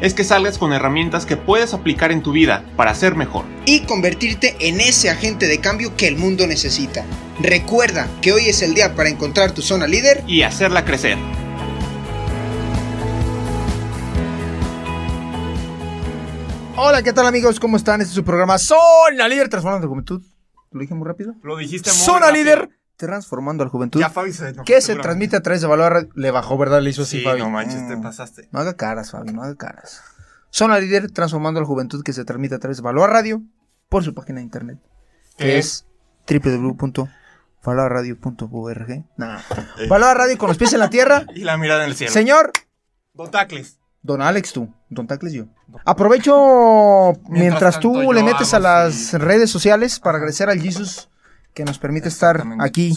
es 0.00 0.14
que 0.14 0.24
salgas 0.24 0.58
con 0.58 0.72
herramientas 0.72 1.26
que 1.26 1.36
puedes 1.36 1.74
aplicar 1.74 2.10
en 2.10 2.22
tu 2.22 2.32
vida 2.32 2.64
para 2.76 2.94
ser 2.94 3.14
mejor. 3.14 3.44
Y 3.66 3.80
convertirte 3.80 4.56
en 4.60 4.80
ese 4.80 5.10
agente 5.10 5.46
de 5.46 5.60
cambio 5.60 5.96
que 5.96 6.08
el 6.08 6.16
mundo 6.16 6.46
necesita. 6.46 7.04
Recuerda 7.38 8.08
que 8.22 8.32
hoy 8.32 8.48
es 8.48 8.62
el 8.62 8.74
día 8.74 8.94
para 8.94 9.10
encontrar 9.10 9.52
tu 9.52 9.62
zona 9.62 9.86
líder. 9.86 10.22
Y 10.26 10.42
hacerla 10.42 10.84
crecer. 10.84 11.18
Hola, 16.76 17.02
¿qué 17.02 17.12
tal 17.12 17.26
amigos? 17.26 17.60
¿Cómo 17.60 17.76
están? 17.76 18.00
Este 18.00 18.10
es 18.10 18.14
su 18.14 18.24
programa 18.24 18.58
Zona 18.58 19.28
Líder 19.28 19.50
Transformando 19.50 19.86
la 19.86 19.90
Juventud. 19.90 20.22
¿Lo 20.70 20.80
dije 20.80 20.94
muy 20.94 21.06
rápido? 21.06 21.34
Lo 21.42 21.58
dijiste 21.58 21.90
muy 21.90 21.98
Zona 21.98 22.28
rápido. 22.28 22.44
Líder 22.44 22.79
Transformando 23.06 23.62
a 23.62 23.66
la 23.66 23.70
Juventud. 23.70 24.00
Ya 24.00 24.10
Fabi 24.10 24.32
se 24.32 24.54
que 24.64 24.80
se 24.80 24.96
transmite 24.96 25.36
a 25.36 25.40
través 25.40 25.60
de 25.60 25.66
Valor 25.66 25.92
Radio. 25.92 26.08
Le 26.14 26.30
bajó, 26.30 26.56
¿verdad? 26.58 26.80
Le 26.82 26.90
hizo 26.90 27.02
así, 27.02 27.18
Sí, 27.18 27.24
Fabi. 27.24 27.40
no 27.40 27.50
manches, 27.50 27.86
te 27.88 27.96
pasaste. 27.96 28.48
No 28.52 28.60
haga 28.60 28.74
caras, 28.74 29.10
Fabi, 29.10 29.32
no 29.32 29.42
haga 29.42 29.56
caras. 29.56 30.02
Zona 30.50 30.78
Líder 30.78 31.10
Transformando 31.10 31.58
a 31.58 31.62
la 31.62 31.66
Juventud 31.66 32.02
que 32.02 32.12
se 32.12 32.24
transmite 32.24 32.54
a 32.56 32.58
través 32.58 32.78
de 32.78 32.82
Valor 32.82 33.10
Radio 33.10 33.42
por 33.88 34.04
su 34.04 34.14
página 34.14 34.38
de 34.38 34.44
internet. 34.44 34.78
Que 35.36 35.44
¿Qué? 35.44 35.58
es 35.58 35.86
www.valorradio.org. 36.28 38.90
Eh. 38.90 39.04
Valor 39.88 40.16
Radio 40.16 40.38
con 40.38 40.48
los 40.48 40.58
pies 40.58 40.72
en 40.72 40.80
la 40.80 40.90
tierra. 40.90 41.24
Y 41.34 41.44
la 41.44 41.56
mirada 41.56 41.84
en 41.84 41.90
el 41.90 41.96
cielo. 41.96 42.12
Señor, 42.12 42.52
Don 43.14 43.30
Tacles. 43.30 43.78
Don 44.02 44.22
Alex, 44.22 44.52
tú. 44.52 44.72
Don 44.88 45.06
Tacles, 45.06 45.32
yo. 45.32 45.44
Aprovecho 45.84 47.12
mientras, 47.28 47.78
tú 47.80 48.12
le 48.12 48.22
metes 48.22 48.54
a 48.54 48.58
las 48.58 48.94
sí. 48.94 49.16
redes 49.18 49.50
sociales 49.50 50.00
para 50.00 50.16
agradecer 50.16 50.48
al 50.48 50.60
Jesus 50.60 51.08
que 51.60 51.64
nos 51.66 51.78
permite 51.78 52.08
estar 52.08 52.42
aquí 52.58 52.94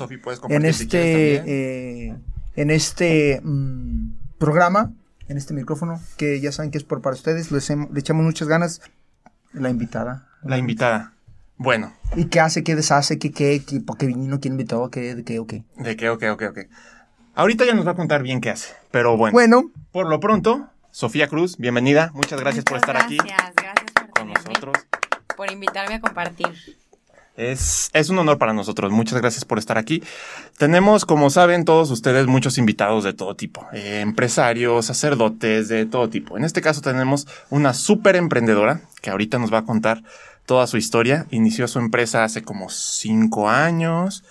en 0.47 0.65
este 0.65 1.35
eh, 1.45 2.15
en 2.55 2.71
este 2.71 3.41
mm, 3.43 4.11
programa, 4.37 4.93
en 5.27 5.35
este 5.37 5.53
micrófono, 5.53 5.99
que 6.15 6.39
ya 6.39 6.53
saben 6.53 6.71
que 6.71 6.77
es 6.77 6.85
por 6.85 7.01
para 7.01 7.13
ustedes, 7.15 7.51
les 7.51 7.69
hem- 7.69 7.89
le 7.91 7.99
echamos 7.99 8.23
muchas 8.23 8.47
ganas. 8.47 8.79
La 9.51 9.69
invitada. 9.69 10.29
La 10.43 10.57
invitada. 10.57 11.11
Bueno, 11.57 11.93
¿Y 12.15 12.25
qué 12.25 12.39
hace? 12.39 12.63
¿Qué 12.63 12.75
deshace? 12.75 13.19
¿Qué 13.19 13.31
qué? 13.31 13.61
qué 13.67 13.81
¿Por 13.81 13.97
qué 13.97 14.05
vino? 14.07 14.39
¿Quién 14.39 14.53
invitó? 14.53 14.89
¿Qué? 14.89 15.13
¿De 15.13 15.23
qué? 15.25 15.39
¿O 15.39 15.45
qué? 15.47 15.63
de 15.77 15.95
qué, 15.97 16.09
ok, 16.09 16.23
ok, 16.31 16.43
ok. 16.51 16.59
Ahorita 17.35 17.65
ya 17.65 17.73
nos 17.73 17.85
va 17.85 17.91
a 17.91 17.95
contar 17.95 18.23
bien 18.23 18.39
qué 18.39 18.49
hace. 18.51 18.73
Pero 18.91 19.17
bueno, 19.17 19.33
Bueno, 19.33 19.71
por 19.91 20.07
lo 20.07 20.19
pronto, 20.21 20.69
Sofía 20.91 21.27
Cruz, 21.27 21.57
bienvenida. 21.57 22.11
Muchas 22.13 22.39
gracias 22.39 22.63
por 22.63 22.77
estar 22.77 22.95
aquí 22.95 23.17
Gracias, 23.17 23.53
gracias 23.55 23.91
por 23.93 24.03
con 24.05 24.13
tenerme, 24.27 24.33
nosotros. 24.45 24.75
por 25.35 25.51
invitarme 25.51 25.95
a 25.95 25.99
compartir. 26.01 26.47
Es, 27.35 27.89
es 27.93 28.09
un 28.09 28.19
honor 28.19 28.37
para 28.37 28.53
nosotros. 28.53 28.91
Muchas 28.91 29.19
gracias 29.19 29.43
por 29.43 29.57
estar 29.57 29.77
aquí. 29.77 30.03
Tenemos, 30.57 31.03
como 31.05 31.29
saben 31.29 31.65
todos 31.65 31.89
ustedes, 31.89 32.27
muchos 32.27 32.57
invitados 32.57 33.03
de 33.03 33.13
todo 33.13 33.35
tipo. 33.35 33.67
eh, 33.73 34.01
empresarios, 34.01 34.85
sacerdotes, 34.85 35.67
de 35.67 35.85
todo 35.85 36.09
tipo. 36.09 36.37
En 36.37 36.43
este 36.43 36.61
caso 36.61 36.81
tenemos 36.81 37.27
una 37.49 37.73
súper 37.73 38.15
emprendedora 38.15 38.81
que 39.01 39.09
ahorita 39.09 39.39
nos 39.39 39.51
va 39.51 39.59
a 39.59 39.65
contar 39.65 40.03
toda 40.45 40.67
su 40.67 40.77
historia. 40.77 41.25
Inició 41.31 41.67
su 41.67 41.79
empresa 41.79 42.23
hace 42.23 42.43
como 42.43 42.69
cinco 42.69 43.49
años. 43.49 44.23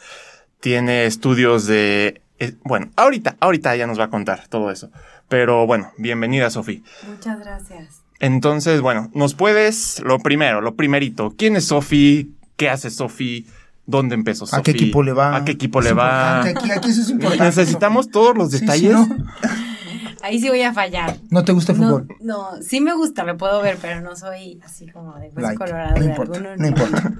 Tiene 0.60 1.06
estudios 1.06 1.66
de... 1.66 2.20
eh, 2.38 2.54
bueno, 2.62 2.90
ahorita, 2.94 3.36
ahorita 3.40 3.74
ya 3.74 3.88
nos 3.88 3.98
va 3.98 4.04
a 4.04 4.10
contar 4.10 4.46
todo 4.48 4.70
eso. 4.70 4.90
Pero 5.28 5.66
bueno, 5.66 5.90
bienvenida, 5.98 6.50
Sofía. 6.50 6.80
Muchas 7.08 7.40
gracias. 7.40 8.02
Entonces, 8.20 8.80
bueno, 8.80 9.10
nos 9.14 9.34
puedes, 9.34 9.98
lo 10.04 10.20
primero, 10.20 10.60
lo 10.60 10.76
primerito, 10.76 11.34
¿quién 11.36 11.56
es 11.56 11.64
Sofi? 11.64 12.30
¿Qué 12.62 12.70
hace 12.70 12.90
Sofi? 12.90 13.46
¿Dónde 13.86 14.14
empezó 14.14 14.46
Sofi? 14.46 14.60
¿a 14.60 14.62
qué 14.62 14.70
equipo 14.70 15.02
le 15.02 15.12
va? 15.12 15.34
¿A 15.36 15.44
qué 15.44 15.52
equipo 15.52 15.80
Es 15.80 15.86
le 15.86 15.92
va? 15.94 16.42
Aquí, 16.44 16.70
aquí 16.70 16.90
eso 16.90 17.02
es 17.02 17.10
importante. 17.10 17.44
Necesitamos 17.44 18.08
todos 18.10 18.36
los 18.36 18.50
Sí, 18.52 18.58
sí, 18.58 18.60
detalles. 18.60 18.92
¿no? 18.92 19.08
Ahí 20.22 20.40
sí 20.40 20.48
voy 20.48 20.62
a 20.62 20.72
fallar. 20.72 21.16
¿No 21.30 21.44
te 21.44 21.50
gusta 21.50 21.72
el 21.72 21.78
fútbol? 21.78 22.06
no, 22.20 22.50
sí 22.62 22.80
me 22.80 22.94
gusta, 22.94 23.24
lo 23.24 23.36
puedo 23.36 23.60
ver, 23.60 23.78
pero 23.82 24.00
no 24.00 24.14
soy 24.14 24.60
así 24.64 24.86
como 24.88 25.16
de 25.16 25.32
Like, 25.34 25.56
colorado 25.56 25.96
no 25.96 26.00
de 26.04 26.10
importa, 26.10 26.36
alguno. 26.38 26.56
no 26.56 26.66
importa. 26.68 27.12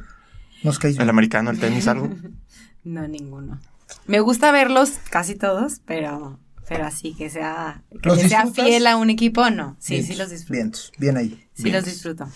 Nos 0.63 0.79
caes 0.79 0.97
El 0.99 1.11
americano, 1.11 1.51
el 1.51 1.59
tenis, 1.59 1.89
algo. 1.89 2.09
No, 2.85 3.07
ninguno. 3.09 3.61
Me 4.07 4.21
gusta 4.21 4.51
verlos 4.53 4.93
casi 5.11 5.35
todos, 5.35 5.81
pero, 5.85 6.39
pero 6.69 6.85
así 6.87 7.15
que 7.15 7.31
sea, 7.31 7.83
que 8.01 8.09
¿Los 8.09 8.19
le 8.23 8.29
sea 8.29 8.47
fiel 8.47 8.87
a 8.89 8.97
un 8.97 9.11
equipo, 9.11 9.51
no. 9.51 9.77
Sí, 9.81 9.95
Vientos, 9.95 10.13
sí 10.15 10.19
los 10.21 10.31
disfruto. 10.31 10.53
vientos, 10.53 10.93
bien 10.99 11.17
ahí. 11.17 11.45
Sí 11.55 11.65
Bien. 11.65 11.77
los 11.77 11.85
disfruto. 11.85 12.29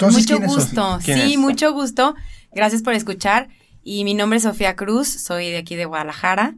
Entonces, 0.00 0.22
mucho 0.22 0.36
¿quién 0.36 0.44
es 0.44 0.52
Sofi? 0.52 0.64
gusto. 0.66 0.98
¿Quién 1.04 1.18
sí, 1.18 1.32
es? 1.34 1.38
mucho 1.38 1.72
gusto. 1.72 2.14
Gracias 2.52 2.82
por 2.82 2.94
escuchar. 2.94 3.48
Y 3.82 4.04
mi 4.04 4.14
nombre 4.14 4.36
es 4.38 4.42
Sofía 4.42 4.76
Cruz, 4.76 5.08
soy 5.08 5.50
de 5.50 5.56
aquí 5.58 5.74
de 5.76 5.84
Guadalajara. 5.86 6.54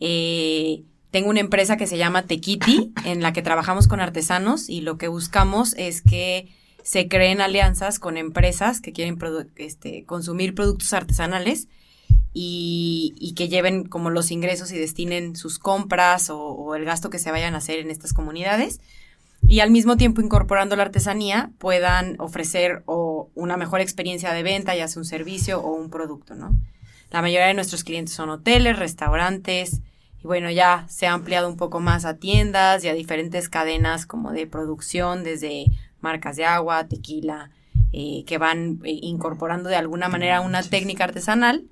Eh, 0.00 0.82
tengo 1.10 1.30
una 1.30 1.40
empresa 1.40 1.76
que 1.76 1.86
se 1.86 1.96
llama 1.98 2.22
Tequiti, 2.22 2.92
en 3.04 3.22
la 3.22 3.32
que 3.32 3.42
trabajamos 3.42 3.88
con 3.88 4.00
artesanos 4.00 4.68
y 4.68 4.80
lo 4.80 4.98
que 4.98 5.08
buscamos 5.08 5.74
es 5.78 6.02
que 6.02 6.48
se 6.82 7.08
creen 7.08 7.40
alianzas 7.40 7.98
con 7.98 8.16
empresas 8.16 8.80
que 8.80 8.92
quieren 8.92 9.18
produ- 9.18 9.48
este, 9.56 10.04
consumir 10.04 10.54
productos 10.54 10.92
artesanales 10.92 11.68
y, 12.32 13.14
y 13.18 13.34
que 13.34 13.48
lleven 13.48 13.84
como 13.84 14.10
los 14.10 14.30
ingresos 14.30 14.70
y 14.70 14.78
destinen 14.78 15.36
sus 15.36 15.58
compras 15.58 16.30
o, 16.30 16.38
o 16.38 16.74
el 16.74 16.84
gasto 16.84 17.10
que 17.10 17.18
se 17.18 17.30
vayan 17.30 17.54
a 17.54 17.58
hacer 17.58 17.78
en 17.78 17.90
estas 17.90 18.12
comunidades 18.12 18.80
y 19.48 19.60
al 19.60 19.70
mismo 19.70 19.96
tiempo 19.96 20.20
incorporando 20.20 20.76
la 20.76 20.82
artesanía 20.82 21.52
puedan 21.58 22.20
ofrecer 22.20 22.82
o 22.86 23.30
una 23.34 23.56
mejor 23.56 23.80
experiencia 23.80 24.32
de 24.32 24.42
venta, 24.42 24.74
ya 24.74 24.88
sea 24.88 25.00
un 25.00 25.04
servicio 25.04 25.60
o 25.60 25.72
un 25.72 25.90
producto, 25.90 26.34
¿no? 26.34 26.56
La 27.10 27.22
mayoría 27.22 27.46
de 27.46 27.54
nuestros 27.54 27.84
clientes 27.84 28.14
son 28.14 28.30
hoteles, 28.30 28.78
restaurantes 28.78 29.80
y 30.22 30.26
bueno, 30.26 30.50
ya 30.50 30.86
se 30.88 31.06
ha 31.06 31.12
ampliado 31.12 31.48
un 31.48 31.56
poco 31.56 31.78
más 31.78 32.04
a 32.04 32.16
tiendas 32.16 32.84
y 32.84 32.88
a 32.88 32.94
diferentes 32.94 33.48
cadenas 33.48 34.06
como 34.06 34.32
de 34.32 34.48
producción, 34.48 35.22
desde 35.22 35.66
marcas 36.00 36.36
de 36.36 36.44
agua, 36.44 36.88
tequila, 36.88 37.50
eh, 37.92 38.24
que 38.26 38.38
van 38.38 38.80
eh, 38.84 38.98
incorporando 39.02 39.68
de 39.68 39.76
alguna 39.76 40.08
manera 40.08 40.40
una 40.40 40.62
técnica 40.62 41.04
artesanal 41.04 41.64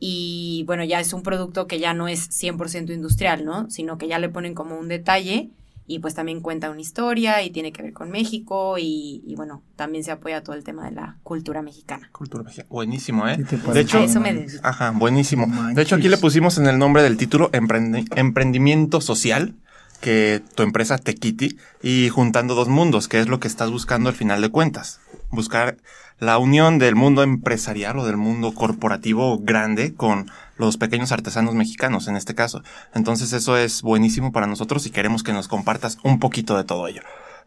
y 0.00 0.64
bueno, 0.66 0.82
ya 0.82 0.98
es 0.98 1.12
un 1.12 1.22
producto 1.22 1.68
que 1.68 1.78
ya 1.78 1.94
no 1.94 2.08
es 2.08 2.28
100% 2.30 2.92
industrial, 2.92 3.44
¿no? 3.44 3.70
Sino 3.70 3.98
que 3.98 4.08
ya 4.08 4.18
le 4.18 4.28
ponen 4.28 4.54
como 4.54 4.76
un 4.76 4.88
detalle 4.88 5.50
y 5.86 5.98
pues 5.98 6.14
también 6.14 6.40
cuenta 6.40 6.70
una 6.70 6.80
historia 6.80 7.42
y 7.42 7.50
tiene 7.50 7.72
que 7.72 7.82
ver 7.82 7.92
con 7.92 8.10
México 8.10 8.78
y, 8.78 9.22
y, 9.26 9.34
bueno, 9.34 9.62
también 9.76 10.02
se 10.02 10.10
apoya 10.12 10.42
todo 10.42 10.56
el 10.56 10.64
tema 10.64 10.84
de 10.84 10.92
la 10.92 11.18
cultura 11.22 11.60
mexicana. 11.62 12.08
Cultura 12.12 12.42
mexicana. 12.44 12.68
Buenísimo, 12.70 13.28
¿eh? 13.28 13.36
Sí 13.36 13.44
te 13.44 13.56
De 13.72 13.80
hecho, 13.80 13.98
A 13.98 14.04
eso 14.04 14.20
me 14.20 14.46
ajá, 14.62 14.90
buenísimo. 14.92 15.46
Manches. 15.46 15.76
De 15.76 15.82
hecho, 15.82 15.96
aquí 15.96 16.08
le 16.08 16.16
pusimos 16.16 16.56
en 16.58 16.66
el 16.66 16.78
nombre 16.78 17.02
del 17.02 17.16
título 17.16 17.50
Emprendi- 17.52 18.08
Emprendimiento 18.16 19.00
Social, 19.00 19.54
que 20.00 20.42
tu 20.54 20.62
empresa 20.62 20.98
Tequiti, 20.98 21.58
y 21.82 22.08
juntando 22.08 22.54
dos 22.54 22.68
mundos, 22.68 23.08
que 23.08 23.20
es 23.20 23.28
lo 23.28 23.38
que 23.40 23.48
estás 23.48 23.70
buscando 23.70 24.08
al 24.08 24.14
final 24.14 24.40
de 24.40 24.48
cuentas. 24.50 25.00
Buscar 25.30 25.76
la 26.18 26.38
unión 26.38 26.78
del 26.78 26.94
mundo 26.94 27.22
empresarial 27.22 27.98
o 27.98 28.06
del 28.06 28.16
mundo 28.16 28.54
corporativo 28.54 29.38
grande 29.38 29.94
con 29.94 30.30
los 30.56 30.76
pequeños 30.76 31.12
artesanos 31.12 31.54
mexicanos, 31.54 32.08
en 32.08 32.16
este 32.16 32.34
caso. 32.34 32.62
Entonces, 32.94 33.32
eso 33.32 33.56
es 33.56 33.82
buenísimo 33.82 34.32
para 34.32 34.46
nosotros 34.46 34.86
y 34.86 34.90
queremos 34.90 35.22
que 35.22 35.32
nos 35.32 35.48
compartas 35.48 35.98
un 36.04 36.18
poquito 36.20 36.56
de 36.56 36.64
todo 36.64 36.86
ello. 36.86 37.02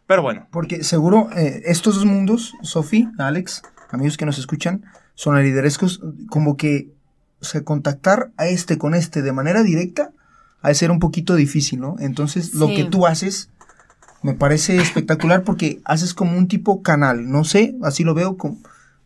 Pero 0.05 0.21
bueno, 0.21 0.47
Porque 0.51 0.83
seguro 0.83 1.29
eh, 1.35 1.63
estos 1.65 1.95
dos 1.95 2.05
mundos, 2.05 2.53
Sofi, 2.61 3.09
Alex, 3.17 3.61
amigos 3.91 4.17
que 4.17 4.25
nos 4.25 4.37
escuchan, 4.37 4.85
son 5.15 5.41
liderescos, 5.41 6.01
como 6.29 6.55
que, 6.55 6.89
o 7.41 7.45
sea, 7.45 7.63
contactar 7.63 8.31
a 8.37 8.47
este 8.47 8.77
con 8.77 8.93
este 8.95 9.21
de 9.21 9.33
manera 9.33 9.63
directa, 9.63 10.11
ha 10.61 10.69
de 10.69 10.75
ser 10.75 10.91
un 10.91 10.99
poquito 10.99 11.35
difícil, 11.35 11.79
¿no? 11.81 11.95
Entonces, 11.99 12.53
lo 12.53 12.67
que 12.67 12.85
tú 12.85 13.05
haces 13.05 13.49
me 14.27 14.33
parece 14.33 14.75
espectacular 14.75 15.43
porque 15.45 15.79
haces 15.85 16.13
como 16.13 16.37
un 16.37 16.49
tipo 16.49 16.81
canal, 16.81 17.29
no 17.29 17.45
sé, 17.45 17.77
así 17.81 18.03
lo 18.03 18.13
veo, 18.13 18.35
como, 18.35 18.57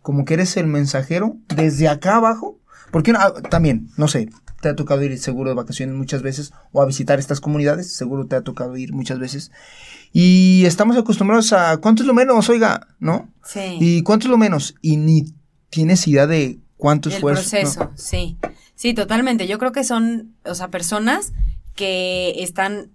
como 0.01 0.25
que 0.25 0.33
eres 0.33 0.57
el 0.57 0.65
mensajero 0.65 1.38
desde 1.56 1.88
acá 1.88 2.15
abajo, 2.15 2.57
porque 2.89 3.13
ah, 3.15 3.31
también, 3.51 3.89
no 3.97 4.07
sé, 4.07 4.29
te 4.62 4.69
ha 4.69 4.75
tocado 4.75 5.03
ir 5.03 5.15
seguro 5.19 5.51
de 5.51 5.56
vacaciones 5.56 5.95
muchas 5.95 6.23
veces 6.23 6.53
o 6.71 6.81
a 6.81 6.88
visitar 6.88 7.19
estas 7.19 7.39
comunidades, 7.39 7.94
seguro 7.94 8.25
te 8.25 8.35
ha 8.35 8.41
tocado 8.41 8.75
ir 8.77 8.94
muchas 8.94 9.19
veces. 9.19 9.51
Y 10.12 10.65
estamos 10.65 10.97
acostumbrados 10.97 11.53
a 11.53 11.77
cuánto 11.77 12.01
es 12.01 12.07
lo 12.07 12.15
menos, 12.15 12.50
oiga, 12.50 12.88
¿no? 13.00 13.29
Sí. 13.45 13.77
Y 13.79 14.01
cuánto 14.01 14.25
es 14.25 14.31
lo 14.31 14.39
menos. 14.39 14.73
Y 14.81 14.97
ni 14.97 15.35
tienes 15.69 16.07
idea 16.07 16.25
de 16.25 16.57
cuánto 16.77 17.09
el 17.09 17.15
esfuerzo. 17.15 17.47
proceso, 17.47 17.83
¿no? 17.85 17.91
sí. 17.95 18.38
Sí, 18.73 18.95
totalmente. 18.95 19.45
Yo 19.45 19.59
creo 19.59 19.71
que 19.71 19.83
son, 19.83 20.33
o 20.44 20.56
sea, 20.56 20.69
personas 20.69 21.33
que 21.75 22.41
están, 22.41 22.89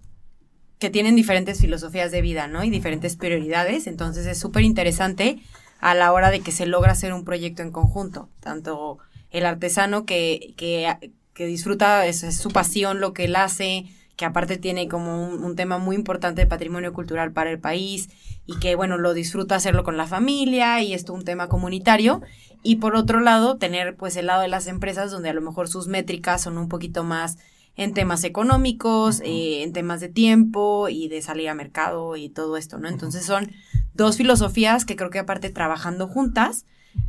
que 0.79 0.89
tienen 0.89 1.15
diferentes 1.15 1.59
filosofías 1.59 2.11
de 2.11 2.21
vida, 2.21 2.47
¿no? 2.47 2.63
Y 2.63 2.69
diferentes 2.69 3.15
prioridades. 3.15 3.87
Entonces 3.87 4.25
es 4.25 4.37
súper 4.37 4.63
interesante 4.63 5.39
a 5.79 5.93
la 5.93 6.11
hora 6.11 6.29
de 6.29 6.41
que 6.41 6.51
se 6.51 6.65
logra 6.65 6.91
hacer 6.91 7.13
un 7.13 7.25
proyecto 7.25 7.61
en 7.61 7.71
conjunto. 7.71 8.29
Tanto 8.39 8.99
el 9.31 9.45
artesano 9.45 10.05
que, 10.05 10.53
que 10.57 11.45
disfruta, 11.45 12.05
es, 12.05 12.21
su 12.35 12.49
pasión 12.49 12.99
lo 12.99 13.13
que 13.13 13.25
él 13.25 13.35
hace, 13.35 13.85
que 14.15 14.25
aparte 14.25 14.57
tiene 14.57 14.87
como 14.87 15.29
un, 15.29 15.43
un 15.43 15.55
tema 15.55 15.77
muy 15.77 15.95
importante 15.95 16.41
de 16.41 16.47
patrimonio 16.47 16.93
cultural 16.93 17.31
para 17.31 17.51
el 17.51 17.59
país 17.59 18.09
y 18.45 18.57
que, 18.59 18.75
bueno, 18.75 18.97
lo 18.97 19.13
disfruta 19.13 19.55
hacerlo 19.55 19.83
con 19.83 19.97
la 19.97 20.07
familia 20.07 20.81
y 20.81 20.93
esto 20.93 21.13
un 21.13 21.25
tema 21.25 21.47
comunitario. 21.47 22.21
Y 22.63 22.77
por 22.77 22.95
otro 22.95 23.19
lado, 23.19 23.57
tener 23.57 23.95
pues 23.95 24.15
el 24.15 24.27
lado 24.27 24.41
de 24.41 24.47
las 24.47 24.67
empresas 24.67 25.11
donde 25.11 25.29
a 25.29 25.33
lo 25.33 25.41
mejor 25.41 25.67
sus 25.67 25.87
métricas 25.87 26.41
son 26.41 26.57
un 26.57 26.69
poquito 26.69 27.03
más 27.03 27.37
en 27.77 27.93
temas 27.93 28.23
económicos, 28.23 29.21
eh, 29.23 29.63
en 29.63 29.71
temas 29.71 30.01
de 30.01 30.09
tiempo 30.09 30.89
y 30.89 31.07
de 31.07 31.21
salir 31.21 31.47
a 31.47 31.53
mercado 31.53 32.15
y 32.15 32.29
todo 32.29 32.57
esto, 32.57 32.79
¿no? 32.79 32.89
Entonces 32.89 33.23
son 33.23 33.51
dos 33.93 34.17
filosofías 34.17 34.83
que 34.83 34.95
creo 34.95 35.11
que 35.11 35.19
aparte 35.19 35.51
trabajando 35.51 36.07
juntas, 36.07 36.65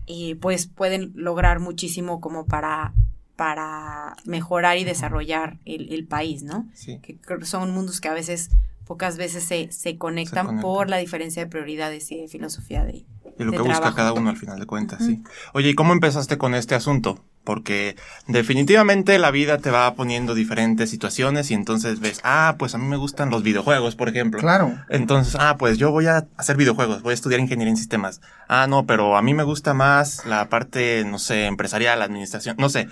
eh, 0.06 0.36
pues 0.36 0.66
pueden 0.66 1.12
lograr 1.14 1.58
muchísimo 1.58 2.20
como 2.20 2.44
para, 2.44 2.92
para 3.34 4.14
mejorar 4.26 4.76
y 4.76 4.84
desarrollar 4.84 5.58
el, 5.64 5.90
el 5.92 6.06
país, 6.06 6.42
¿no? 6.42 6.68
Sí. 6.74 6.98
Que 7.00 7.16
creo 7.16 7.38
que 7.38 7.46
son 7.46 7.72
mundos 7.72 8.02
que 8.02 8.08
a 8.08 8.14
veces, 8.14 8.50
pocas 8.84 9.16
veces 9.16 9.44
se, 9.44 9.72
se, 9.72 9.96
conectan, 9.96 10.46
conectan. 10.46 10.62
por 10.62 10.90
la 10.90 10.98
diferencia 10.98 11.42
de 11.42 11.50
prioridades 11.50 12.12
y 12.12 12.20
de 12.20 12.28
filosofía 12.28 12.84
de, 12.84 13.06
Y 13.38 13.44
lo 13.44 13.52
que 13.52 13.60
busca 13.60 13.94
cada 13.94 14.12
uno 14.12 14.30
al 14.30 14.36
final 14.36 14.58
de 14.58 14.66
cuentas, 14.66 15.04
sí. 15.04 15.22
Oye, 15.52 15.70
¿y 15.70 15.74
cómo 15.74 15.92
empezaste 15.92 16.38
con 16.38 16.54
este 16.54 16.74
asunto? 16.74 17.24
Porque 17.44 17.96
definitivamente 18.26 19.18
la 19.18 19.30
vida 19.30 19.58
te 19.58 19.70
va 19.70 19.94
poniendo 19.94 20.34
diferentes 20.34 20.90
situaciones 20.90 21.50
y 21.50 21.54
entonces 21.54 22.00
ves, 22.00 22.20
ah, 22.24 22.56
pues 22.58 22.74
a 22.74 22.78
mí 22.78 22.86
me 22.86 22.96
gustan 22.96 23.30
los 23.30 23.42
videojuegos, 23.42 23.94
por 23.94 24.08
ejemplo. 24.08 24.40
Claro. 24.40 24.74
Entonces, 24.90 25.36
ah, 25.38 25.56
pues 25.56 25.78
yo 25.78 25.90
voy 25.92 26.06
a 26.06 26.26
hacer 26.36 26.56
videojuegos, 26.56 27.02
voy 27.02 27.12
a 27.12 27.14
estudiar 27.14 27.40
ingeniería 27.40 27.70
en 27.70 27.76
sistemas. 27.76 28.20
Ah, 28.48 28.66
no, 28.68 28.86
pero 28.86 29.16
a 29.16 29.22
mí 29.22 29.34
me 29.34 29.44
gusta 29.44 29.72
más 29.72 30.26
la 30.26 30.48
parte, 30.48 31.04
no 31.06 31.18
sé, 31.18 31.46
empresarial, 31.46 32.02
administración, 32.02 32.56
no 32.58 32.68
sé. 32.68 32.88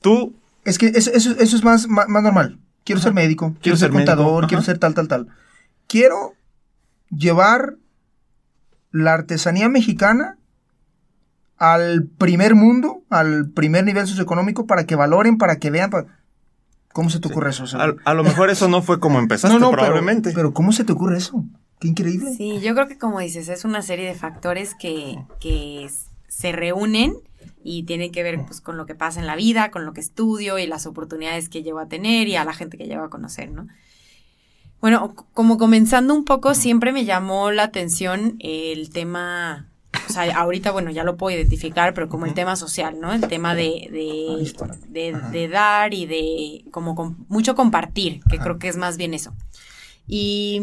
Tú, 0.00 0.36
Es 0.64 0.78
que 0.78 0.86
eso, 0.86 1.10
eso, 1.12 1.32
eso 1.32 1.56
es 1.56 1.64
más, 1.64 1.88
más, 1.88 2.08
más 2.08 2.22
normal. 2.22 2.58
Quiero 2.84 3.00
ser 3.02 3.12
médico, 3.12 3.48
quiero, 3.48 3.60
Quiero 3.60 3.76
ser 3.76 3.88
ser 3.88 3.96
contador, 3.96 4.46
quiero 4.46 4.62
ser 4.62 4.78
tal, 4.78 4.94
tal, 4.94 5.08
tal. 5.08 5.28
Quiero 5.86 6.34
llevar 7.10 7.74
la 8.98 9.14
artesanía 9.14 9.68
mexicana 9.68 10.38
al 11.56 12.04
primer 12.04 12.54
mundo, 12.54 13.02
al 13.10 13.50
primer 13.50 13.84
nivel 13.84 14.06
socioeconómico, 14.06 14.66
para 14.66 14.84
que 14.84 14.94
valoren, 14.94 15.38
para 15.38 15.58
que 15.58 15.70
vean. 15.70 15.90
¿Cómo 16.92 17.10
se 17.10 17.20
te 17.20 17.28
ocurre 17.28 17.50
eso? 17.50 17.64
O 17.64 17.66
sea, 17.66 17.82
a, 17.82 17.94
a 18.04 18.14
lo 18.14 18.24
mejor 18.24 18.50
eso 18.50 18.68
no 18.68 18.82
fue 18.82 19.00
como 19.00 19.18
empezaste, 19.20 19.58
no, 19.58 19.66
no, 19.66 19.70
probablemente. 19.70 20.32
Pero, 20.34 20.52
¿cómo 20.52 20.72
se 20.72 20.84
te 20.84 20.92
ocurre 20.92 21.18
eso? 21.18 21.44
Qué 21.80 21.88
increíble. 21.88 22.32
Sí, 22.34 22.60
yo 22.60 22.74
creo 22.74 22.88
que 22.88 22.98
como 22.98 23.20
dices, 23.20 23.48
es 23.48 23.64
una 23.64 23.82
serie 23.82 24.06
de 24.06 24.14
factores 24.14 24.74
que, 24.74 25.16
que 25.40 25.88
se 26.28 26.52
reúnen 26.52 27.14
y 27.62 27.84
tienen 27.84 28.10
que 28.10 28.22
ver 28.22 28.44
pues, 28.46 28.60
con 28.60 28.76
lo 28.76 28.86
que 28.86 28.94
pasa 28.94 29.20
en 29.20 29.26
la 29.26 29.36
vida, 29.36 29.70
con 29.70 29.84
lo 29.84 29.92
que 29.92 30.00
estudio 30.00 30.58
y 30.58 30.66
las 30.66 30.86
oportunidades 30.86 31.48
que 31.48 31.62
llevo 31.62 31.78
a 31.78 31.88
tener 31.88 32.28
y 32.28 32.36
a 32.36 32.44
la 32.44 32.52
gente 32.52 32.76
que 32.76 32.86
llevo 32.86 33.04
a 33.04 33.10
conocer, 33.10 33.50
¿no? 33.50 33.68
Bueno, 34.80 35.14
como 35.34 35.58
comenzando 35.58 36.14
un 36.14 36.24
poco, 36.24 36.54
siempre 36.54 36.92
me 36.92 37.04
llamó 37.04 37.50
la 37.50 37.64
atención 37.64 38.36
el 38.38 38.90
tema, 38.90 39.68
o 40.08 40.12
sea, 40.12 40.32
ahorita, 40.36 40.70
bueno, 40.70 40.90
ya 40.92 41.02
lo 41.02 41.16
puedo 41.16 41.36
identificar, 41.36 41.94
pero 41.94 42.08
como 42.08 42.26
el 42.26 42.34
tema 42.34 42.54
social, 42.54 43.00
¿no? 43.00 43.12
El 43.12 43.22
tema 43.22 43.56
de, 43.56 43.88
de, 43.90 45.16
de, 45.32 45.48
dar 45.48 45.94
y 45.94 46.06
de 46.06 46.64
como 46.70 46.94
com- 46.94 47.16
mucho 47.28 47.56
compartir, 47.56 48.20
que 48.30 48.36
Ajá. 48.36 48.44
creo 48.44 48.58
que 48.60 48.68
es 48.68 48.76
más 48.76 48.96
bien 48.96 49.14
eso. 49.14 49.34
Y 50.06 50.62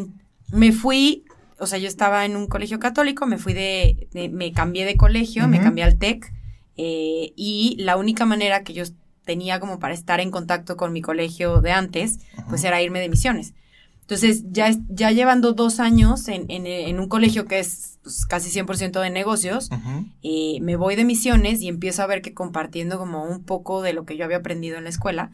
me 0.50 0.72
fui, 0.72 1.26
o 1.60 1.68
sea, 1.68 1.78
yo 1.78 1.88
estaba 1.90 2.24
en 2.24 2.38
un 2.38 2.48
colegio 2.48 2.80
católico, 2.80 3.26
me 3.26 3.38
fui 3.38 3.54
de, 3.54 4.08
de- 4.14 4.30
me 4.30 4.54
cambié 4.54 4.86
de 4.86 4.96
colegio, 4.96 5.48
me 5.50 5.60
cambié 5.60 5.84
al 5.84 5.98
TEC, 5.98 6.32
eh, 6.78 7.34
y 7.36 7.76
la 7.80 7.98
única 7.98 8.26
manera 8.26 8.64
que 8.64 8.74
yo 8.74 8.84
tenía 9.26 9.60
como 9.60 9.78
para 9.80 9.94
estar 9.94 10.22
en 10.22 10.32
contacto 10.32 10.78
con 10.78 10.94
mi 10.94 11.02
colegio 11.02 11.60
de 11.60 11.72
antes, 11.72 12.20
pues 12.48 12.64
era 12.64 12.82
irme 12.82 13.00
de 13.02 13.10
misiones. 13.10 13.54
Entonces, 14.08 14.44
ya, 14.52 14.70
ya 14.90 15.10
llevando 15.12 15.54
dos 15.54 15.80
años 15.80 16.28
en, 16.28 16.46
en, 16.50 16.68
en 16.68 17.00
un 17.00 17.08
colegio 17.08 17.46
que 17.48 17.58
es 17.60 17.98
pues, 18.04 18.26
casi 18.28 18.52
100% 18.52 19.02
de 19.02 19.10
negocios, 19.10 19.70
Ujú. 19.72 20.06
eh, 20.22 20.60
me 20.62 20.76
voy 20.76 20.96
de 20.96 21.06
misiones 21.06 21.62
y 21.62 21.68
empiezo 21.70 22.04
a 22.04 22.08
ver 22.08 22.22
que 22.22 22.34
compartiendo 22.36 23.00
como 23.00 23.24
un 23.24 23.44
poco 23.44 23.82
de 23.82 23.94
lo 23.94 24.06
que 24.06 24.16
yo 24.16 24.24
había 24.26 24.38
aprendido 24.38 24.78
en 24.78 24.84
la 24.84 24.92
escuela, 24.92 25.32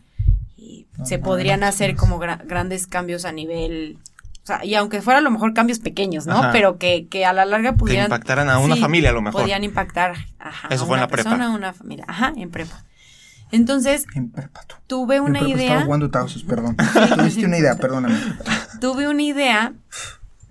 No 0.97 1.05
se 1.05 1.19
podrían 1.19 1.63
hacer 1.63 1.95
como 1.97 2.17
gra- 2.19 2.41
grandes 2.45 2.87
cambios 2.87 3.25
a 3.25 3.31
nivel, 3.33 3.97
o 4.43 4.45
sea, 4.45 4.63
y 4.63 4.75
aunque 4.75 5.01
fuera 5.01 5.19
a 5.19 5.21
lo 5.21 5.31
mejor 5.31 5.53
cambios 5.53 5.79
pequeños, 5.79 6.25
¿no? 6.25 6.37
Ajá. 6.37 6.51
Pero 6.53 6.77
que, 6.77 7.07
que 7.07 7.25
a 7.25 7.33
la 7.33 7.43
larga 7.45 7.71
Que 7.71 7.77
pudieran, 7.77 8.05
impactaran 8.05 8.49
a 8.49 8.59
una 8.59 8.75
sí, 8.75 8.81
familia 8.81 9.09
a 9.09 9.13
lo 9.13 9.21
mejor. 9.21 9.41
podían 9.41 9.63
impactar 9.65 10.13
ajá, 10.39 10.67
Eso 10.73 10.83
a 10.83 10.87
fue 10.87 10.95
en 10.95 10.99
una 10.99 11.01
la 11.01 11.07
prepa. 11.09 11.29
persona, 11.29 11.47
a 11.47 11.55
una 11.55 11.73
familia, 11.73 12.05
ajá, 12.07 12.31
en 12.37 12.49
prepa. 12.51 12.85
Entonces, 13.51 14.05
En 14.15 14.31
tuve 14.87 15.17
En 15.17 15.23
una 15.23 15.39
prepa 15.39 15.47
Estaba 15.47 15.63
idea, 15.63 15.85
jugando 15.85 16.09
perdón. 16.43 16.77
Tuviste 17.17 17.45
una 17.45 17.57
idea, 17.57 17.75
perdóname. 17.75 18.15
tuve 18.79 19.07
una 19.07 19.21
idea 19.21 19.73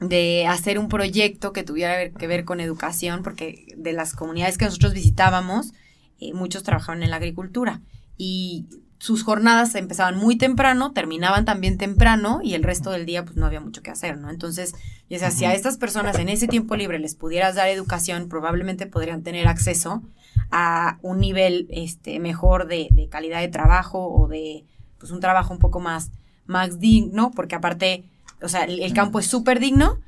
de 0.00 0.46
hacer 0.46 0.78
un 0.78 0.88
proyecto 0.88 1.52
que 1.52 1.62
tuviera 1.62 2.10
que 2.10 2.26
ver 2.26 2.44
con 2.44 2.60
educación, 2.60 3.22
porque 3.22 3.66
de 3.76 3.92
las 3.92 4.14
comunidades 4.14 4.56
que 4.58 4.64
nosotros 4.64 4.94
visitábamos, 4.94 5.72
eh, 6.20 6.32
muchos 6.34 6.62
trabajaban 6.62 7.02
en 7.02 7.10
la 7.10 7.16
agricultura 7.16 7.80
y 8.16 8.66
sus 9.00 9.24
jornadas 9.24 9.74
empezaban 9.76 10.18
muy 10.18 10.36
temprano, 10.36 10.92
terminaban 10.92 11.46
también 11.46 11.78
temprano 11.78 12.40
y 12.44 12.52
el 12.52 12.62
resto 12.62 12.90
del 12.90 13.06
día 13.06 13.24
pues 13.24 13.34
no 13.34 13.46
había 13.46 13.60
mucho 13.60 13.82
que 13.82 13.90
hacer, 13.90 14.18
¿no? 14.18 14.28
Entonces, 14.28 14.74
decía, 15.08 15.30
si 15.30 15.46
a 15.46 15.54
estas 15.54 15.78
personas 15.78 16.18
en 16.18 16.28
ese 16.28 16.48
tiempo 16.48 16.76
libre 16.76 16.98
les 16.98 17.14
pudieras 17.14 17.54
dar 17.54 17.68
educación, 17.68 18.28
probablemente 18.28 18.86
podrían 18.86 19.22
tener 19.22 19.48
acceso 19.48 20.02
a 20.50 20.98
un 21.00 21.18
nivel 21.18 21.66
este, 21.70 22.20
mejor 22.20 22.68
de, 22.68 22.88
de 22.90 23.08
calidad 23.08 23.40
de 23.40 23.48
trabajo 23.48 24.06
o 24.06 24.28
de 24.28 24.66
pues 24.98 25.10
un 25.12 25.20
trabajo 25.20 25.54
un 25.54 25.60
poco 25.60 25.80
más, 25.80 26.10
más 26.44 26.78
digno, 26.78 27.30
porque 27.34 27.54
aparte, 27.54 28.04
o 28.42 28.48
sea, 28.48 28.64
el, 28.64 28.80
el 28.80 28.92
campo 28.92 29.18
es 29.18 29.26
súper 29.26 29.60
digno, 29.60 29.98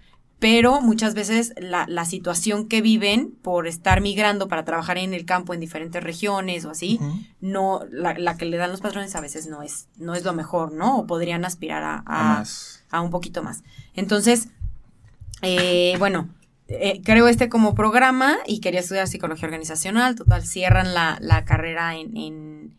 pero 0.42 0.80
muchas 0.80 1.14
veces 1.14 1.54
la, 1.56 1.86
la 1.88 2.04
situación 2.04 2.66
que 2.66 2.82
viven 2.82 3.30
por 3.42 3.68
estar 3.68 4.00
migrando 4.00 4.48
para 4.48 4.64
trabajar 4.64 4.98
en 4.98 5.14
el 5.14 5.24
campo 5.24 5.54
en 5.54 5.60
diferentes 5.60 6.02
regiones 6.02 6.64
o 6.64 6.70
así, 6.70 6.98
no, 7.40 7.82
la, 7.92 8.18
la 8.18 8.36
que 8.36 8.44
le 8.46 8.56
dan 8.56 8.72
los 8.72 8.80
patrones 8.80 9.14
a 9.14 9.20
veces 9.20 9.46
no 9.46 9.62
es, 9.62 9.86
no 9.98 10.16
es 10.16 10.24
lo 10.24 10.32
mejor, 10.32 10.72
¿no? 10.72 10.98
O 10.98 11.06
podrían 11.06 11.44
aspirar 11.44 11.84
a, 11.84 12.02
A 12.06 12.44
a 12.90 13.00
un 13.02 13.10
poquito 13.10 13.44
más. 13.44 13.62
Entonces, 13.94 14.48
eh, 15.42 15.94
bueno, 16.00 16.28
eh, 16.66 17.00
creo 17.04 17.28
este 17.28 17.48
como 17.48 17.76
programa 17.76 18.38
y 18.44 18.58
quería 18.58 18.80
estudiar 18.80 19.06
psicología 19.06 19.46
organizacional. 19.46 20.16
Total, 20.16 20.44
cierran 20.44 20.92
la, 20.92 21.18
la 21.20 21.44
carrera 21.44 21.94
en, 21.94 22.16
en, 22.16 22.76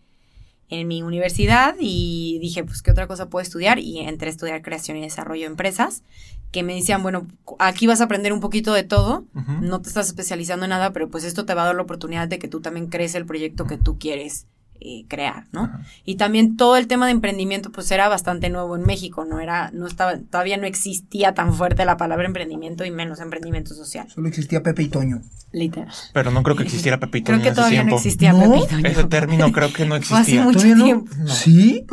en 0.68 0.88
mi 0.90 1.02
universidad 1.02 1.76
y 1.80 2.40
dije, 2.42 2.66
pues, 2.66 2.82
¿qué 2.82 2.92
otra 2.92 3.08
cosa 3.08 3.30
puedo 3.30 3.42
estudiar? 3.42 3.80
Y 3.80 4.00
entré 4.00 4.28
a 4.28 4.32
estudiar 4.32 4.62
creación 4.62 4.98
y 4.98 5.02
desarrollo 5.02 5.44
de 5.44 5.48
empresas, 5.48 6.04
que 6.54 6.64
me 6.64 6.76
decían, 6.76 7.02
bueno, 7.04 7.28
aquí 7.60 7.88
vas 7.88 8.00
a 8.00 8.06
aprender 8.06 8.32
un 8.32 8.40
poquito 8.40 8.72
de 8.74 8.84
todo, 8.84 9.26
no 9.62 9.82
te 9.82 9.90
estás 9.90 10.08
especializando 10.08 10.66
en 10.66 10.70
nada, 10.70 10.94
pero 10.94 11.10
pues 11.10 11.26
esto 11.26 11.46
te 11.46 11.54
va 11.54 11.64
a 11.64 11.66
dar 11.66 11.76
la 11.76 11.82
oportunidad 11.82 12.30
de 12.30 12.40
que 12.40 12.48
tú 12.48 12.62
también 12.62 12.88
crees 12.88 13.16
el 13.16 13.26
proyecto 13.26 13.66
que 13.66 13.78
tú 13.78 13.98
quieres 14.00 14.46
eh, 14.80 15.06
crear, 15.08 15.46
¿no? 15.52 15.72
Y 16.06 16.16
también 16.16 16.56
todo 16.58 16.78
el 16.78 16.88
tema 16.88 17.06
de 17.08 17.12
emprendimiento, 17.14 17.72
pues 17.72 17.90
era 17.92 18.08
bastante 18.10 18.50
nuevo 18.50 18.76
en 18.76 18.84
México, 18.86 19.26
no 19.26 19.40
era, 19.40 19.72
no 19.72 19.88
estaba, 19.88 20.18
todavía 20.18 20.58
no 20.58 20.66
existía 20.68 21.34
tan 21.34 21.54
fuerte 21.54 21.86
la 21.86 21.98
palabra 21.98 22.26
emprendimiento 22.28 22.86
y 22.86 22.92
menos 22.92 23.20
emprendimiento 23.20 23.74
social. 23.76 24.08
Solo 24.10 24.28
existía 24.28 24.62
Pepe 24.62 24.84
y 24.84 24.90
Toño. 24.90 25.22
Literal. 25.54 25.94
Pero 26.14 26.32
no 26.32 26.44
creo 26.44 26.56
que 26.56 26.64
existiera 26.64 27.00
Pepito 27.00 27.26
Creo 27.28 27.38
en 27.38 27.42
que 27.44 27.50
ese 27.50 27.56
todavía 27.56 27.80
tiempo. 27.80 27.92
no 27.92 27.98
existía 27.98 28.34
¿No? 28.34 28.40
Pepe 28.42 28.58
y 28.58 28.68
Toño. 28.68 28.88
Ese 28.90 29.04
término 29.06 29.52
creo 29.52 29.72
que 29.74 29.86
no 29.86 29.96
Fue 30.02 30.20
hace 30.20 30.38
existía. 30.40 30.44
mucho 30.44 30.60
¿Todavía 30.60 30.76
no? 30.76 30.84
tiempo. 30.86 31.12
No. 31.18 31.28
¿Sí? 31.28 31.86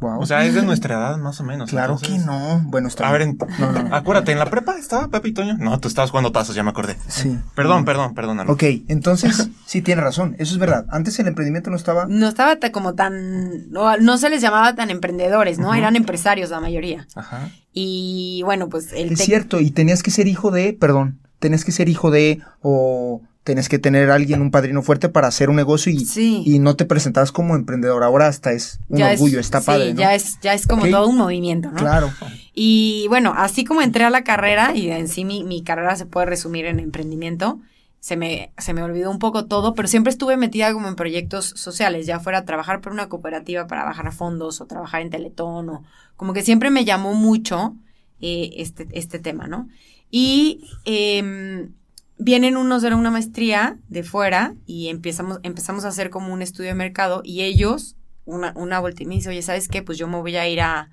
Wow. 0.00 0.18
O 0.20 0.26
sea, 0.26 0.44
es 0.46 0.54
de 0.54 0.62
nuestra 0.62 0.94
edad 0.96 1.16
más 1.18 1.38
o 1.40 1.44
menos. 1.44 1.68
claro 1.70 1.94
entonces- 1.94 2.20
que 2.20 2.26
no. 2.26 2.62
Bueno, 2.64 2.88
está 2.88 3.08
A 3.08 3.12
ver, 3.12 3.22
en- 3.22 3.38
No, 3.58 3.72
no, 3.72 3.82
no. 3.82 3.94
acuérdate, 3.94 4.32
en 4.32 4.38
la 4.38 4.46
prepa 4.46 4.76
estaba 4.78 5.08
Pepe 5.08 5.28
y 5.28 5.32
Toño. 5.32 5.56
No, 5.58 5.78
tú 5.78 5.88
estabas 5.88 6.10
jugando 6.10 6.32
tazos, 6.32 6.54
ya 6.56 6.62
me 6.62 6.70
acordé. 6.70 6.96
Sí. 7.08 7.38
Perdón, 7.54 7.84
perdón, 7.84 8.14
perdónalo. 8.14 8.52
Ok, 8.52 8.62
entonces 8.88 9.50
sí 9.66 9.82
tiene 9.82 10.00
razón. 10.00 10.36
Eso 10.38 10.54
es 10.54 10.58
verdad. 10.58 10.86
Antes 10.90 11.18
el 11.18 11.26
emprendimiento 11.28 11.70
no 11.70 11.76
estaba. 11.76 12.06
No 12.08 12.28
estaba 12.28 12.56
ta- 12.56 12.72
como 12.72 12.94
tan, 12.94 13.70
no, 13.70 13.96
no 13.98 14.16
se 14.18 14.30
les 14.30 14.40
llamaba 14.40 14.74
tan 14.74 14.90
emprendedores, 14.90 15.58
¿no? 15.58 15.74
Eran 15.74 15.96
empresarios 15.96 16.50
la 16.50 16.60
mayoría. 16.60 17.06
Ajá. 17.14 17.50
Y 17.72 18.40
bueno, 18.44 18.68
pues 18.68 18.92
el 18.92 19.12
Es 19.12 19.20
cierto, 19.20 19.60
y 19.60 19.70
tenías 19.70 20.02
que 20.02 20.10
ser 20.10 20.26
hijo 20.26 20.50
de, 20.50 20.72
perdón, 20.72 21.20
tenías 21.38 21.64
que 21.64 21.72
ser 21.72 21.88
hijo 21.88 22.10
de, 22.10 22.40
o 22.62 23.22
tenés 23.44 23.68
que 23.68 23.78
tener 23.78 24.10
a 24.10 24.14
alguien, 24.14 24.42
un 24.42 24.50
padrino 24.50 24.82
fuerte 24.82 25.08
para 25.08 25.28
hacer 25.28 25.48
un 25.50 25.56
negocio 25.56 25.90
y, 25.90 26.04
Sí. 26.04 26.42
y 26.44 26.58
no 26.58 26.76
te 26.76 26.84
presentabas 26.84 27.32
como 27.32 27.56
emprendedor. 27.56 28.02
Ahora 28.04 28.26
hasta 28.28 28.52
es 28.52 28.80
un 28.88 28.98
ya 28.98 29.12
es- 29.12 29.20
orgullo, 29.20 29.40
está 29.40 29.60
sí, 29.60 29.66
padre, 29.66 29.94
¿no? 29.94 30.00
ya 30.00 30.14
es, 30.14 30.38
ya 30.40 30.52
es 30.54 30.66
como 30.66 30.82
Ok. 30.82 30.90
todo 30.90 31.08
un 31.08 31.16
movimiento, 31.16 31.70
¿no? 31.70 31.76
Claro. 31.78 32.12
Y 32.54 33.06
bueno, 33.08 33.32
así 33.36 33.64
como 33.64 33.80
entré 33.82 34.04
a 34.04 34.10
la 34.10 34.24
carrera, 34.24 34.76
y 34.76 34.90
en 34.90 35.08
sí 35.08 35.24
mi, 35.24 35.42
mi 35.44 35.62
carrera 35.62 35.96
se 35.96 36.04
puede 36.06 36.26
resumir 36.26 36.66
en 36.66 36.80
emprendimiento, 36.80 37.60
se 37.98 38.16
me, 38.16 38.52
se 38.58 38.72
me 38.74 38.82
olvidó 38.82 39.10
un 39.10 39.18
poco 39.18 39.46
todo, 39.46 39.74
pero 39.74 39.86
siempre 39.88 40.10
estuve 40.10 40.36
metida 40.36 40.72
como 40.72 40.88
en 40.88 40.94
proyectos 40.96 41.46
sociales, 41.56 42.06
ya 42.06 42.18
fuera 42.20 42.38
a 42.38 42.44
trabajar 42.44 42.80
por 42.80 42.92
una 42.92 43.08
cooperativa 43.08 43.66
para 43.66 43.84
bajar 43.84 44.10
fondos 44.12 44.60
o 44.60 44.66
trabajar 44.66 45.02
en 45.02 45.10
Teletón, 45.10 45.68
o 45.70 45.82
como 46.16 46.32
que 46.32 46.42
siempre 46.42 46.70
me 46.70 46.84
llamó 46.84 47.14
mucho 47.14 47.74
eh, 48.20 48.52
este, 48.56 48.86
este 48.92 49.18
tema, 49.18 49.46
¿no? 49.48 49.68
Y 50.10 50.64
em, 50.84 51.72
vienen 52.20 52.56
unos 52.56 52.82
de 52.82 52.94
una 52.94 53.10
maestría 53.10 53.78
de 53.88 54.02
fuera 54.02 54.54
y 54.66 54.88
empezamos, 54.88 55.40
empezamos 55.42 55.84
a 55.84 55.88
hacer 55.88 56.10
como 56.10 56.32
un 56.32 56.42
estudio 56.42 56.68
de 56.68 56.74
mercado 56.74 57.22
y 57.24 57.42
ellos 57.42 57.96
una, 58.26 58.52
una 58.56 58.78
vuelta 58.78 59.02
y 59.02 59.06
me 59.06 59.14
dice, 59.14 59.30
oye, 59.30 59.42
¿sabes 59.42 59.68
qué? 59.68 59.82
Pues 59.82 59.98
yo 59.98 60.06
me 60.06 60.18
voy 60.18 60.36
a 60.36 60.46
ir 60.46 60.60
a, 60.60 60.90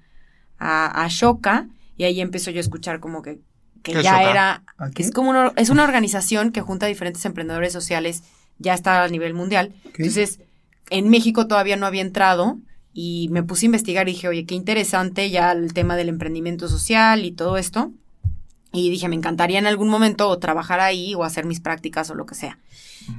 a, 0.58 1.04
a 1.04 1.08
Shoka 1.10 1.68
y 1.98 2.06
ahí 2.06 2.22
empiezo 2.22 2.50
yo 2.50 2.58
a 2.58 2.62
escuchar 2.62 3.00
como 3.00 3.22
que, 3.22 3.42
que 3.84 3.92
¿Qué 3.92 4.00
es 4.00 4.04
ya 4.04 4.20
Shoka? 4.20 4.32
era, 4.32 4.64
es 4.96 5.12
como 5.12 5.30
una, 5.30 5.52
es 5.58 5.70
una 5.70 5.84
organización 5.84 6.52
que 6.52 6.62
junta 6.62 6.86
a 6.86 6.90
diferentes 6.90 7.24
emprendedores 7.26 7.74
sociales, 7.74 8.24
ya 8.58 8.74
está 8.74 9.04
a 9.04 9.08
nivel 9.10 9.34
mundial. 9.34 9.76
Entonces, 9.84 10.40
en 10.90 11.10
México 11.10 11.48
todavía 11.48 11.76
no 11.76 11.86
había 11.86 12.02
entrado 12.02 12.58
y 12.94 13.28
me 13.32 13.44
puse 13.44 13.66
a 13.66 13.68
investigar 13.68 14.08
y 14.08 14.14
dije, 14.14 14.30
oye, 14.30 14.46
qué 14.46 14.56
interesante 14.56 15.30
ya 15.30 15.52
el 15.52 15.74
tema 15.74 15.96
del 15.98 16.10
emprendimiento 16.10 16.70
social 16.70 17.26
y 17.26 17.32
todo 17.32 17.58
esto. 17.58 17.92
Y 18.78 18.90
dije, 18.90 19.08
me 19.10 19.16
encantaría 19.16 19.60
en 19.60 19.68
algún 19.68 19.90
momento 19.90 20.30
o 20.30 20.38
trabajar 20.40 20.80
ahí 20.80 21.16
o 21.16 21.24
hacer 21.24 21.46
mis 21.46 21.60
prácticas 21.60 22.10
o 22.10 22.16
lo 22.16 22.26
que 22.26 22.36
sea. 22.36 22.58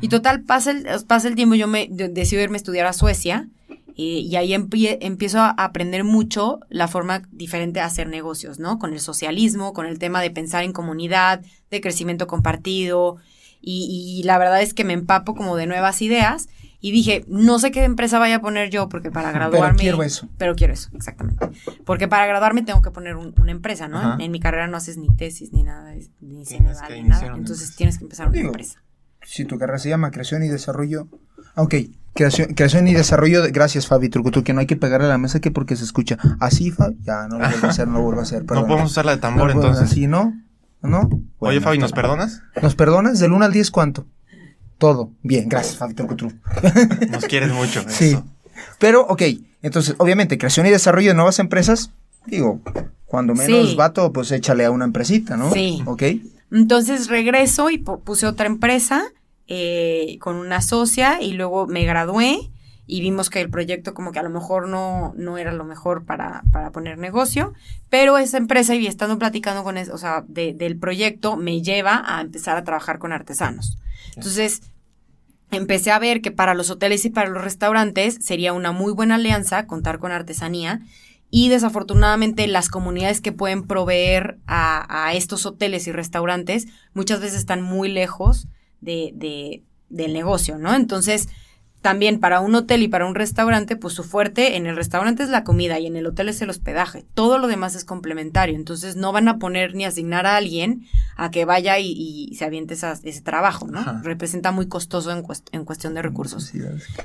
Y 0.00 0.08
total, 0.08 0.42
pasa 0.42 0.70
el, 0.70 0.86
pasa 1.06 1.28
el 1.28 1.34
tiempo, 1.34 1.54
yo 1.54 1.66
me 1.66 1.88
de- 1.90 2.08
decido 2.08 2.42
irme 2.42 2.56
a 2.56 2.58
estudiar 2.58 2.86
a 2.86 2.92
Suecia 2.92 3.48
eh, 3.96 4.02
y 4.20 4.36
ahí 4.36 4.50
empie- 4.52 4.98
empiezo 5.00 5.40
a 5.40 5.50
aprender 5.50 6.04
mucho 6.04 6.60
la 6.68 6.88
forma 6.88 7.22
diferente 7.32 7.80
de 7.80 7.86
hacer 7.86 8.06
negocios, 8.08 8.58
¿no? 8.58 8.78
Con 8.78 8.92
el 8.92 9.00
socialismo, 9.00 9.72
con 9.72 9.86
el 9.86 9.98
tema 9.98 10.20
de 10.20 10.30
pensar 10.30 10.62
en 10.64 10.72
comunidad, 10.72 11.40
de 11.70 11.80
crecimiento 11.80 12.26
compartido 12.26 13.16
y, 13.60 14.18
y 14.20 14.22
la 14.24 14.38
verdad 14.38 14.62
es 14.62 14.72
que 14.74 14.84
me 14.84 14.92
empapo 14.92 15.34
como 15.34 15.56
de 15.56 15.66
nuevas 15.66 16.00
ideas 16.02 16.48
y 16.80 16.92
dije, 16.92 17.24
no 17.28 17.58
sé 17.58 17.70
qué 17.70 17.84
empresa 17.84 18.18
vaya 18.18 18.36
a 18.36 18.40
poner 18.40 18.70
yo 18.70 18.88
porque 18.88 19.10
para 19.10 19.32
Pero 19.32 19.50
graduarme... 19.50 19.78
quiero 19.80 20.02
eso. 20.02 20.28
Pero 20.38 20.54
quiero 20.54 20.72
eso, 20.72 20.90
exactamente. 20.94 21.48
Porque 21.84 22.06
para 22.08 22.26
graduarme 22.26 22.62
tengo 22.62 22.82
que 22.82 22.90
poner 22.90 23.16
un- 23.16 23.34
una 23.40 23.50
empresa, 23.50 23.88
¿no? 23.88 24.14
En, 24.14 24.20
en 24.20 24.30
mi 24.30 24.38
carrera 24.40 24.66
no 24.68 24.76
haces 24.76 24.96
ni 24.96 25.08
tesis 25.16 25.52
ni 25.52 25.62
nada, 25.64 25.92
ni 26.20 26.44
Tienes 26.44 26.48
CNEVAL, 26.48 26.86
que 26.88 26.94
ni 26.94 27.00
iniciar 27.00 27.22
nada. 27.22 27.36
Entonces 27.36 27.62
empresa. 27.64 27.76
tienes 27.78 27.98
que 27.98 28.04
empezar 28.04 28.26
una 28.28 28.36
Digo, 28.36 28.48
empresa. 28.48 28.82
Si 29.24 29.44
tu 29.44 29.58
carrera 29.58 29.78
se 29.78 29.88
llama 29.88 30.10
creación 30.12 30.42
y 30.44 30.48
desarrollo. 30.48 31.08
Ah, 31.56 31.62
Ok, 31.62 31.74
creación, 32.14 32.54
creación 32.54 32.86
y 32.86 32.94
desarrollo. 32.94 33.42
de- 33.42 33.50
gracias, 33.50 33.88
Fabi 33.88 34.08
Trucutu, 34.08 34.44
que 34.44 34.52
no 34.54 34.60
hay 34.60 34.66
que 34.66 34.76
pegarle 34.76 35.06
a 35.06 35.10
la 35.10 35.18
mesa 35.18 35.40
que 35.40 35.50
porque 35.50 35.74
se 35.74 35.82
escucha. 35.84 36.16
Así, 36.38 36.70
Fabi. 36.70 36.96
Ya, 37.02 37.26
no 37.28 37.38
lo 37.38 37.48
vuelvo 37.48 37.66
a 37.66 37.70
hacer, 37.70 37.88
no 37.88 37.94
lo 37.98 38.02
vuelvo 38.04 38.20
a 38.20 38.22
hacer. 38.22 38.44
No 38.44 38.66
podemos 38.66 38.90
usar 38.92 39.04
la 39.04 39.12
de 39.16 39.18
tambor 39.20 39.48
No, 39.54 39.60
entonces. 39.60 39.82
Así, 39.90 40.06
¿no? 40.06 40.32
¿No? 40.80 41.10
Oye, 41.38 41.60
Fabi, 41.60 41.78
¿nos 41.78 41.92
perdonas? 41.92 42.42
¿Nos 42.62 42.76
perdonas? 42.76 43.18
¿Del 43.18 43.32
1 43.32 43.44
al 43.44 43.52
10 43.52 43.72
cuánto? 43.72 44.06
Todo. 44.78 45.10
Bien, 45.22 45.48
gracias, 45.48 45.76
Fabi 45.76 45.94
Trucutu. 45.94 46.32
Nos 47.10 47.24
quieres 47.26 47.52
mucho. 47.52 47.82
Sí. 47.88 48.10
eso. 48.10 48.24
Pero, 48.78 49.02
ok, 49.06 49.22
entonces, 49.62 49.94
obviamente, 49.98 50.38
creación 50.38 50.66
y 50.66 50.70
desarrollo 50.70 51.08
de 51.08 51.14
nuevas 51.14 51.38
empresas, 51.38 51.90
digo, 52.26 52.60
cuando 53.06 53.34
menos 53.34 53.70
Sí. 53.70 53.76
vato, 53.76 54.12
pues 54.12 54.30
échale 54.32 54.64
a 54.64 54.70
una 54.70 54.84
empresita, 54.84 55.36
¿no? 55.36 55.52
Sí. 55.52 55.82
Ok. 55.86 56.02
Entonces 56.52 57.08
regreso 57.08 57.70
y 57.70 57.78
pu- 57.82 58.00
puse 58.02 58.26
otra 58.26 58.46
empresa 58.46 59.02
eh, 59.48 60.18
con 60.20 60.36
una 60.36 60.60
socia 60.62 61.20
y 61.22 61.32
luego 61.32 61.66
me 61.66 61.84
gradué 61.84 62.38
y 62.86 63.00
vimos 63.00 63.28
que 63.30 63.40
el 63.40 63.50
proyecto 63.50 63.92
como 63.94 64.12
que 64.12 64.18
a 64.18 64.22
lo 64.22 64.30
mejor 64.30 64.66
no, 64.68 65.12
no 65.16 65.36
era 65.38 65.52
lo 65.52 65.64
mejor 65.64 66.04
para, 66.04 66.42
para 66.52 66.70
poner 66.70 66.96
negocio, 66.98 67.52
pero 67.90 68.16
esa 68.18 68.38
empresa 68.38 68.74
y 68.74 68.86
estando 68.86 69.18
platicando 69.18 69.62
con 69.64 69.76
eso, 69.76 69.94
o 69.94 69.98
sea, 69.98 70.24
de- 70.26 70.54
del 70.54 70.78
proyecto 70.78 71.36
me 71.36 71.60
lleva 71.62 72.02
a 72.06 72.20
empezar 72.22 72.56
a 72.56 72.64
trabajar 72.64 72.98
con 72.98 73.12
artesanos. 73.12 73.76
Entonces, 74.16 74.62
empecé 75.50 75.90
a 75.90 75.98
ver 75.98 76.20
que 76.20 76.30
para 76.30 76.54
los 76.54 76.70
hoteles 76.70 77.04
y 77.04 77.10
para 77.10 77.30
los 77.30 77.42
restaurantes 77.42 78.18
sería 78.20 78.52
una 78.52 78.72
muy 78.72 78.92
buena 78.92 79.14
alianza 79.16 79.66
contar 79.66 79.98
con 79.98 80.12
artesanía 80.12 80.80
y 81.30 81.48
desafortunadamente 81.48 82.46
las 82.46 82.68
comunidades 82.68 83.20
que 83.20 83.32
pueden 83.32 83.66
proveer 83.66 84.38
a, 84.46 85.06
a 85.08 85.14
estos 85.14 85.46
hoteles 85.46 85.86
y 85.86 85.92
restaurantes 85.92 86.66
muchas 86.94 87.20
veces 87.20 87.38
están 87.38 87.62
muy 87.62 87.88
lejos 87.90 88.46
de, 88.80 89.12
de- 89.14 89.62
del 89.90 90.12
negocio, 90.12 90.58
¿no? 90.58 90.74
Entonces, 90.74 91.28
también 91.80 92.18
para 92.18 92.40
un 92.40 92.54
hotel 92.56 92.82
y 92.82 92.88
para 92.88 93.06
un 93.06 93.14
restaurante, 93.14 93.76
pues 93.76 93.94
su 93.94 94.02
fuerte 94.02 94.56
en 94.56 94.66
el 94.66 94.74
restaurante 94.74 95.22
es 95.22 95.28
la 95.28 95.44
comida 95.44 95.78
y 95.78 95.86
en 95.86 95.96
el 95.96 96.06
hotel 96.06 96.28
es 96.28 96.42
el 96.42 96.50
hospedaje. 96.50 97.04
Todo 97.14 97.38
lo 97.38 97.46
demás 97.46 97.74
es 97.76 97.84
complementario. 97.84 98.56
Entonces 98.56 98.96
no 98.96 99.12
van 99.12 99.28
a 99.28 99.38
poner 99.38 99.74
ni 99.74 99.84
asignar 99.84 100.26
a 100.26 100.36
alguien 100.36 100.86
a 101.16 101.30
que 101.30 101.44
vaya 101.44 101.78
y, 101.78 101.92
y 101.92 102.34
se 102.34 102.44
aviente 102.44 102.74
ese 102.74 103.20
trabajo, 103.22 103.68
¿no? 103.68 103.78
Ajá. 103.78 104.00
Representa 104.02 104.50
muy 104.50 104.66
costoso 104.66 105.12
en, 105.12 105.22
cuest- 105.22 105.48
en 105.52 105.64
cuestión 105.64 105.94
de 105.94 106.02
recursos. 106.02 106.52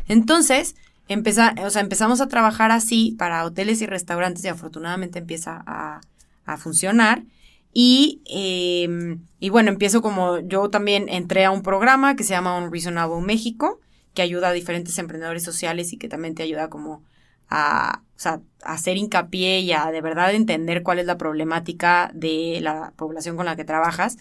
Entonces, 0.07 0.75
empeza- 1.07 1.53
o 1.65 1.69
sea, 1.69 1.81
empezamos 1.81 2.19
a 2.21 2.27
trabajar 2.27 2.71
así 2.71 3.15
para 3.17 3.45
hoteles 3.45 3.81
y 3.81 3.85
restaurantes 3.85 4.43
y 4.43 4.47
afortunadamente 4.47 5.19
empieza 5.19 5.63
a, 5.65 6.01
a 6.45 6.57
funcionar. 6.57 7.23
Y, 7.73 8.21
eh, 8.25 9.17
y 9.39 9.49
bueno, 9.49 9.69
empiezo 9.69 10.01
como 10.01 10.39
yo 10.39 10.69
también 10.69 11.09
entré 11.09 11.45
a 11.45 11.51
un 11.51 11.63
programa 11.63 12.15
que 12.15 12.23
se 12.23 12.31
llama 12.31 12.57
Unreasonable 12.57 13.21
México, 13.21 13.79
que 14.13 14.21
ayuda 14.21 14.49
a 14.49 14.53
diferentes 14.53 14.97
emprendedores 14.97 15.43
sociales 15.43 15.93
y 15.93 15.97
que 15.97 16.07
también 16.07 16.35
te 16.35 16.43
ayuda 16.43 16.69
como 16.69 17.03
a, 17.49 18.01
o 18.15 18.19
sea, 18.19 18.41
a 18.63 18.73
hacer 18.73 18.97
hincapié 18.97 19.59
y 19.59 19.73
a 19.73 19.91
de 19.91 20.01
verdad 20.01 20.33
entender 20.33 20.83
cuál 20.83 20.99
es 20.99 21.05
la 21.05 21.17
problemática 21.17 22.11
de 22.13 22.59
la 22.61 22.93
población 22.95 23.35
con 23.35 23.45
la 23.45 23.55
que 23.55 23.65
trabajas. 23.65 24.17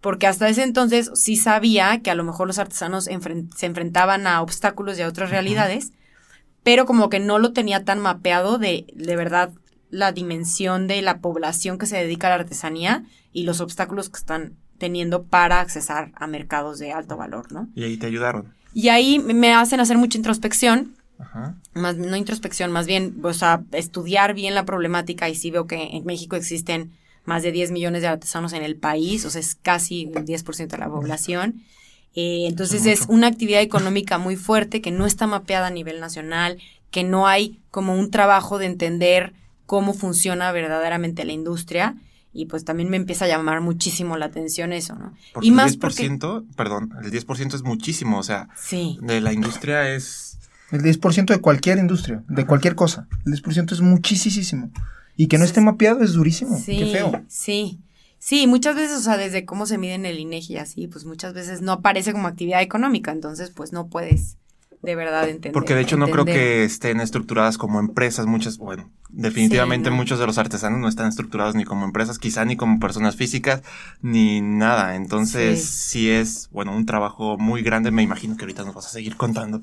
Porque 0.00 0.26
hasta 0.26 0.48
ese 0.48 0.62
entonces 0.62 1.10
sí 1.14 1.36
sabía 1.36 2.00
que 2.02 2.10
a 2.10 2.14
lo 2.14 2.22
mejor 2.22 2.46
los 2.46 2.58
artesanos 2.58 3.08
enfren- 3.08 3.52
se 3.56 3.66
enfrentaban 3.66 4.26
a 4.26 4.42
obstáculos 4.42 4.98
y 4.98 5.02
a 5.02 5.08
otras 5.08 5.30
realidades, 5.30 5.92
pero 6.62 6.84
como 6.84 7.08
que 7.08 7.18
no 7.18 7.38
lo 7.38 7.52
tenía 7.52 7.84
tan 7.84 8.00
mapeado 8.00 8.58
de, 8.58 8.86
de 8.94 9.16
verdad, 9.16 9.52
la 9.88 10.12
dimensión 10.12 10.86
de 10.86 11.00
la 11.00 11.20
población 11.20 11.78
que 11.78 11.86
se 11.86 11.96
dedica 11.96 12.26
a 12.26 12.30
la 12.30 12.36
artesanía 12.36 13.04
y 13.32 13.44
los 13.44 13.60
obstáculos 13.60 14.10
que 14.10 14.18
están 14.18 14.56
teniendo 14.78 15.24
para 15.24 15.60
accesar 15.60 16.12
a 16.14 16.26
mercados 16.26 16.78
de 16.78 16.92
alto 16.92 17.16
valor, 17.16 17.50
¿no? 17.52 17.68
Y 17.74 17.84
ahí 17.84 17.96
te 17.96 18.06
ayudaron. 18.06 18.54
Y 18.76 18.90
ahí 18.90 19.18
me 19.18 19.54
hacen 19.54 19.80
hacer 19.80 19.96
mucha 19.96 20.18
introspección, 20.18 20.96
Ajá. 21.18 21.54
más 21.72 21.96
no 21.96 22.14
introspección, 22.14 22.70
más 22.70 22.86
bien, 22.86 23.16
o 23.22 23.32
sea, 23.32 23.62
estudiar 23.72 24.34
bien 24.34 24.54
la 24.54 24.66
problemática 24.66 25.30
y 25.30 25.34
sí 25.34 25.50
veo 25.50 25.66
que 25.66 25.96
en 25.96 26.04
México 26.04 26.36
existen 26.36 26.92
más 27.24 27.42
de 27.42 27.52
10 27.52 27.70
millones 27.70 28.02
de 28.02 28.08
artesanos 28.08 28.52
en 28.52 28.62
el 28.62 28.76
país, 28.76 29.24
o 29.24 29.30
sea, 29.30 29.40
es 29.40 29.54
casi 29.54 30.12
el 30.14 30.26
10% 30.26 30.66
de 30.66 30.76
la 30.76 30.90
población. 30.90 31.62
Eh, 32.14 32.44
entonces 32.46 32.84
Es 32.84 33.06
una 33.08 33.28
actividad 33.28 33.62
económica 33.62 34.18
muy 34.18 34.36
fuerte 34.36 34.82
que 34.82 34.90
no 34.90 35.06
está 35.06 35.26
mapeada 35.26 35.68
a 35.68 35.70
nivel 35.70 35.98
nacional, 35.98 36.58
que 36.90 37.02
no 37.02 37.26
hay 37.26 37.62
como 37.70 37.94
un 37.98 38.10
trabajo 38.10 38.58
de 38.58 38.66
entender 38.66 39.32
cómo 39.64 39.94
funciona 39.94 40.52
verdaderamente 40.52 41.24
la 41.24 41.32
industria 41.32 41.96
y 42.36 42.46
pues 42.46 42.64
también 42.64 42.88
me 42.90 42.96
empieza 42.96 43.24
a 43.24 43.28
llamar 43.28 43.60
muchísimo 43.60 44.16
la 44.16 44.26
atención 44.26 44.72
eso, 44.72 44.94
¿no? 44.94 45.14
Porque 45.32 45.48
y 45.48 45.50
más 45.50 45.72
el 45.72 45.78
porque 45.78 46.08
10%, 46.10 46.44
perdón, 46.56 46.90
el 47.02 47.10
10% 47.10 47.54
es 47.54 47.62
muchísimo. 47.62 48.18
O 48.18 48.22
sea, 48.22 48.48
sí, 48.56 48.98
de 49.02 49.20
la 49.20 49.32
industria 49.32 49.94
es. 49.94 50.38
El 50.72 50.82
10% 50.82 51.26
de 51.26 51.38
cualquier 51.40 51.78
industria, 51.78 52.24
de 52.28 52.44
cualquier 52.44 52.74
cosa. 52.74 53.06
El 53.24 53.32
10% 53.32 53.72
es 53.72 53.80
muchísimo. 53.80 54.70
Y 55.16 55.28
que 55.28 55.38
no 55.38 55.44
Sí. 55.44 55.48
esté 55.50 55.60
mapeado 55.60 56.02
es 56.02 56.12
durísimo. 56.14 56.58
Sí, 56.58 56.76
Qué 56.78 56.86
feo. 56.92 57.22
Sí. 57.28 57.80
Sí, 58.18 58.46
muchas 58.46 58.74
veces, 58.74 58.98
o 58.98 59.00
sea, 59.00 59.16
desde 59.16 59.44
cómo 59.44 59.66
se 59.66 59.78
mide 59.78 59.94
en 59.94 60.04
el 60.06 60.18
INEGI 60.18 60.54
y 60.54 60.56
así, 60.56 60.88
pues 60.88 61.04
muchas 61.04 61.34
veces 61.34 61.62
no 61.62 61.72
aparece 61.72 62.12
como 62.12 62.26
actividad 62.26 62.60
económica, 62.62 63.12
entonces 63.12 63.50
pues 63.50 63.72
no 63.72 63.86
puedes 63.88 64.36
de 64.82 64.94
verdad 64.96 65.24
entender. 65.28 65.52
Porque 65.52 65.74
de 65.74 65.82
hecho 65.82 65.96
no 65.96 66.08
creo 66.08 66.24
que 66.24 66.64
estén 66.64 67.00
estructuradas 67.00 67.56
como 67.58 67.78
empresas. 67.78 68.26
Muchas, 68.26 68.58
bueno, 68.58 68.90
definitivamente 69.16 69.88
Sí, 69.88 69.90
no. 69.90 69.96
muchos 69.96 70.18
de 70.18 70.26
los 70.26 70.38
artesanos 70.38 70.78
no 70.78 70.88
están 70.88 71.08
estructurados 71.08 71.54
ni 71.54 71.64
como 71.64 71.84
empresas, 71.84 72.18
quizá 72.18 72.44
ni 72.44 72.56
como 72.56 72.78
personas 72.78 73.16
físicas, 73.16 73.62
ni 74.02 74.40
nada. 74.40 74.94
Entonces, 74.96 75.64
Sí. 75.64 75.88
sí, 76.00 76.10
es, 76.10 76.48
bueno, 76.52 76.76
un 76.76 76.86
trabajo 76.86 77.36
muy 77.38 77.62
grande. 77.62 77.90
Me 77.90 78.02
imagino 78.02 78.36
que 78.36 78.44
ahorita 78.44 78.64
nos 78.64 78.74
vas 78.74 78.86
a 78.86 78.90
seguir 78.90 79.16
contando. 79.16 79.60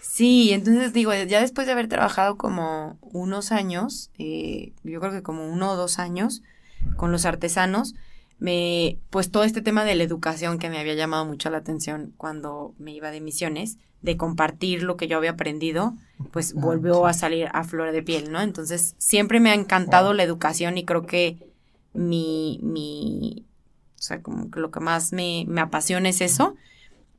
Sí, 0.00 0.52
entonces 0.52 0.92
digo, 0.92 1.12
ya 1.14 1.40
después 1.40 1.66
de 1.66 1.72
haber 1.72 1.88
trabajado 1.88 2.36
como 2.36 2.98
unos 3.00 3.50
años, 3.52 4.10
eh, 4.18 4.72
yo 4.84 5.00
creo 5.00 5.12
que 5.12 5.22
como 5.22 5.48
uno 5.48 5.70
o 5.72 5.76
dos 5.76 5.98
años 5.98 6.42
con 6.96 7.12
los 7.12 7.24
artesanos, 7.24 7.94
me, 8.38 8.98
pues 9.10 9.30
todo 9.30 9.44
este 9.44 9.62
tema 9.62 9.84
de 9.84 9.94
la 9.94 10.02
educación 10.02 10.58
que 10.58 10.68
me 10.68 10.78
había 10.78 10.94
llamado 10.94 11.24
mucho 11.24 11.48
la 11.48 11.58
atención 11.58 12.12
cuando 12.16 12.74
me 12.78 12.92
iba 12.92 13.10
de 13.10 13.20
misiones, 13.20 13.78
de 14.02 14.16
compartir 14.16 14.82
lo 14.82 14.96
que 14.96 15.06
yo 15.08 15.16
había 15.16 15.30
aprendido, 15.30 15.94
pues 16.32 16.54
Ah, 16.56 16.60
volvió 16.60 17.06
a 17.06 17.12
salir 17.12 17.48
a 17.52 17.64
flor 17.64 17.92
de 17.92 18.02
piel, 18.02 18.30
¿no? 18.32 18.40
Entonces 18.40 18.94
siempre 18.98 19.40
me 19.40 19.50
ha 19.50 19.54
encantado 19.54 20.08
Wow. 20.08 20.16
la 20.16 20.22
educación 20.24 20.76
y 20.78 20.84
creo 20.84 21.06
que 21.06 21.38
mi, 21.94 22.58
mi, 22.62 23.46
o 23.98 24.02
sea, 24.02 24.22
como 24.22 24.50
que 24.50 24.60
lo 24.60 24.70
que 24.70 24.80
más 24.80 25.12
me, 25.12 25.44
me 25.48 25.60
apasiona 25.60 26.08
es 26.08 26.20
eso. 26.20 26.56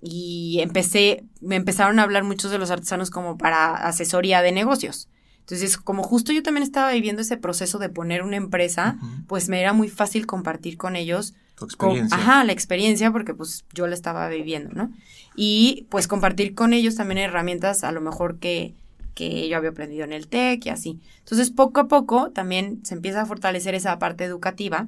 Y 0.02 0.60
empecé, 0.60 1.24
me 1.40 1.56
empezaron 1.56 1.98
a 2.00 2.04
hablar 2.04 2.24
muchos 2.26 2.52
de 2.52 2.58
los 2.58 2.72
artesanos 2.72 3.10
como 3.10 3.38
para 3.38 3.74
asesoría 3.76 4.42
de 4.42 4.52
negocios. 4.52 5.08
Entonces, 5.40 5.78
como 5.78 6.04
justo 6.04 6.34
yo 6.34 6.44
también 6.44 6.64
estaba 6.64 6.92
viviendo 6.92 7.22
ese 7.22 7.38
proceso 7.38 7.80
de 7.80 7.90
poner 7.90 8.22
una 8.24 8.36
empresa, 8.38 8.98
pues 9.28 9.48
me 9.50 9.62
era 9.62 9.72
muy 9.74 9.88
fácil 9.90 10.26
compartir 10.26 10.78
con 10.78 10.96
ellos 10.98 11.36
Tu 11.64 11.76
experiencia. 11.76 12.18
ajá, 12.18 12.44
la 12.44 12.52
experiencia, 12.52 13.12
porque 13.12 13.34
pues 13.34 13.66
yo 13.74 13.88
la 13.88 13.96
estaba 13.96 14.28
viviendo, 14.30 14.72
¿no? 14.74 14.92
Y 15.36 15.88
pues 15.90 16.08
compartir 16.08 16.54
con 16.56 16.74
ellos 16.74 16.96
también 16.96 17.18
herramientas 17.18 17.84
a 17.84 17.92
lo 17.92 18.02
mejor 18.02 18.38
que, 18.40 18.74
que 19.16 19.48
yo 19.50 19.58
había 19.58 19.72
aprendido 19.72 20.04
en 20.04 20.14
el 20.14 20.28
TEC 20.28 20.66
y 20.66 20.70
así. 20.70 21.00
Entonces, 21.20 21.50
poco 21.52 21.80
a 21.82 21.88
poco 21.88 22.32
también 22.32 22.82
se 22.84 22.94
empieza 22.96 23.22
a 23.22 23.26
fortalecer 23.26 23.74
esa 23.76 23.98
parte 24.00 24.24
educativa 24.26 24.88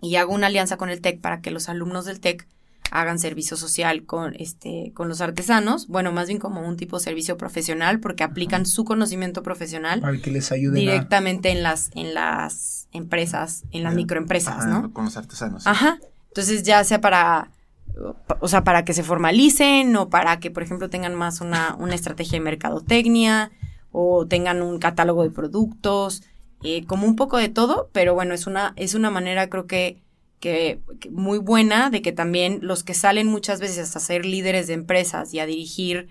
y 0.00 0.16
hago 0.16 0.34
una 0.34 0.48
alianza 0.48 0.76
con 0.76 0.90
el 0.90 1.00
TEC 1.00 1.20
para 1.20 1.40
que 1.40 1.50
los 1.50 1.68
alumnos 1.68 2.04
del 2.04 2.20
TEC 2.20 2.46
hagan 2.90 3.18
servicio 3.18 3.56
social 3.56 4.04
con, 4.04 4.34
este, 4.38 4.92
con 4.94 5.08
los 5.08 5.20
artesanos, 5.20 5.88
bueno, 5.88 6.12
más 6.12 6.28
bien 6.28 6.38
como 6.38 6.60
un 6.68 6.76
tipo 6.76 6.98
de 6.98 7.02
servicio 7.04 7.36
profesional, 7.36 7.98
porque 7.98 8.22
aplican 8.22 8.66
su 8.66 8.84
conocimiento 8.84 9.42
profesional 9.42 10.00
Para 10.00 10.18
que 10.18 10.30
les 10.30 10.52
a- 10.52 10.56
directamente 10.56 11.50
en 11.50 11.62
las, 11.64 11.90
en 11.96 12.14
las 12.14 12.83
empresas, 12.94 13.64
en 13.70 13.82
las 13.82 13.94
microempresas, 13.94 14.56
Ajá, 14.56 14.66
¿no? 14.66 14.92
Con 14.92 15.04
los 15.04 15.16
artesanos. 15.16 15.66
Ajá. 15.66 15.98
Entonces, 16.28 16.62
ya 16.62 16.82
sea 16.84 17.00
para, 17.00 17.50
o 18.40 18.48
sea, 18.48 18.64
para 18.64 18.84
que 18.84 18.94
se 18.94 19.02
formalicen 19.02 19.94
o 19.96 20.08
para 20.08 20.40
que, 20.40 20.50
por 20.50 20.62
ejemplo, 20.62 20.88
tengan 20.88 21.14
más 21.14 21.40
una, 21.40 21.76
una 21.78 21.94
estrategia 21.94 22.38
de 22.38 22.44
mercadotecnia 22.44 23.50
o 23.92 24.26
tengan 24.26 24.62
un 24.62 24.78
catálogo 24.78 25.22
de 25.22 25.30
productos, 25.30 26.22
eh, 26.62 26.84
como 26.86 27.06
un 27.06 27.14
poco 27.14 27.36
de 27.36 27.48
todo, 27.48 27.90
pero 27.92 28.14
bueno, 28.14 28.34
es 28.34 28.46
una, 28.46 28.72
es 28.76 28.94
una 28.94 29.10
manera 29.10 29.48
creo 29.48 29.66
que, 29.66 30.02
que, 30.40 30.80
que 30.98 31.10
muy 31.10 31.38
buena 31.38 31.90
de 31.90 32.02
que 32.02 32.10
también 32.10 32.58
los 32.62 32.82
que 32.82 32.94
salen 32.94 33.28
muchas 33.28 33.60
veces 33.60 33.94
a 33.94 34.00
ser 34.00 34.24
líderes 34.24 34.66
de 34.66 34.74
empresas 34.74 35.34
y 35.34 35.40
a 35.40 35.46
dirigir 35.46 36.08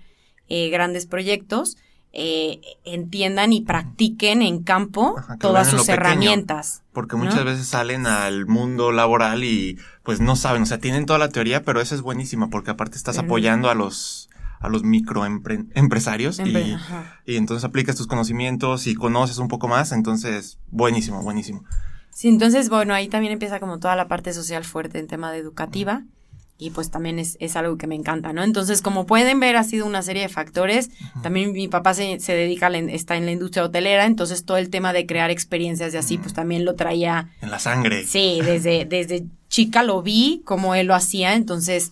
eh, 0.48 0.68
grandes 0.68 1.06
proyectos, 1.06 1.76
eh, 2.16 2.60
entiendan 2.84 3.52
y 3.52 3.60
practiquen 3.62 4.40
en 4.40 4.62
campo 4.62 5.16
Ajá, 5.18 5.36
todas 5.36 5.68
sus 5.68 5.80
pequeño. 5.82 5.94
herramientas. 5.96 6.82
Porque 6.92 7.16
¿no? 7.16 7.24
muchas 7.24 7.44
veces 7.44 7.66
salen 7.66 8.06
al 8.06 8.46
mundo 8.46 8.92
laboral 8.92 9.42
y 9.44 9.78
pues 10.04 10.20
no 10.20 10.36
saben, 10.36 10.62
o 10.62 10.66
sea, 10.66 10.78
tienen 10.78 11.06
toda 11.06 11.18
la 11.18 11.28
teoría, 11.30 11.62
pero 11.64 11.80
eso 11.80 11.94
es 11.94 12.02
buenísima 12.02 12.48
porque 12.50 12.70
aparte 12.70 12.96
estás 12.96 13.16
Pero- 13.16 13.26
apoyando 13.26 13.68
a 13.68 13.74
los 13.74 14.30
a 14.60 14.68
los 14.70 14.82
microempresarios 14.82 16.38
Empre- 16.40 16.78
y, 17.26 17.32
y 17.32 17.36
entonces 17.36 17.64
aplicas 17.64 17.96
tus 17.96 18.06
conocimientos 18.06 18.86
y 18.86 18.94
conoces 18.94 19.38
un 19.38 19.48
poco 19.48 19.68
más, 19.68 19.92
entonces 19.92 20.58
buenísimo, 20.70 21.22
buenísimo. 21.22 21.64
Sí, 22.10 22.28
entonces, 22.28 22.68
bueno, 22.70 22.94
ahí 22.94 23.08
también 23.08 23.32
empieza 23.32 23.58
como 23.60 23.78
toda 23.80 23.96
la 23.96 24.06
parte 24.08 24.32
social 24.32 24.64
fuerte 24.64 24.98
en 25.00 25.06
tema 25.08 25.32
de 25.32 25.38
educativa 25.38 26.04
y 26.56 26.70
pues 26.70 26.90
también 26.90 27.18
es, 27.18 27.36
es 27.40 27.56
algo 27.56 27.76
que 27.76 27.86
me 27.88 27.96
encanta, 27.96 28.32
¿no? 28.32 28.42
Entonces, 28.44 28.80
como 28.80 29.06
pueden 29.06 29.40
ver, 29.40 29.56
ha 29.56 29.64
sido 29.64 29.86
una 29.86 30.02
serie 30.02 30.22
de 30.22 30.28
factores. 30.28 30.88
También 31.22 31.52
mi 31.52 31.66
papá 31.68 31.94
se, 31.94 32.20
se 32.20 32.32
dedica, 32.34 32.66
a 32.66 32.70
la 32.70 32.78
está 32.78 33.16
en 33.16 33.26
la 33.26 33.32
industria 33.32 33.64
hotelera, 33.64 34.06
entonces 34.06 34.44
todo 34.44 34.56
el 34.56 34.70
tema 34.70 34.92
de 34.92 35.04
crear 35.04 35.30
experiencias 35.30 35.92
y 35.94 35.96
así, 35.96 36.16
pues 36.18 36.32
también 36.32 36.64
lo 36.64 36.74
traía, 36.76 37.30
En 37.42 37.50
la 37.50 37.58
sangre. 37.58 38.04
sí, 38.06 38.40
desde, 38.44 38.84
desde 38.84 39.24
chica 39.48 39.82
lo 39.82 40.00
vi 40.02 40.42
como 40.44 40.74
él 40.76 40.86
lo 40.86 40.94
hacía, 40.94 41.34
entonces 41.34 41.90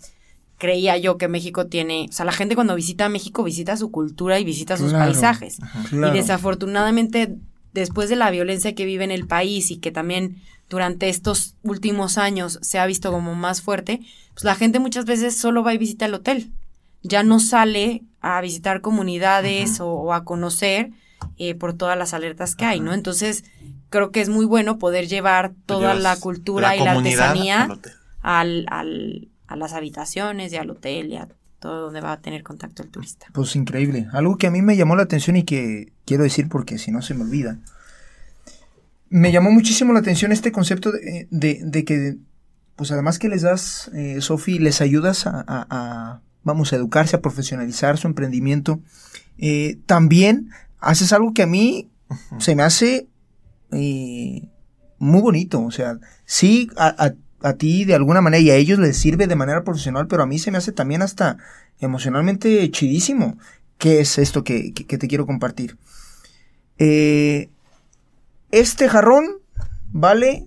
creía 0.59 0.97
yo 0.97 1.19
que 1.19 1.27
México 1.27 1.67
tiene, 1.67 2.07
o 2.09 2.13
sea, 2.13 2.25
la 2.25 2.31
gente 2.33 2.55
cuando 2.55 2.77
visita 2.77 3.09
México 3.09 3.43
visita 3.43 3.77
su 3.77 3.91
cultura 3.91 4.39
y 4.39 4.45
visita 4.45 4.77
sus 4.77 4.91
Claro. 4.91 5.07
paisajes. 5.07 5.59
Claro. 5.91 6.15
Y 6.15 6.19
desafortunadamente, 6.19 7.37
después 7.73 8.09
de 8.09 8.17
la 8.17 8.31
violencia 8.31 8.75
que 8.75 8.85
vive 8.85 9.05
en 9.05 9.11
el 9.11 9.27
país 9.27 9.71
y 9.71 9.77
que 9.79 9.91
también 9.91 10.37
durante 10.69 11.09
estos 11.09 11.57
últimos 11.63 12.19
años 12.19 12.59
se 12.63 12.79
ha 12.79 12.87
visto 12.87 13.11
como 13.13 13.35
más 13.35 13.61
fuerte, 13.63 14.01
pues 14.35 14.45
la 14.45 14.55
gente 14.55 14.79
muchas 14.79 15.05
veces 15.05 15.37
solo 15.37 15.63
va 15.63 15.75
y 15.75 15.79
visita 15.79 16.07
el 16.07 16.15
hotel. 16.15 16.51
Ya 17.03 17.23
no 17.23 17.41
sale 17.41 18.03
a 18.21 18.41
visitar 18.41 18.81
comunidades 18.81 19.81
o, 19.81 19.89
o 19.89 20.13
a 20.13 20.25
conocer 20.25 20.91
eh, 21.37 21.55
por 21.55 21.75
todas 21.75 21.99
las 21.99 22.15
alertas 22.15 22.55
que 22.57 22.65
hay, 22.65 22.81
¿no? 22.81 22.95
Entonces, 22.95 23.45
creo 23.91 24.11
que 24.13 24.21
es 24.21 24.29
muy 24.29 24.47
bueno 24.47 24.79
poder 24.79 25.09
llevar 25.09 25.53
toda 25.67 25.81
llevas 25.95 26.03
la 26.03 26.17
cultura 26.21 26.77
y 26.77 26.79
la 26.85 26.95
artesanía 27.27 27.67
al, 28.23 28.67
al- 28.69 29.29
a 29.49 29.57
las 29.57 29.73
habitaciones 29.75 30.53
y 30.53 30.57
al 30.57 30.71
hotel 30.71 31.13
y 31.13 31.17
a 31.17 31.29
todo 31.63 31.81
donde 31.81 32.01
va 32.03 32.13
a 32.13 32.21
tener 32.21 32.43
contacto 32.43 32.83
el 32.83 32.91
turista. 32.91 33.27
Pues 33.33 33.57
increíble. 33.57 34.09
Algo 34.13 34.37
que 34.37 34.49
a 34.49 34.51
mí 34.51 34.61
me 34.61 34.77
llamó 34.77 34.97
la 34.97 35.05
atención 35.05 35.37
y 35.37 35.45
que 35.45 35.93
quiero 36.05 36.25
decir 36.25 36.49
porque 36.51 36.77
si 36.77 36.91
no 36.91 37.01
se 37.01 37.15
me 37.15 37.23
olvida. 37.23 37.59
Me 39.09 39.31
llamó 39.33 39.51
muchísimo 39.51 39.93
la 39.93 40.01
atención 40.01 40.33
este 40.33 40.53
concepto 40.53 40.91
de, 40.91 41.29
de- 41.31 41.61
de 41.65 41.85
que, 41.85 42.17
pues 42.77 42.91
además 42.93 43.19
que 43.19 43.29
les 43.29 43.43
das, 43.43 43.91
eh, 43.95 44.21
Sofi, 44.21 44.59
les 44.59 44.81
ayudas 44.81 45.27
a, 45.27 45.45
a- 45.47 45.67
a, 45.71 46.21
vamos, 46.45 46.73
a 46.73 46.77
educarse, 46.77 47.17
a 47.17 47.21
profesionalizar 47.23 47.97
su 47.99 48.07
emprendimiento. 48.09 48.81
eh, 49.39 49.79
también 49.87 50.51
haces 50.81 51.13
algo 51.13 51.33
que 51.33 51.43
a 51.43 51.47
mí 51.47 51.91
se 52.39 52.55
me 52.55 52.63
hace 52.63 53.09
eh, 53.71 54.49
muy 54.99 55.21
bonito. 55.21 55.63
O 55.63 55.71
sea, 55.71 55.99
sí, 56.25 56.69
a, 56.77 57.13
a- 57.43 57.55
ti 57.55 57.85
de 57.85 57.95
alguna 57.95 58.21
manera 58.21 58.41
y 58.43 58.51
a 58.51 58.57
ellos 58.57 58.79
les 58.79 58.97
sirve 58.97 59.27
de 59.27 59.37
manera 59.37 59.65
profesional, 59.65 60.07
pero 60.07 60.23
a 60.23 60.27
mí 60.27 60.39
se 60.39 60.51
me 60.51 60.59
hace 60.59 60.73
también 60.73 61.03
hasta 61.03 61.39
emocionalmente 61.81 62.71
chidísimo. 62.71 63.39
¿Qué 63.79 64.01
es 64.01 64.19
esto 64.19 64.45
que, 64.45 64.73
que- 64.73 64.87
que 64.87 64.99
te 64.99 65.09
quiero 65.09 65.27
compartir? 65.27 65.77
Eh, 66.79 67.51
este 68.51 68.89
jarrón 68.89 69.25
vale, 69.93 70.47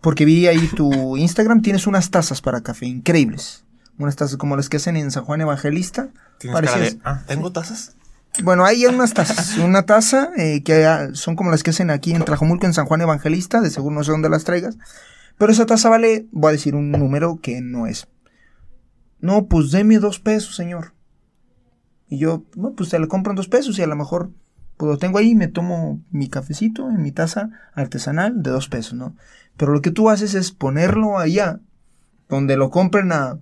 porque 0.00 0.24
vi 0.24 0.46
ahí 0.46 0.68
tu 0.68 1.16
Instagram, 1.16 1.62
tienes 1.62 1.86
unas 1.86 2.10
tazas 2.10 2.40
para 2.40 2.60
café 2.62 2.86
increíbles. 2.86 3.64
Unas 3.98 4.16
tazas 4.16 4.36
como 4.36 4.56
las 4.56 4.68
que 4.68 4.76
hacen 4.76 4.96
en 4.96 5.10
San 5.10 5.24
Juan 5.24 5.40
Evangelista. 5.40 6.08
De, 6.92 6.98
ah, 7.04 7.22
¿tengo 7.26 7.50
tazas? 7.52 7.96
Bueno, 8.42 8.66
hay 8.66 8.84
unas 8.84 9.14
tazas. 9.14 9.56
Una 9.64 9.84
taza 9.86 10.30
eh, 10.36 10.62
que 10.62 10.84
ah, 10.84 11.08
son 11.14 11.34
como 11.36 11.50
las 11.50 11.62
que 11.62 11.70
hacen 11.70 11.88
aquí 11.90 12.12
en 12.12 12.22
Trajomulco, 12.22 12.66
en 12.66 12.74
San 12.74 12.84
Juan 12.84 13.00
Evangelista. 13.00 13.62
De 13.62 13.70
seguro 13.70 13.94
no 13.94 14.04
sé 14.04 14.10
dónde 14.10 14.28
las 14.28 14.44
traigas. 14.44 14.76
Pero 15.38 15.52
esa 15.52 15.66
taza 15.66 15.88
vale, 15.88 16.26
voy 16.32 16.50
a 16.50 16.52
decir 16.52 16.74
un 16.74 16.90
número 16.90 17.40
que 17.40 17.60
no 17.60 17.86
es. 17.86 18.08
No, 19.20 19.46
pues 19.46 19.70
deme 19.70 19.98
dos 19.98 20.18
pesos, 20.20 20.56
señor. 20.56 20.94
Y 22.08 22.18
yo, 22.18 22.44
no, 22.54 22.72
pues 22.72 22.90
te 22.90 22.98
la 22.98 23.06
compro 23.08 23.32
en 23.32 23.36
dos 23.36 23.48
pesos 23.48 23.78
y 23.78 23.82
a 23.82 23.86
lo 23.86 23.96
mejor, 23.96 24.30
pues 24.76 24.90
lo 24.90 24.98
tengo 24.98 25.18
ahí 25.18 25.30
y 25.30 25.34
me 25.34 25.48
tomo 25.48 26.00
mi 26.10 26.28
cafecito 26.28 26.88
en 26.88 27.02
mi 27.02 27.12
taza 27.12 27.50
artesanal 27.74 28.42
de 28.42 28.50
dos 28.50 28.68
pesos, 28.68 28.94
¿no? 28.94 29.16
Pero 29.56 29.72
lo 29.72 29.82
que 29.82 29.90
tú 29.90 30.10
haces 30.10 30.34
es 30.34 30.52
ponerlo 30.52 31.18
allá, 31.18 31.60
donde 32.28 32.56
lo 32.56 32.70
compren 32.70 33.12
a 33.12 33.38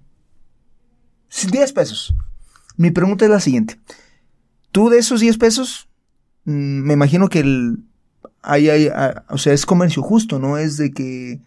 10 1.51 1.73
pesos. 1.73 2.15
Mi 2.77 2.91
pregunta 2.91 3.25
es 3.25 3.31
la 3.31 3.41
siguiente. 3.41 3.79
Tú 4.73 4.89
de 4.89 4.99
esos 4.99 5.21
10 5.21 5.39
pesos, 5.39 5.89
mm, 6.45 6.53
me 6.53 6.95
imagino 6.95 7.29
que 7.29 7.41
el, 7.41 7.85
hay, 8.43 8.69
hay, 8.69 8.89
ah, 8.89 9.25
o 9.29 9.39
sea, 9.39 9.53
es 9.53 9.67
comercio 9.67 10.03
justo, 10.03 10.39
¿no? 10.39 10.59
Es 10.59 10.77
de 10.77 10.93
que 10.93 11.41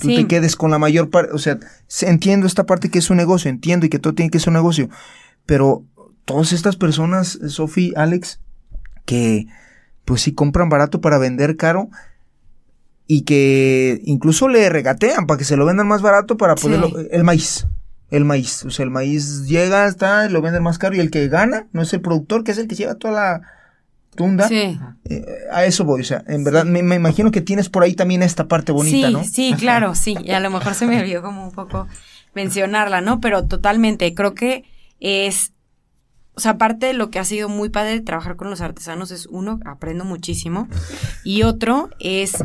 tú 0.00 0.08
Sí. 0.08 0.16
te 0.16 0.26
quedes 0.26 0.56
con 0.56 0.70
la 0.70 0.78
mayor 0.78 1.10
parte, 1.10 1.32
o 1.32 1.38
sea, 1.38 1.58
se- 1.86 2.08
entiendo 2.08 2.46
esta 2.46 2.64
parte 2.66 2.88
que 2.90 2.98
es 2.98 3.10
un 3.10 3.16
negocio, 3.16 3.50
entiendo 3.50 3.86
y 3.86 3.88
que 3.88 3.98
todo 3.98 4.14
tiene 4.14 4.30
que 4.30 4.38
ser 4.38 4.48
un 4.50 4.54
negocio, 4.54 4.88
pero 5.46 5.84
todas 6.24 6.52
estas 6.52 6.76
personas, 6.76 7.38
Sofi, 7.48 7.92
Alex, 7.96 8.40
que 9.04 9.46
pues 10.04 10.22
sí 10.22 10.32
compran 10.32 10.68
barato 10.68 11.00
para 11.00 11.18
vender 11.18 11.56
caro 11.56 11.88
y 13.06 13.22
que 13.22 14.00
incluso 14.04 14.48
le 14.48 14.68
regatean 14.68 15.26
para 15.26 15.38
que 15.38 15.44
se 15.44 15.56
lo 15.56 15.64
vendan 15.66 15.86
más 15.88 16.02
barato 16.02 16.36
para 16.36 16.56
Sí. 16.56 16.62
poderlo, 16.64 16.92
el 17.10 17.24
maíz. 17.24 17.66
El 18.10 18.24
maíz, 18.24 18.64
o 18.64 18.70
sea, 18.70 18.84
el 18.84 18.90
maíz 18.90 19.46
llega, 19.46 19.86
está, 19.86 20.28
lo 20.30 20.40
venden 20.40 20.62
más 20.62 20.78
caro 20.78 20.96
y 20.96 21.00
el 21.00 21.10
que 21.10 21.28
gana 21.28 21.66
no 21.72 21.82
es 21.82 21.92
el 21.92 22.00
productor, 22.00 22.42
que 22.42 22.52
es 22.52 22.58
el 22.58 22.66
que 22.68 22.74
lleva 22.74 22.94
toda 22.94 23.12
la 23.14 23.42
tunda. 24.14 24.48
Sí. 24.48 24.78
Eh, 25.04 25.24
a 25.52 25.64
eso 25.64 25.84
voy, 25.84 26.00
o 26.00 26.04
sea, 26.04 26.24
en 26.26 26.44
verdad 26.44 26.64
me, 26.64 26.82
me 26.82 26.96
imagino 26.96 27.30
que 27.30 27.40
tienes 27.40 27.68
por 27.68 27.82
ahí 27.82 27.94
también 27.94 28.22
esta 28.22 28.48
parte 28.48 28.72
bonita, 28.72 29.08
sí, 29.08 29.12
¿no? 29.12 29.24
Sí, 29.24 29.54
claro, 29.58 29.94
sí. 29.94 30.16
Y 30.22 30.32
a 30.32 30.40
lo 30.40 30.50
mejor 30.50 30.74
se 30.74 30.86
me 30.86 30.98
olvidó 31.00 31.22
como 31.22 31.44
un 31.44 31.52
poco 31.52 31.86
mencionarla, 32.34 33.00
¿no? 33.00 33.20
Pero 33.20 33.46
totalmente, 33.46 34.14
creo 34.14 34.34
que 34.34 34.64
es, 35.00 35.52
o 36.34 36.40
sea, 36.40 36.52
aparte 36.52 36.86
de 36.86 36.92
lo 36.92 37.10
que 37.10 37.18
ha 37.18 37.24
sido 37.24 37.48
muy 37.48 37.68
padre 37.68 38.00
trabajar 38.00 38.36
con 38.36 38.50
los 38.50 38.60
artesanos 38.60 39.10
es 39.10 39.26
uno, 39.26 39.60
aprendo 39.64 40.04
muchísimo. 40.04 40.68
Y 41.24 41.42
otro 41.42 41.90
es, 41.98 42.44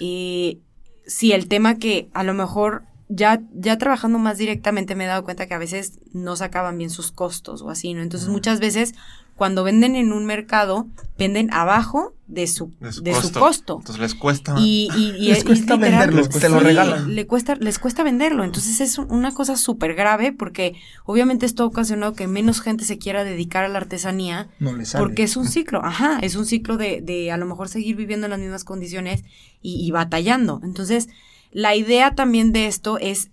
eh, 0.00 0.58
sí, 1.06 1.32
el 1.32 1.48
tema 1.48 1.76
que 1.76 2.08
a 2.14 2.22
lo 2.22 2.34
mejor 2.34 2.84
ya, 3.08 3.42
ya 3.52 3.76
trabajando 3.78 4.18
más 4.18 4.38
directamente 4.38 4.94
me 4.94 5.04
he 5.04 5.06
dado 5.06 5.24
cuenta 5.24 5.46
que 5.46 5.54
a 5.54 5.58
veces 5.58 5.98
no 6.12 6.36
sacaban 6.36 6.78
bien 6.78 6.90
sus 6.90 7.12
costos 7.12 7.62
o 7.62 7.70
así, 7.70 7.92
¿no? 7.94 8.02
Entonces 8.02 8.28
muchas 8.28 8.58
veces 8.58 8.94
cuando 9.42 9.64
venden 9.64 9.96
en 9.96 10.12
un 10.12 10.24
mercado, 10.24 10.86
venden 11.18 11.52
abajo 11.52 12.14
de 12.28 12.46
su, 12.46 12.70
De 12.78 12.92
su, 12.92 13.02
de 13.02 13.12
su 13.12 13.32
costo. 13.32 13.78
Entonces 13.80 14.00
les 14.00 14.14
cuesta. 14.14 14.54
Y, 14.56 14.88
y, 14.96 15.10
y- 15.18 15.28
Les 15.30 15.40
y 15.40 15.44
cuesta 15.46 15.74
literal, 15.74 16.10
venderlo, 16.12 16.38
te 16.38 16.48
lo 16.48 16.60
regalan. 16.60 17.12
le 17.12 17.26
cuesta, 17.26 17.56
les 17.56 17.80
cuesta 17.80 18.04
venderlo. 18.04 18.44
Entonces 18.44 18.80
es 18.80 18.98
un- 18.98 19.10
una 19.10 19.34
cosa 19.34 19.56
súper 19.56 19.94
grave 19.96 20.32
porque 20.32 20.76
obviamente 21.04 21.44
esto 21.44 21.64
ha 21.64 21.66
ocasionado 21.66 22.12
que 22.14 22.28
menos 22.28 22.60
gente 22.60 22.84
se 22.84 22.98
quiera 22.98 23.24
dedicar 23.24 23.64
a 23.64 23.68
la 23.68 23.78
artesanía 23.78 24.46
No 24.60 24.76
le 24.76 24.84
sale. 24.84 25.02
porque 25.04 25.24
es 25.24 25.36
un 25.36 25.48
ciclo, 25.48 25.84
ajá, 25.84 26.20
es 26.22 26.36
un 26.36 26.46
ciclo 26.46 26.76
de, 26.76 27.00
de 27.00 27.32
a 27.32 27.36
lo 27.36 27.46
mejor 27.46 27.68
seguir 27.68 27.96
viviendo 27.96 28.26
en 28.26 28.30
las 28.30 28.38
mismas 28.38 28.62
condiciones 28.62 29.24
y, 29.60 29.84
y 29.84 29.90
batallando. 29.90 30.60
Entonces, 30.62 31.08
la 31.50 31.74
idea 31.74 32.14
también 32.14 32.52
de 32.52 32.68
esto 32.68 32.96
es 32.98 33.28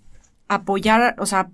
apoyar, 0.47 1.15
o 1.19 1.27
sea, 1.27 1.51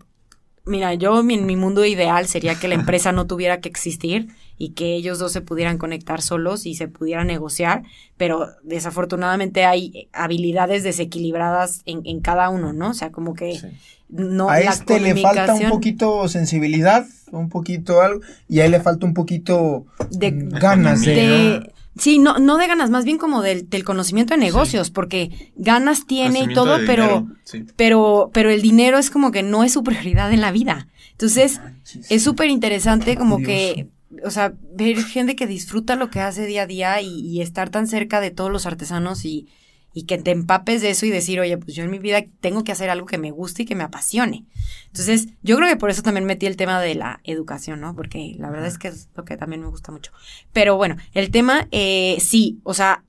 mira, 0.65 0.93
yo 0.93 1.23
mi, 1.23 1.37
mi 1.37 1.55
mundo 1.55 1.85
ideal 1.85 2.27
sería 2.27 2.55
que 2.55 2.67
la 2.67 2.75
empresa 2.75 3.11
no 3.11 3.27
tuviera 3.27 3.59
que 3.59 3.69
existir 3.69 4.27
y 4.57 4.69
que 4.69 4.95
ellos 4.95 5.19
dos 5.19 5.31
se 5.31 5.41
pudieran 5.41 5.77
conectar 5.77 6.21
solos 6.21 6.65
y 6.65 6.75
se 6.75 6.87
pudieran 6.87 7.27
negociar, 7.27 7.83
pero 8.17 8.47
desafortunadamente 8.63 9.65
hay 9.65 10.07
habilidades 10.13 10.83
desequilibradas 10.83 11.81
en, 11.85 12.01
en 12.05 12.21
cada 12.21 12.49
uno, 12.49 12.73
¿no? 12.73 12.91
O 12.91 12.93
sea, 12.93 13.11
como 13.11 13.33
que 13.33 13.57
Sí. 13.59 13.67
no 14.09 14.49
a 14.49 14.59
la 14.59 14.71
este 14.71 14.99
le 14.99 15.15
falta 15.15 15.53
un 15.55 15.69
poquito 15.69 16.27
sensibilidad, 16.29 17.05
un 17.31 17.49
poquito 17.49 18.01
algo, 18.01 18.21
y 18.47 18.59
a 18.59 18.65
él 18.65 18.71
le 18.71 18.79
falta 18.79 19.05
un 19.05 19.13
poquito 19.13 19.85
de, 20.11 20.31
ganas 20.31 21.01
de, 21.01 21.15
de, 21.15 21.71
Sí, 21.97 22.19
no, 22.19 22.39
no 22.39 22.57
de 22.57 22.67
ganas, 22.67 22.89
más 22.89 23.05
bien 23.05 23.17
como 23.17 23.41
del, 23.41 23.69
del 23.69 23.83
conocimiento 23.83 24.33
de 24.33 24.39
negocios, 24.39 24.91
porque 24.91 25.51
ganas 25.55 26.05
tiene 26.05 26.41
y 26.43 26.53
todo, 26.53 26.77
pero, 26.85 27.03
dinero, 27.03 27.27
sí. 27.45 27.65
pero, 27.75 28.29
pero 28.33 28.49
el 28.49 28.61
dinero 28.61 28.97
es 28.97 29.09
como 29.09 29.31
que 29.31 29.43
no 29.43 29.63
es 29.63 29.73
su 29.73 29.83
prioridad 29.83 30.31
en 30.33 30.41
la 30.41 30.51
vida. 30.51 30.87
Entonces, 31.11 31.61
es 32.09 32.23
súper 32.23 32.49
interesante 32.49 33.15
como 33.15 33.39
que, 33.39 33.87
o 34.23 34.31
sea, 34.31 34.53
ver 34.73 35.01
gente 35.03 35.37
que 35.37 35.47
disfruta 35.47 35.95
lo 35.95 36.09
que 36.09 36.19
hace 36.19 36.45
día 36.45 36.63
a 36.63 36.67
día 36.67 37.01
y, 37.01 37.21
y 37.21 37.41
estar 37.41 37.69
tan 37.69 37.87
cerca 37.87 38.19
de 38.19 38.31
todos 38.31 38.51
los 38.51 38.65
artesanos 38.65 39.23
y, 39.23 39.47
y 39.95 40.03
que 40.03 40.17
te 40.17 40.31
empapes 40.31 40.81
de 40.81 40.89
eso 40.89 41.05
y 41.05 41.09
decir, 41.09 41.39
oye, 41.39 41.57
pues 41.57 41.73
yo 41.73 41.85
en 41.85 41.89
mi 41.89 41.99
vida 41.99 42.21
tengo 42.41 42.65
que 42.65 42.73
hacer 42.73 42.89
algo 42.89 43.07
que 43.07 43.17
me 43.17 43.31
guste 43.31 43.63
y 43.63 43.65
que 43.65 43.75
me 43.75 43.85
apasione. 43.85 44.45
Entonces, 44.87 45.29
yo 45.41 45.55
creo 45.55 45.69
que 45.69 45.77
por 45.77 45.89
eso 45.89 46.03
también 46.03 46.25
metí 46.25 46.45
el 46.45 46.57
tema 46.57 46.81
de 46.81 46.95
la 46.95 47.21
educación, 47.23 47.79
¿no? 47.79 47.95
Porque 47.95 48.35
la 48.37 48.49
verdad 48.49 48.67
es 48.67 48.77
que 48.77 48.89
es 48.89 49.07
lo 49.15 49.23
que 49.23 49.37
también 49.37 49.61
me 49.61 49.69
gusta 49.69 49.93
mucho. 49.93 50.11
Pero 50.51 50.75
bueno, 50.75 50.97
el 51.13 51.31
tema, 51.31 51.69
eh, 51.71 52.17
sí, 52.19 52.59
o 52.63 52.73
sea, 52.73 53.05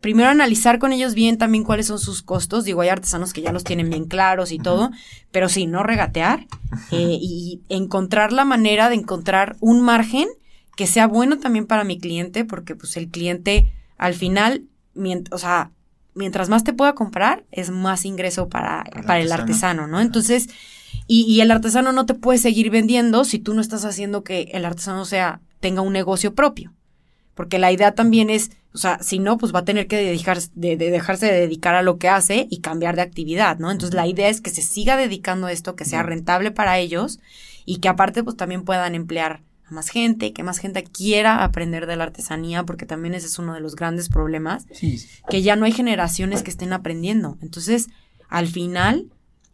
primero 0.00 0.28
analizar 0.28 0.80
con 0.80 0.92
ellos 0.92 1.14
bien 1.14 1.38
también 1.38 1.62
cuáles 1.62 1.86
son 1.86 2.00
sus 2.00 2.22
costos. 2.22 2.64
Digo, 2.64 2.80
hay 2.80 2.88
artesanos 2.88 3.32
que 3.32 3.40
ya 3.40 3.52
los 3.52 3.62
tienen 3.62 3.88
bien 3.88 4.06
claros 4.06 4.50
y 4.50 4.58
todo, 4.58 4.90
pero 5.30 5.48
sí, 5.48 5.66
no 5.68 5.84
regatear 5.84 6.48
eh, 6.90 7.16
y 7.20 7.62
encontrar 7.68 8.32
la 8.32 8.44
manera 8.44 8.88
de 8.88 8.96
encontrar 8.96 9.56
un 9.60 9.82
margen 9.82 10.26
que 10.74 10.88
sea 10.88 11.06
bueno 11.06 11.38
también 11.38 11.68
para 11.68 11.84
mi 11.84 11.96
cliente, 12.00 12.44
porque 12.44 12.74
pues 12.74 12.96
el 12.96 13.08
cliente 13.08 13.72
al 13.98 14.14
final, 14.14 14.64
o 15.30 15.38
sea, 15.38 15.70
mientras 16.14 16.48
más 16.48 16.64
te 16.64 16.72
pueda 16.72 16.94
comprar, 16.94 17.44
es 17.50 17.70
más 17.70 18.04
ingreso 18.04 18.48
para, 18.48 18.84
Para 18.84 19.00
el 19.00 19.06
para 19.06 19.20
el 19.20 19.32
artesano. 19.32 19.86
¿no? 19.86 20.00
Entonces, 20.00 20.48
y, 21.06 21.22
y 21.22 21.40
el 21.40 21.50
artesano 21.50 21.92
no 21.92 22.06
te 22.06 22.14
puede 22.14 22.38
seguir 22.38 22.70
vendiendo 22.70 23.24
si 23.24 23.38
tú 23.38 23.54
no 23.54 23.60
estás 23.60 23.84
haciendo 23.84 24.24
que 24.24 24.50
el 24.52 24.64
artesano 24.64 25.04
sea, 25.04 25.40
tenga 25.60 25.80
un 25.80 25.92
negocio 25.92 26.34
propio. 26.34 26.72
Porque 27.34 27.58
la 27.58 27.72
idea 27.72 27.94
también 27.94 28.30
es, 28.30 28.52
o 28.72 28.78
sea, 28.78 28.98
si 29.02 29.18
no, 29.18 29.38
pues 29.38 29.52
va 29.54 29.60
a 29.60 29.64
tener 29.64 29.86
que 29.88 29.96
de 29.96 30.76
dejarse 30.76 31.26
de 31.26 31.40
dedicar 31.40 31.74
a 31.74 31.82
lo 31.82 31.98
que 31.98 32.08
hace 32.08 32.46
y 32.48 32.60
cambiar 32.60 32.96
de 32.96 33.02
actividad, 33.02 33.58
¿no? 33.58 33.72
Entonces 33.72 33.94
la 33.94 34.06
idea 34.06 34.28
es 34.28 34.40
que 34.40 34.50
se 34.50 34.62
siga 34.62 34.96
dedicando 34.96 35.48
a 35.48 35.52
esto, 35.52 35.74
que 35.74 35.84
sea 35.84 36.02
rentable 36.02 36.52
para 36.52 36.78
ellos 36.78 37.18
y 37.64 37.78
que 37.78 37.88
aparte 37.88 38.22
pues 38.22 38.36
también 38.36 38.62
puedan 38.62 38.94
emplear 38.94 39.42
a 39.66 39.72
más 39.72 39.88
gente, 39.88 40.32
que 40.32 40.42
más 40.42 40.58
gente 40.58 40.84
quiera 40.84 41.42
aprender 41.42 41.86
de 41.86 41.96
la 41.96 42.04
artesanía, 42.04 42.64
porque 42.64 42.86
también 42.86 43.14
ese 43.14 43.26
es 43.26 43.38
uno 43.38 43.54
de 43.54 43.60
los 43.60 43.76
grandes 43.76 44.08
problemas, 44.08 44.66
Sí, 44.72 45.04
que 45.28 45.42
ya 45.42 45.56
no 45.56 45.64
hay 45.64 45.72
generaciones 45.72 46.42
que 46.42 46.50
estén 46.50 46.72
aprendiendo. 46.72 47.38
Entonces, 47.40 47.88
al 48.28 48.46
final, 48.46 49.10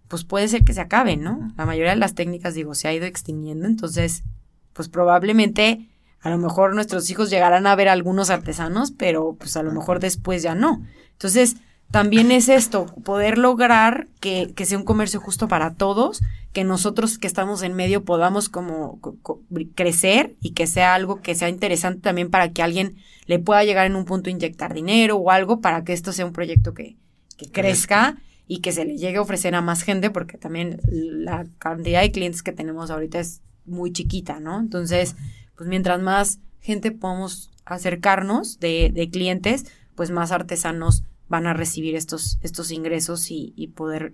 pues 0.08 0.24
puede 0.24 0.48
ser 0.48 0.64
que 0.64 0.74
se 0.74 0.80
acaben, 0.80 1.22
¿no? 1.22 1.52
La 1.56 1.66
mayoría 1.66 1.90
de 1.90 1.96
las 1.96 2.14
técnicas, 2.14 2.54
digo, 2.54 2.74
se 2.74 2.88
ha 2.88 2.92
ido 2.92 3.06
extinguiendo, 3.06 3.66
entonces, 3.66 4.24
pues 4.72 4.88
probablemente 4.88 5.88
a 6.20 6.30
lo 6.30 6.38
mejor 6.38 6.74
nuestros 6.74 7.08
hijos 7.10 7.30
llegarán 7.30 7.66
a 7.66 7.74
ver 7.76 7.88
algunos 7.88 8.30
artesanos, 8.30 8.92
pero 8.92 9.36
pues 9.38 9.56
a 9.56 9.62
lo 9.62 9.72
mejor 9.72 10.00
después 10.00 10.42
ya 10.42 10.54
no. 10.54 10.84
Entonces, 11.12 11.56
también 11.90 12.30
es 12.30 12.48
esto, 12.48 12.86
poder 13.04 13.38
lograr 13.38 14.08
que, 14.20 14.52
que 14.54 14.64
sea 14.66 14.78
un 14.78 14.84
comercio 14.84 15.20
justo 15.20 15.48
para 15.48 15.74
todos, 15.74 16.20
que 16.52 16.64
nosotros 16.64 17.18
que 17.18 17.26
estamos 17.26 17.62
en 17.62 17.74
medio 17.74 18.04
podamos 18.04 18.48
como 18.48 19.00
co- 19.00 19.16
co- 19.22 19.40
crecer 19.74 20.34
y 20.40 20.50
que 20.52 20.66
sea 20.66 20.94
algo 20.94 21.20
que 21.20 21.34
sea 21.34 21.48
interesante 21.48 22.00
también 22.00 22.30
para 22.30 22.50
que 22.52 22.62
alguien 22.62 22.96
le 23.26 23.38
pueda 23.38 23.64
llegar 23.64 23.86
en 23.86 23.96
un 23.96 24.04
punto 24.04 24.30
a 24.30 24.32
inyectar 24.32 24.74
dinero 24.74 25.16
o 25.16 25.30
algo 25.30 25.60
para 25.60 25.84
que 25.84 25.92
esto 25.92 26.12
sea 26.12 26.26
un 26.26 26.32
proyecto 26.32 26.74
que, 26.74 26.96
que 27.36 27.50
crezca 27.50 28.16
y 28.46 28.60
que 28.60 28.72
se 28.72 28.84
le 28.84 28.96
llegue 28.96 29.18
a 29.18 29.22
ofrecer 29.22 29.54
a 29.54 29.60
más 29.60 29.82
gente, 29.82 30.10
porque 30.10 30.36
también 30.38 30.80
la 30.90 31.46
cantidad 31.58 32.00
de 32.02 32.10
clientes 32.10 32.42
que 32.42 32.52
tenemos 32.52 32.90
ahorita 32.90 33.20
es 33.20 33.42
muy 33.64 33.92
chiquita, 33.92 34.40
¿no? 34.40 34.58
Entonces, 34.58 35.14
pues 35.56 35.68
mientras 35.68 36.00
más 36.00 36.40
gente 36.60 36.90
podamos 36.90 37.50
acercarnos 37.64 38.58
de, 38.58 38.90
de 38.92 39.08
clientes, 39.10 39.66
pues 39.94 40.10
más 40.10 40.32
artesanos 40.32 41.04
van 41.30 41.46
a 41.46 41.54
recibir 41.54 41.94
estos, 41.96 42.38
estos 42.42 42.70
ingresos 42.70 43.30
y, 43.30 43.54
y 43.56 43.68
poder 43.68 44.12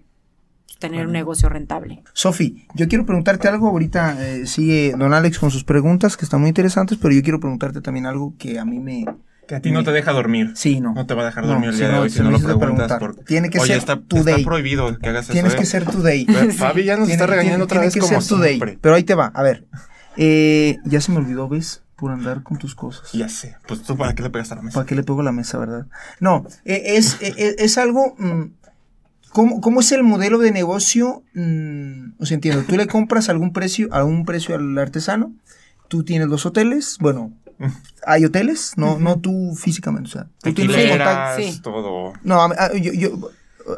tener 0.78 1.06
un 1.06 1.12
negocio 1.12 1.48
rentable. 1.48 2.02
Sofi, 2.12 2.66
yo 2.74 2.86
quiero 2.86 3.04
preguntarte 3.06 3.48
algo. 3.48 3.68
Ahorita 3.68 4.16
eh, 4.24 4.46
sigue 4.46 4.94
don 4.96 5.12
Alex 5.14 5.38
con 5.38 5.50
sus 5.50 5.64
preguntas, 5.64 6.16
que 6.16 6.24
están 6.26 6.40
muy 6.40 6.48
interesantes, 6.50 6.98
pero 7.00 7.14
yo 7.14 7.22
quiero 7.22 7.40
preguntarte 7.40 7.80
también 7.80 8.06
algo 8.06 8.34
que 8.38 8.58
a 8.60 8.64
mí 8.64 8.78
me. 8.78 9.04
Que 9.48 9.54
a 9.54 9.60
ti 9.62 9.70
no 9.70 9.84
te 9.84 9.92
deja 9.92 10.12
dormir. 10.12 10.52
Sí, 10.56 10.80
no. 10.80 10.92
No 10.92 11.06
te 11.06 11.14
va 11.14 11.22
a 11.22 11.26
dejar 11.26 11.44
No, 11.44 11.50
dormir 11.50 11.68
el 11.70 11.74
si 11.76 11.80
día 11.82 11.88
de 11.90 11.98
hoy 12.00 12.10
si 12.10 12.18
no 12.20 12.30
lo 12.32 12.38
preguntas. 12.40 12.58
preguntar. 12.60 12.98
porque- 12.98 13.22
Tiene 13.22 13.48
que 13.48 13.58
Oye, 13.60 13.68
ser 13.68 13.76
está, 13.78 14.00
today. 14.02 14.34
está 14.40 14.44
prohibido 14.50 14.98
que 14.98 15.08
hagas 15.08 15.28
Tienes 15.28 15.52
eso. 15.52 15.58
que 15.58 15.62
¿eh? 15.62 15.66
ser 15.66 15.84
today. 15.86 16.26
Fabi 16.52 16.84
ya 16.84 16.96
nos 16.96 17.06
Tiene- 17.06 17.12
está 17.22 17.26
regañando 17.26 17.52
tiene- 17.52 17.64
otra 17.64 17.74
tiene 17.76 17.86
vez 17.86 17.94
que 17.94 18.00
como 18.00 18.20
ser 18.20 18.28
today. 18.36 18.48
siempre. 18.56 18.78
Pero 18.80 18.94
ahí 18.96 19.04
te 19.04 19.14
va, 19.14 19.26
a 19.34 19.42
ver. 19.42 19.64
Eh, 20.16 20.78
ya 20.84 21.00
se 21.00 21.12
me 21.12 21.18
olvidó, 21.18 21.48
¿ves? 21.48 21.82
Por 21.96 22.10
andar 22.12 22.42
con 22.42 22.58
tus 22.58 22.74
cosas. 22.74 23.10
Ya 23.12 23.28
sé. 23.28 23.56
Pues 23.66 23.82
tú, 23.82 23.96
¿para 23.96 24.14
qué 24.14 24.22
le 24.22 24.28
pegas 24.30 24.52
a 24.52 24.56
la 24.56 24.62
mesa? 24.62 24.74
¿Para 24.74 24.86
qué 24.86 24.94
le 24.94 25.02
pego 25.02 25.22
la 25.22 25.32
mesa, 25.32 25.58
verdad? 25.58 25.86
No, 26.20 26.44
eh, 26.66 26.82
es, 26.96 27.16
eh, 27.22 27.34
eh, 27.38 27.56
es 27.58 27.78
algo. 27.78 28.14
mm, 28.18 28.42
¿cómo, 29.32 29.60
cómo 29.62 29.80
es 29.80 29.90
el 29.92 30.02
modelo 30.02 30.38
de 30.38 30.50
negocio? 30.50 31.22
Mm, 31.34 32.12
o 32.18 32.26
sea, 32.26 32.34
entiendo, 32.34 32.64
tú 32.68 32.76
le 32.76 32.86
compras 32.86 33.28
algún 33.30 33.52
precio, 33.52 33.88
algún 33.92 34.24
precio 34.26 34.54
al 34.54 34.76
artesano, 34.78 35.32
tú 35.88 36.04
tienes 36.04 36.28
los 36.28 36.44
hoteles, 36.44 36.98
bueno, 37.00 37.32
hay 38.06 38.24
hoteles, 38.26 38.74
no, 38.76 38.98
no 38.98 39.18
tú 39.18 39.54
físicamente, 39.56 40.08
o 40.10 40.12
sea, 40.12 40.24
tú 40.42 40.52
tienes. 40.52 40.76
Tequileras, 40.76 41.36
Sí. 41.36 41.60
todo. 41.62 42.12
No, 42.22 42.42
a- 42.42 42.54
a- 42.58 42.74
yo, 42.76 42.92
yo- 42.92 43.30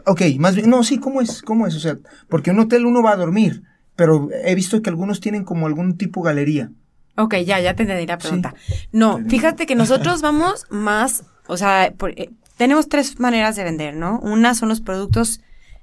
ok, 0.06 0.22
más 0.40 0.56
bien, 0.56 0.68
no, 0.70 0.82
sí, 0.82 0.98
¿cómo 0.98 1.20
es? 1.20 1.42
¿Cómo 1.42 1.66
es? 1.68 1.76
O 1.76 1.80
sea, 1.80 1.96
porque 2.28 2.50
en 2.50 2.56
un 2.56 2.64
hotel 2.64 2.84
uno 2.86 3.00
va 3.02 3.12
a 3.12 3.16
dormir, 3.16 3.62
pero 3.94 4.28
he 4.44 4.56
visto 4.56 4.82
que 4.82 4.90
algunos 4.90 5.20
tienen 5.20 5.44
como 5.44 5.66
algún 5.68 5.96
tipo 5.96 6.22
galería. 6.22 6.72
Ok, 7.18 7.34
ya, 7.44 7.60
ya 7.60 7.74
te 7.74 7.82
entendí 7.82 8.06
la 8.06 8.16
pregunta. 8.18 8.54
No, 8.92 9.18
fíjate 9.28 9.66
que 9.66 9.74
nosotros 9.74 10.22
vamos 10.22 10.66
más, 10.70 11.24
o 11.46 11.56
sea, 11.56 11.92
por- 11.96 12.12
eh, 12.18 12.30
tenemos 12.56 12.88
tres 12.88 13.18
maneras 13.20 13.56
de 13.56 13.64
vender, 13.64 13.94
¿no? 13.94 14.18
Una 14.20 14.54
son 14.54 14.68
los 14.68 14.80
productos 14.80 15.40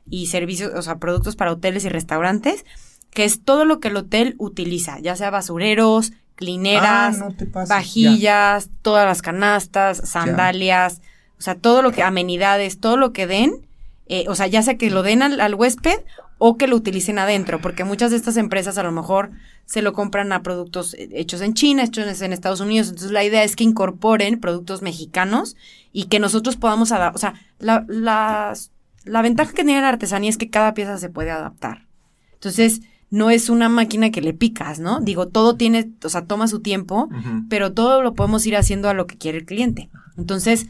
y 0.09 0.27
servicios, 0.27 0.71
o 0.75 0.81
sea, 0.81 0.97
productos 0.97 1.35
para 1.35 1.51
hoteles 1.51 1.85
y 1.85 1.89
restaurantes, 1.89 2.65
que 3.11 3.23
es 3.25 3.43
todo 3.43 3.65
lo 3.65 3.79
que 3.79 3.89
el 3.89 3.97
hotel 3.97 4.35
utiliza, 4.39 4.99
ya 4.99 5.15
sea 5.15 5.29
basureros, 5.29 6.11
clineras, 6.35 7.15
Ah, 7.15 7.25
no 7.29 7.33
te 7.35 7.45
pases, 7.45 7.69
vajillas, 7.69 8.69
todas 8.81 9.05
las 9.05 9.21
canastas, 9.21 10.01
sandalias, 10.09 11.01
o 11.37 11.41
sea, 11.41 11.55
todo 11.55 11.81
lo 11.81 11.91
que, 11.91 12.03
amenidades, 12.03 12.79
todo 12.79 12.97
lo 12.97 13.13
que 13.13 13.25
den, 13.27 13.65
eh, 14.07 14.25
o 14.27 14.35
sea, 14.35 14.47
ya 14.47 14.61
sea 14.61 14.77
que 14.77 14.89
lo 14.91 15.01
den 15.01 15.21
al, 15.23 15.39
al 15.39 15.55
huésped 15.55 15.99
o 16.37 16.57
que 16.57 16.67
lo 16.67 16.75
utilicen 16.75 17.17
adentro, 17.19 17.61
porque 17.61 17.83
muchas 17.83 18.11
de 18.11 18.17
estas 18.17 18.37
empresas 18.37 18.77
a 18.77 18.83
lo 18.83 18.91
mejor 18.91 19.31
se 19.65 19.81
lo 19.81 19.93
compran 19.93 20.31
a 20.33 20.43
productos 20.43 20.93
eh, 20.93 21.09
hechos 21.13 21.41
en 21.41 21.53
China, 21.53 21.83
hechos 21.83 22.21
en 22.21 22.33
Estados 22.33 22.59
Unidos, 22.59 22.87
entonces 22.89 23.11
la 23.11 23.23
idea 23.23 23.43
es 23.43 23.55
que 23.55 23.63
incorporen 23.63 24.39
productos 24.39 24.81
mexicanos 24.81 25.55
y 25.93 26.05
que 26.05 26.19
nosotros 26.19 26.55
podamos 26.57 26.91
adaptar, 26.91 27.15
o 27.15 27.19
sea, 27.19 27.33
la, 27.59 27.85
las- 27.87 28.71
la 29.05 29.21
ventaja 29.21 29.53
que 29.53 29.63
tiene 29.63 29.81
la 29.81 29.89
artesanía 29.89 30.29
es 30.29 30.37
que 30.37 30.49
cada 30.49 30.73
pieza 30.73 30.97
se 30.97 31.09
puede 31.09 31.29
adaptar. 31.31 31.85
Entonces, 32.33 32.81
no 33.11 33.29
es 33.29 33.49
una 33.49 33.69
máquina 33.69 34.09
que 34.09 34.19
le 34.19 34.33
picas, 34.33 34.79
¿no? 34.79 34.99
Digo, 34.99 35.27
todo 35.27 35.55
tiene, 35.55 35.91
o 36.03 36.09
sea, 36.09 36.25
toma 36.25 36.47
su 36.47 36.59
tiempo, 36.61 37.07
pero 37.47 37.71
todo 37.71 38.01
lo 38.01 38.13
podemos 38.15 38.45
ir 38.47 38.55
haciendo 38.57 38.89
a 38.89 38.93
lo 38.95 39.05
que 39.05 39.17
quiere 39.17 39.37
el 39.37 39.45
cliente. 39.45 39.89
Entonces, 40.17 40.65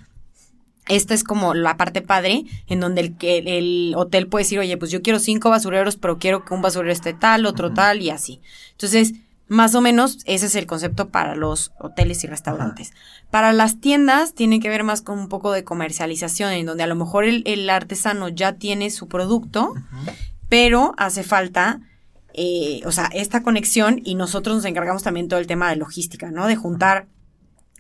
esta 0.88 1.14
es 1.14 1.24
como 1.24 1.54
la 1.54 1.78
parte 1.78 2.02
padre, 2.02 2.46
en 2.68 2.80
donde 2.80 3.14
el, 3.22 3.94
hotel 3.96 4.28
puede 4.28 4.44
decir, 4.44 4.60
oye, 4.60 4.78
pues 4.78 4.92
yo 4.92 5.02
quiero 5.02 5.20
cinco 5.20 5.50
basureros, 5.50 5.96
pero 5.96 6.20
quiero 6.20 6.46
que 6.46 6.54
un 6.54 6.62
basurero 6.62 6.92
esté 6.92 7.14
tal, 7.14 7.46
otro 7.46 7.74
tal 7.74 8.02
y 8.02 8.10
así. 8.10 8.42
Entonces, 8.72 9.14
más 9.48 9.76
o 9.76 9.82
menos, 9.82 10.20
ese 10.26 10.48
es 10.48 10.56
el 10.56 10.66
concepto 10.66 11.10
para 11.10 11.36
los 11.36 11.72
hoteles 11.80 12.24
y 12.24 12.28
restaurantes. 12.28 12.94
Para 13.32 13.54
las 13.54 13.80
tiendas, 13.80 14.34
tiene 14.34 14.60
que 14.60 14.70
ver 14.70 14.84
más 14.84 15.02
con 15.02 15.20
un 15.20 15.30
poco 15.30 15.52
de 15.52 15.64
comercialización, 15.64 16.52
en 16.52 16.66
donde 16.66 16.84
a 16.84 16.88
lo 16.88 16.96
mejor 16.96 17.26
el, 17.26 17.44
el 17.46 17.70
artesano 17.70 18.30
ya 18.30 18.54
tiene 18.54 18.90
su 18.90 19.08
producto, 19.08 19.74
pero 20.50 20.94
hace 20.98 21.24
falta, 21.24 21.82
eh, 22.34 22.82
o 22.86 22.92
sea, 22.92 23.10
esta 23.14 23.44
conexión 23.44 24.02
y 24.04 24.16
nosotros 24.16 24.56
nos 24.56 24.66
encargamos 24.66 25.04
también 25.04 25.28
todo 25.28 25.40
el 25.40 25.48
tema 25.48 25.70
de 25.70 25.78
logística, 25.78 26.32
¿no? 26.32 26.48
De 26.48 26.56
juntar, 26.56 27.08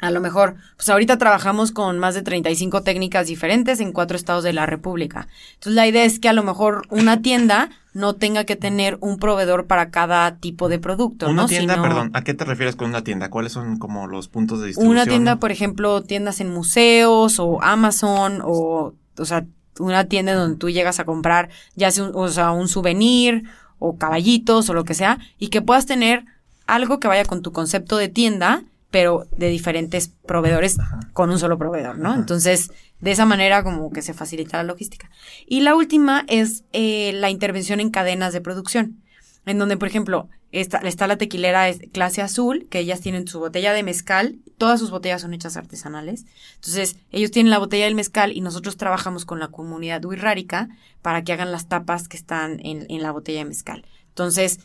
a 0.01 0.11
lo 0.11 0.19
mejor, 0.19 0.55
pues 0.75 0.89
ahorita 0.89 1.17
trabajamos 1.17 1.71
con 1.71 1.99
más 1.99 2.15
de 2.15 2.21
35 2.21 2.83
técnicas 2.83 3.27
diferentes 3.27 3.79
en 3.79 3.93
cuatro 3.93 4.17
estados 4.17 4.43
de 4.43 4.51
la 4.53 4.65
República. 4.65 5.27
Entonces 5.53 5.73
la 5.75 5.87
idea 5.87 6.03
es 6.03 6.19
que 6.19 6.27
a 6.29 6.33
lo 6.33 6.43
mejor 6.43 6.85
una 6.89 7.21
tienda 7.21 7.69
no 7.93 8.13
tenga 8.13 8.43
que 8.43 8.57
tener 8.57 8.97
un 8.99 9.17
proveedor 9.19 9.67
para 9.67 9.89
cada 9.91 10.35
tipo 10.37 10.67
de 10.67 10.79
producto, 10.79 11.29
Una 11.29 11.43
¿no? 11.43 11.47
tienda, 11.47 11.75
Sino- 11.75 11.83
perdón, 11.87 12.11
¿a 12.13 12.23
qué 12.23 12.33
te 12.33 12.43
refieres 12.43 12.75
con 12.75 12.89
una 12.89 13.03
tienda? 13.05 13.29
¿Cuáles 13.29 13.53
son 13.53 13.77
como 13.77 14.05
los 14.07 14.27
puntos 14.27 14.59
de 14.59 14.67
distribución? 14.67 14.91
Una 14.97 15.05
tienda, 15.05 15.37
por 15.37 15.51
ejemplo, 15.53 16.03
tiendas 16.03 16.41
en 16.41 16.51
museos 16.51 17.39
o 17.39 17.61
Amazon 17.63 18.41
o, 18.43 18.93
o 19.17 19.25
sea, 19.25 19.45
una 19.79 20.05
tienda 20.05 20.33
donde 20.33 20.57
tú 20.57 20.69
llegas 20.69 20.99
a 20.99 21.05
comprar 21.05 21.49
ya 21.75 21.89
sea 21.91 22.03
un, 22.03 22.11
o 22.15 22.27
sea, 22.27 22.51
un 22.51 22.67
souvenir 22.67 23.43
o 23.79 23.97
caballitos 23.97 24.69
o 24.69 24.73
lo 24.73 24.83
que 24.83 24.93
sea 24.93 25.19
y 25.39 25.47
que 25.47 25.61
puedas 25.61 25.85
tener 25.85 26.25
algo 26.67 26.99
que 26.99 27.07
vaya 27.07 27.23
con 27.25 27.41
tu 27.41 27.51
concepto 27.53 27.95
de 27.97 28.09
tienda, 28.09 28.63
pero 28.95 29.27
de 29.35 29.49
diferentes 29.49 30.07
proveedores 30.07 30.77
con 31.11 31.29
un 31.29 31.37
solo 31.37 31.57
proveedor, 31.57 31.97
¿no? 31.97 32.11
Ajá. 32.11 32.19
Entonces, 32.19 32.71
de 33.01 33.11
esa 33.11 33.25
manera 33.25 33.61
como 33.61 33.91
que 33.91 34.01
se 34.01 34.13
facilita 34.13 34.55
la 34.55 34.63
logística. 34.63 35.11
Y 35.45 35.59
la 35.59 35.75
última 35.75 36.23
es 36.29 36.63
eh, 36.71 37.11
la 37.11 37.29
intervención 37.29 37.81
en 37.81 37.89
cadenas 37.89 38.31
de 38.31 38.39
producción, 38.39 39.03
en 39.45 39.59
donde, 39.59 39.75
por 39.75 39.89
ejemplo, 39.89 40.29
está, 40.53 40.77
está 40.77 41.07
la 41.07 41.17
tequilera 41.17 41.67
es 41.67 41.79
clase 41.91 42.21
azul, 42.21 42.67
que 42.69 42.79
ellas 42.79 43.01
tienen 43.01 43.27
su 43.27 43.39
botella 43.39 43.73
de 43.73 43.83
mezcal 43.83 44.37
todas 44.57 44.79
sus 44.79 44.91
botellas 44.91 45.21
son 45.21 45.33
hechas 45.33 45.57
artesanales. 45.57 46.25
Entonces, 46.55 46.95
ellos 47.11 47.31
tienen 47.31 47.49
la 47.49 47.57
botella 47.57 47.83
del 47.83 47.95
mezcal 47.95 48.31
y 48.31 48.39
nosotros 48.39 48.77
trabajamos 48.77 49.25
con 49.25 49.41
la 49.41 49.49
comunidad 49.49 50.05
wixárika 50.05 50.69
para 51.01 51.21
que 51.25 51.33
hagan 51.33 51.51
las 51.51 51.67
tapas 51.67 52.07
que 52.07 52.15
están 52.15 52.61
en, 52.65 52.85
en 52.87 53.01
la 53.01 53.11
botella 53.11 53.39
de 53.39 53.49
mezcal. 53.49 53.85
Entonces, 54.07 54.61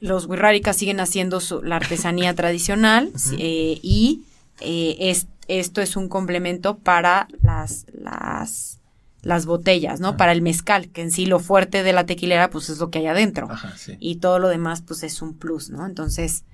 los 0.00 0.26
wixárikas 0.26 0.76
siguen 0.76 1.00
haciendo 1.00 1.40
su- 1.40 1.62
la 1.62 1.76
artesanía 1.76 2.34
tradicional 2.36 3.10
eh, 3.38 3.78
y 3.82 4.22
eh, 4.60 4.96
es- 5.00 5.26
esto 5.48 5.80
es 5.80 5.96
un 5.96 6.08
complemento 6.08 6.78
para 6.78 7.28
las, 7.42 7.86
las, 7.92 8.80
las 9.22 9.46
botellas, 9.46 10.00
¿no? 10.00 10.16
Para 10.16 10.32
el 10.32 10.42
mezcal, 10.42 10.88
que 10.88 11.02
en 11.02 11.10
sí 11.10 11.26
lo 11.26 11.38
fuerte 11.40 11.82
de 11.82 11.92
la 11.92 12.04
tequilera, 12.06 12.50
pues 12.50 12.68
es 12.68 12.78
lo 12.78 12.90
que 12.90 12.98
hay 13.00 13.06
adentro. 13.06 13.48
Ajá, 13.50 13.76
sí. 13.76 13.96
Y 14.00 14.16
todo 14.16 14.38
lo 14.38 14.48
demás, 14.48 14.82
pues 14.82 15.02
es 15.02 15.20
un 15.22 15.34
plus, 15.36 15.70
¿no? 15.70 15.84
Entonces, 15.86 16.44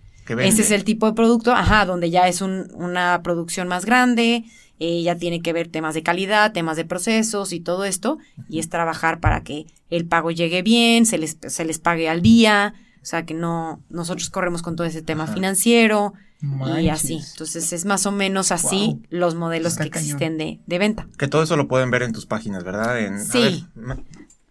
ese 0.49 0.63
es 0.63 0.71
el 0.71 0.85
tipo 0.85 1.07
de 1.07 1.13
producto, 1.15 1.53
ajá, 1.53 1.85
donde 1.87 2.11
ya 2.11 2.29
es 2.29 2.41
un- 2.43 2.69
una 2.75 3.21
producción 3.23 3.67
más 3.69 3.85
grande, 3.87 4.45
eh, 4.79 5.03
ya 5.03 5.17
tiene 5.17 5.41
que 5.43 5.53
ver 5.53 5.69
temas 5.69 5.95
de 5.95 6.03
calidad, 6.03 6.53
temas 6.53 6.77
de 6.77 6.85
procesos 6.85 7.53
y 7.53 7.61
todo 7.61 7.85
esto, 7.85 8.19
y 8.49 8.59
es 8.59 8.69
trabajar 8.69 9.21
para 9.21 9.43
que 9.43 9.67
el 9.91 10.07
pago 10.07 10.31
llegue 10.31 10.63
bien, 10.63 11.07
se 11.07 11.19
les, 11.19 11.39
se 11.47 11.65
les 11.65 11.79
pague 11.79 12.09
al 12.09 12.21
día, 12.23 12.75
o 13.03 13.05
sea, 13.05 13.25
que 13.27 13.35
no, 13.35 13.83
nosotros 13.91 14.31
corremos 14.31 14.63
con 14.63 14.77
todo 14.77 14.87
ese 14.87 15.03
tema 15.03 15.25
Ajá. 15.25 15.35
financiero 15.35 16.15
y 16.81 16.89
así. 16.89 17.21
Entonces 17.33 17.73
es 17.73 17.85
más 17.85 18.05
o 18.07 18.13
menos 18.13 18.51
así 18.53 18.87
Wow. 18.87 19.03
los 19.11 19.35
modelos 19.37 19.73
Está 19.73 19.85
que 19.85 19.91
cañón. 19.91 20.05
existen 20.07 20.39
de, 20.39 20.61
de 20.67 20.79
venta. 20.79 21.07
Que 21.19 21.29
todo 21.29 21.43
eso 21.43 21.57
lo 21.57 21.69
pueden 21.69 21.91
ver 21.91 22.03
en 22.03 22.13
tus 22.13 22.27
páginas, 22.27 22.65
¿verdad? 22.65 22.99
En, 23.01 23.15
a 23.15 23.19
Sí. 23.25 23.39
ver, 23.75 23.99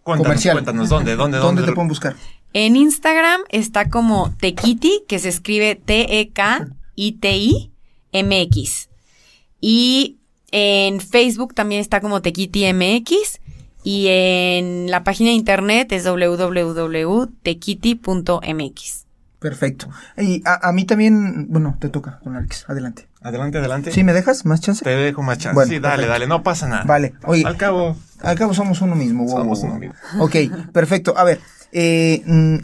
cuéntanos, 0.03 0.27
Comercial. 0.27 0.55
cuéntanos, 0.55 0.87
¿dónde? 0.89 1.15
¿Dónde? 1.17 1.37
¿Dónde 1.39 1.63
te 1.63 1.73
pueden 1.73 1.89
buscar? 1.89 2.15
En 2.53 2.75
Instagram 2.77 3.41
está 3.49 3.89
como 3.89 4.33
Tequiti, 4.39 5.03
que 5.07 5.19
se 5.19 5.29
escribe 5.29 5.75
T-E-K-I-T-I 5.75 7.71
MX. 8.13 8.89
Y 9.59 10.17
en 10.51 10.99
Facebook 10.99 11.53
también 11.53 11.81
está 11.81 12.01
como 12.01 12.21
Tequiti 12.21 12.65
MX. 12.73 13.40
Y 13.83 14.07
en 14.09 14.91
la 14.91 15.03
página 15.03 15.31
de 15.31 15.35
internet 15.35 15.91
es 15.91 16.03
www.tequiti.mx. 16.05 19.05
Perfecto. 19.39 19.87
Y 20.17 20.43
a, 20.45 20.69
a 20.69 20.71
mí 20.71 20.85
también, 20.85 21.47
bueno, 21.49 21.75
te 21.79 21.89
toca, 21.89 22.19
don 22.23 22.35
Alex. 22.35 22.65
Adelante. 22.67 23.07
Adelante, 23.21 23.57
adelante. 23.57 23.91
¿Sí 23.91 24.03
me 24.03 24.13
dejas 24.13 24.45
más 24.45 24.61
chance? 24.61 24.83
Te 24.83 24.91
dejo 24.91 25.23
más 25.23 25.39
chance. 25.39 25.55
Bueno, 25.55 25.69
sí, 25.69 25.79
dale, 25.79 25.93
perfecto. 26.03 26.11
dale, 26.11 26.27
no 26.27 26.43
pasa 26.43 26.67
nada. 26.67 26.83
Vale. 26.83 27.13
Oye, 27.25 27.43
Al 27.45 27.57
cabo, 27.57 27.95
al 28.21 28.37
cabo 28.37 28.53
somos 28.53 28.81
uno 28.81 28.95
mismo. 28.95 29.23
wow, 29.25 29.37
Somos 29.39 29.61
wow, 29.61 29.71
uno 29.71 29.79
wow. 29.79 29.81
mismo. 29.81 29.95
Ok, 30.23 30.35
perfecto. 30.71 31.17
A 31.17 31.23
ver, 31.23 31.39
eh, 31.71 32.21
mm, 32.25 32.57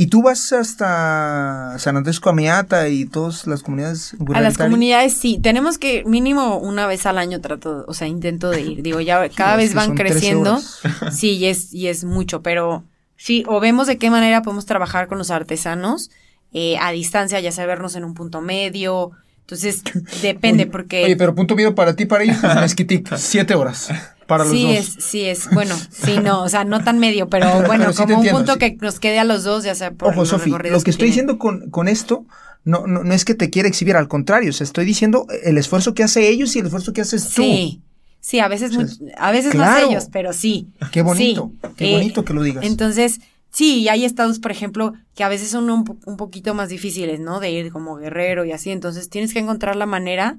¿y 0.00 0.06
tú 0.06 0.22
vas 0.22 0.50
hasta 0.54 1.78
San 1.78 1.94
Andrés 1.94 2.20
Coamiata 2.20 2.88
y 2.88 3.04
todas 3.04 3.46
las 3.46 3.62
comunidades? 3.62 4.16
A 4.32 4.40
las 4.40 4.56
comunidades 4.56 5.12
sí, 5.12 5.38
tenemos 5.42 5.76
que 5.76 6.04
mínimo 6.06 6.56
una 6.56 6.86
vez 6.86 7.04
al 7.04 7.18
año 7.18 7.42
trato, 7.42 7.84
o 7.86 7.92
sea, 7.92 8.08
intento 8.08 8.48
de 8.48 8.62
ir. 8.62 8.82
Digo, 8.82 9.00
ya 9.02 9.28
cada 9.28 9.56
es 9.56 9.58
vez 9.58 9.68
que 9.68 9.76
van 9.76 9.86
son 9.88 9.96
13 9.96 10.14
creciendo. 10.14 10.58
Sí, 11.12 11.32
y 11.32 11.44
es, 11.44 11.74
y 11.74 11.88
es 11.88 12.04
mucho, 12.04 12.40
pero 12.40 12.82
sí, 13.18 13.44
o 13.46 13.60
vemos 13.60 13.86
de 13.88 13.98
qué 13.98 14.08
manera 14.08 14.40
podemos 14.40 14.64
trabajar 14.64 15.06
con 15.06 15.18
los 15.18 15.30
artesanos 15.30 16.10
eh, 16.54 16.78
a 16.78 16.92
distancia, 16.92 17.38
ya 17.40 17.52
sea 17.52 17.66
vernos 17.66 17.94
en 17.94 18.04
un 18.04 18.14
punto 18.14 18.40
medio. 18.40 19.10
Entonces, 19.40 19.82
depende, 20.22 20.62
Oye, 20.62 20.72
porque 20.72 21.04
Oye, 21.04 21.16
pero 21.16 21.34
punto 21.34 21.54
medio 21.54 21.74
para 21.74 21.94
ti, 21.94 22.06
para 22.06 22.24
ellos, 22.24 22.38
pues 22.40 22.54
Mezquitic, 22.54 23.16
siete 23.18 23.54
horas 23.54 23.90
para 24.30 24.44
los 24.44 24.52
sí 24.52 24.62
dos. 24.62 24.76
es, 24.76 25.04
sí 25.04 25.24
es, 25.24 25.50
bueno, 25.50 25.74
sí, 25.90 26.18
no, 26.22 26.44
o 26.44 26.48
sea, 26.48 26.64
no 26.64 26.84
tan 26.84 27.00
medio, 27.00 27.28
pero 27.28 27.48
bueno, 27.66 27.84
pero 27.84 27.92
sí 27.92 27.98
te 27.98 28.02
como 28.04 28.20
un 28.20 28.26
entiendo, 28.26 28.38
punto 28.38 28.52
sí. 28.52 28.58
que 28.60 28.76
nos 28.80 29.00
quede 29.00 29.18
a 29.18 29.24
los 29.24 29.42
dos, 29.42 29.64
ya 29.64 29.74
sea 29.74 29.90
por 29.90 30.12
Ojo, 30.12 30.24
Sofi, 30.24 30.50
lo 30.50 30.58
que 30.58 30.68
estoy 30.68 30.92
tienen. 30.92 31.08
diciendo 31.08 31.38
con, 31.38 31.68
con 31.70 31.88
esto 31.88 32.26
no, 32.64 32.86
no, 32.86 33.02
no 33.02 33.12
es 33.12 33.24
que 33.24 33.34
te 33.34 33.50
quiera 33.50 33.68
exhibir, 33.68 33.96
al 33.96 34.06
contrario, 34.06 34.50
o 34.50 34.52
sea, 34.52 34.64
estoy 34.64 34.84
diciendo 34.84 35.26
el 35.42 35.58
esfuerzo 35.58 35.94
que 35.94 36.04
hace 36.04 36.28
ellos 36.28 36.54
y 36.54 36.60
el 36.60 36.66
esfuerzo 36.66 36.92
que 36.92 37.00
haces 37.00 37.24
tú. 37.34 37.42
Sí, 37.42 37.82
sí, 38.20 38.38
a 38.38 38.46
veces, 38.46 38.76
O 38.76 38.86
sea, 38.86 39.06
a 39.16 39.32
veces 39.32 39.52
ellos, 39.54 40.08
pero 40.12 40.32
sí. 40.32 40.68
Qué 40.92 41.02
bonito, 41.02 41.52
qué 41.76 41.90
eh, 41.90 41.96
bonito 41.96 42.24
que 42.24 42.34
lo 42.34 42.42
digas. 42.42 42.64
Entonces, 42.64 43.20
sí, 43.50 43.80
y 43.80 43.88
hay 43.88 44.04
estados, 44.04 44.38
por 44.38 44.52
ejemplo, 44.52 44.92
que 45.14 45.24
a 45.24 45.28
veces 45.28 45.48
son 45.48 45.70
un, 45.70 45.98
un 46.06 46.16
poquito 46.16 46.54
más 46.54 46.68
difíciles, 46.68 47.18
¿no? 47.18 47.40
De 47.40 47.50
ir 47.50 47.72
como 47.72 47.96
guerrero 47.96 48.44
y 48.44 48.52
así. 48.52 48.70
Entonces, 48.70 49.08
tienes 49.08 49.32
que 49.32 49.40
encontrar 49.40 49.74
la 49.76 49.86
manera 49.86 50.38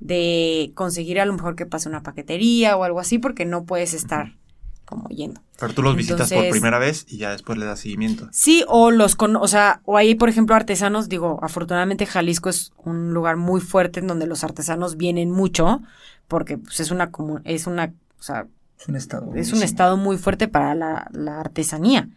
de 0.00 0.72
conseguir 0.74 1.20
a 1.20 1.24
lo 1.24 1.32
mejor 1.32 1.56
que 1.56 1.66
pase 1.66 1.88
una 1.88 2.02
paquetería 2.02 2.76
o 2.76 2.84
algo 2.84 3.00
así, 3.00 3.18
porque 3.18 3.44
no 3.44 3.64
puedes 3.64 3.94
estar 3.94 4.34
como 4.84 5.08
yendo. 5.08 5.40
pero 5.58 5.72
tú 5.72 5.82
los 5.82 5.94
visitas 5.94 6.32
por 6.32 6.50
primera 6.50 6.78
vez 6.78 7.06
y 7.08 7.18
ya 7.18 7.30
después 7.30 7.56
le 7.58 7.64
das 7.64 7.78
seguimiento. 7.78 8.28
Sí, 8.32 8.64
o 8.66 8.90
los 8.90 9.14
con, 9.14 9.36
o 9.36 9.46
sea, 9.46 9.80
o 9.84 9.96
hay, 9.96 10.16
por 10.16 10.28
ejemplo, 10.28 10.56
artesanos, 10.56 11.08
digo, 11.08 11.38
afortunadamente 11.42 12.06
Jalisco 12.06 12.48
es 12.48 12.72
un 12.76 13.14
lugar 13.14 13.36
muy 13.36 13.60
fuerte 13.60 14.00
en 14.00 14.08
donde 14.08 14.26
los 14.26 14.42
artesanos 14.42 14.96
vienen 14.96 15.30
mucho, 15.30 15.80
porque 16.26 16.58
pues 16.58 16.80
es 16.80 16.90
una 16.90 17.10
es 17.44 17.66
una, 17.68 17.94
o 18.18 18.22
sea, 18.22 18.46
es 18.78 18.88
un 18.88 18.96
estado. 18.96 19.32
es 19.36 19.52
un 19.52 19.62
estado 19.62 19.96
muy 19.96 20.18
fuerte 20.18 20.48
para 20.48 20.74
la, 20.74 21.08
la 21.12 21.38
artesanía. 21.38 22.08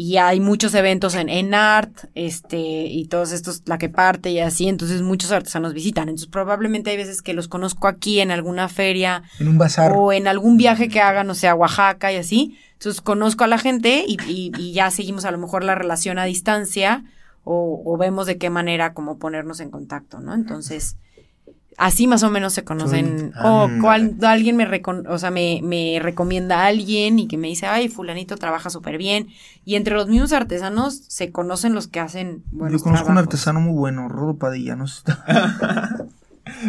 Y 0.00 0.16
hay 0.18 0.38
muchos 0.38 0.74
eventos 0.74 1.16
en, 1.16 1.28
en 1.28 1.54
art, 1.54 1.90
este, 2.14 2.56
y 2.86 3.06
todos 3.06 3.32
estos, 3.32 3.62
la 3.66 3.78
que 3.78 3.88
parte 3.88 4.30
y 4.30 4.38
así, 4.38 4.68
entonces 4.68 5.02
muchos 5.02 5.32
artesanos 5.32 5.74
visitan. 5.74 6.08
Entonces 6.08 6.28
probablemente 6.28 6.90
hay 6.90 6.96
veces 6.96 7.20
que 7.20 7.34
los 7.34 7.48
conozco 7.48 7.88
aquí 7.88 8.20
en 8.20 8.30
alguna 8.30 8.68
feria 8.68 9.24
En 9.40 9.48
un 9.48 9.58
bazar. 9.58 9.92
o 9.96 10.12
en 10.12 10.28
algún 10.28 10.56
viaje 10.56 10.88
que 10.88 11.00
hagan, 11.00 11.28
o 11.30 11.34
sea, 11.34 11.50
a 11.50 11.54
Oaxaca 11.56 12.12
y 12.12 12.16
así. 12.16 12.56
Entonces 12.74 13.00
conozco 13.00 13.42
a 13.42 13.48
la 13.48 13.58
gente 13.58 14.04
y, 14.06 14.16
y- 14.28 14.52
y 14.56 14.72
ya 14.72 14.92
seguimos 14.92 15.24
a 15.24 15.32
lo 15.32 15.38
mejor 15.38 15.64
la 15.64 15.74
relación 15.74 16.18
a 16.20 16.24
distancia 16.26 17.02
o, 17.42 17.82
o 17.84 17.96
vemos 17.96 18.26
de 18.28 18.38
qué 18.38 18.50
manera 18.50 18.94
como 18.94 19.18
ponernos 19.18 19.58
en 19.58 19.70
contacto, 19.70 20.20
¿no? 20.20 20.32
Entonces, 20.32 20.96
así 21.78 22.06
más 22.06 22.22
o 22.22 22.30
menos 22.30 22.52
se 22.52 22.64
conocen. 22.64 23.32
O 23.42 23.68
cuando 23.80 24.28
alguien 24.28 24.56
me, 24.56 24.66
recon- 24.66 25.06
o 25.08 25.18
sea, 25.18 25.30
me, 25.30 25.60
me 25.62 25.98
recomienda 26.02 26.62
a 26.62 26.66
alguien 26.66 27.18
y 27.18 27.28
que 27.28 27.38
me 27.38 27.48
dice, 27.48 27.66
ay, 27.66 27.88
fulanito 27.88 28.36
trabaja 28.36 28.68
súper 28.68 28.98
bien. 28.98 29.28
Y 29.64 29.76
entre 29.76 29.94
los 29.94 30.08
mismos 30.08 30.32
artesanos 30.32 31.02
se 31.08 31.30
conocen 31.32 31.74
los 31.74 31.88
que 31.88 32.00
hacen 32.00 32.42
buenos 32.50 32.80
Yo 32.80 32.84
conozco 32.84 33.06
un 33.08 33.14
trabajos. 33.14 33.32
artesano 33.34 33.60
muy 33.60 33.72
bueno, 33.74 34.08
Rodo 34.08 34.36
Padilla, 34.36 34.76
no 34.76 34.86
sé. 34.88 35.02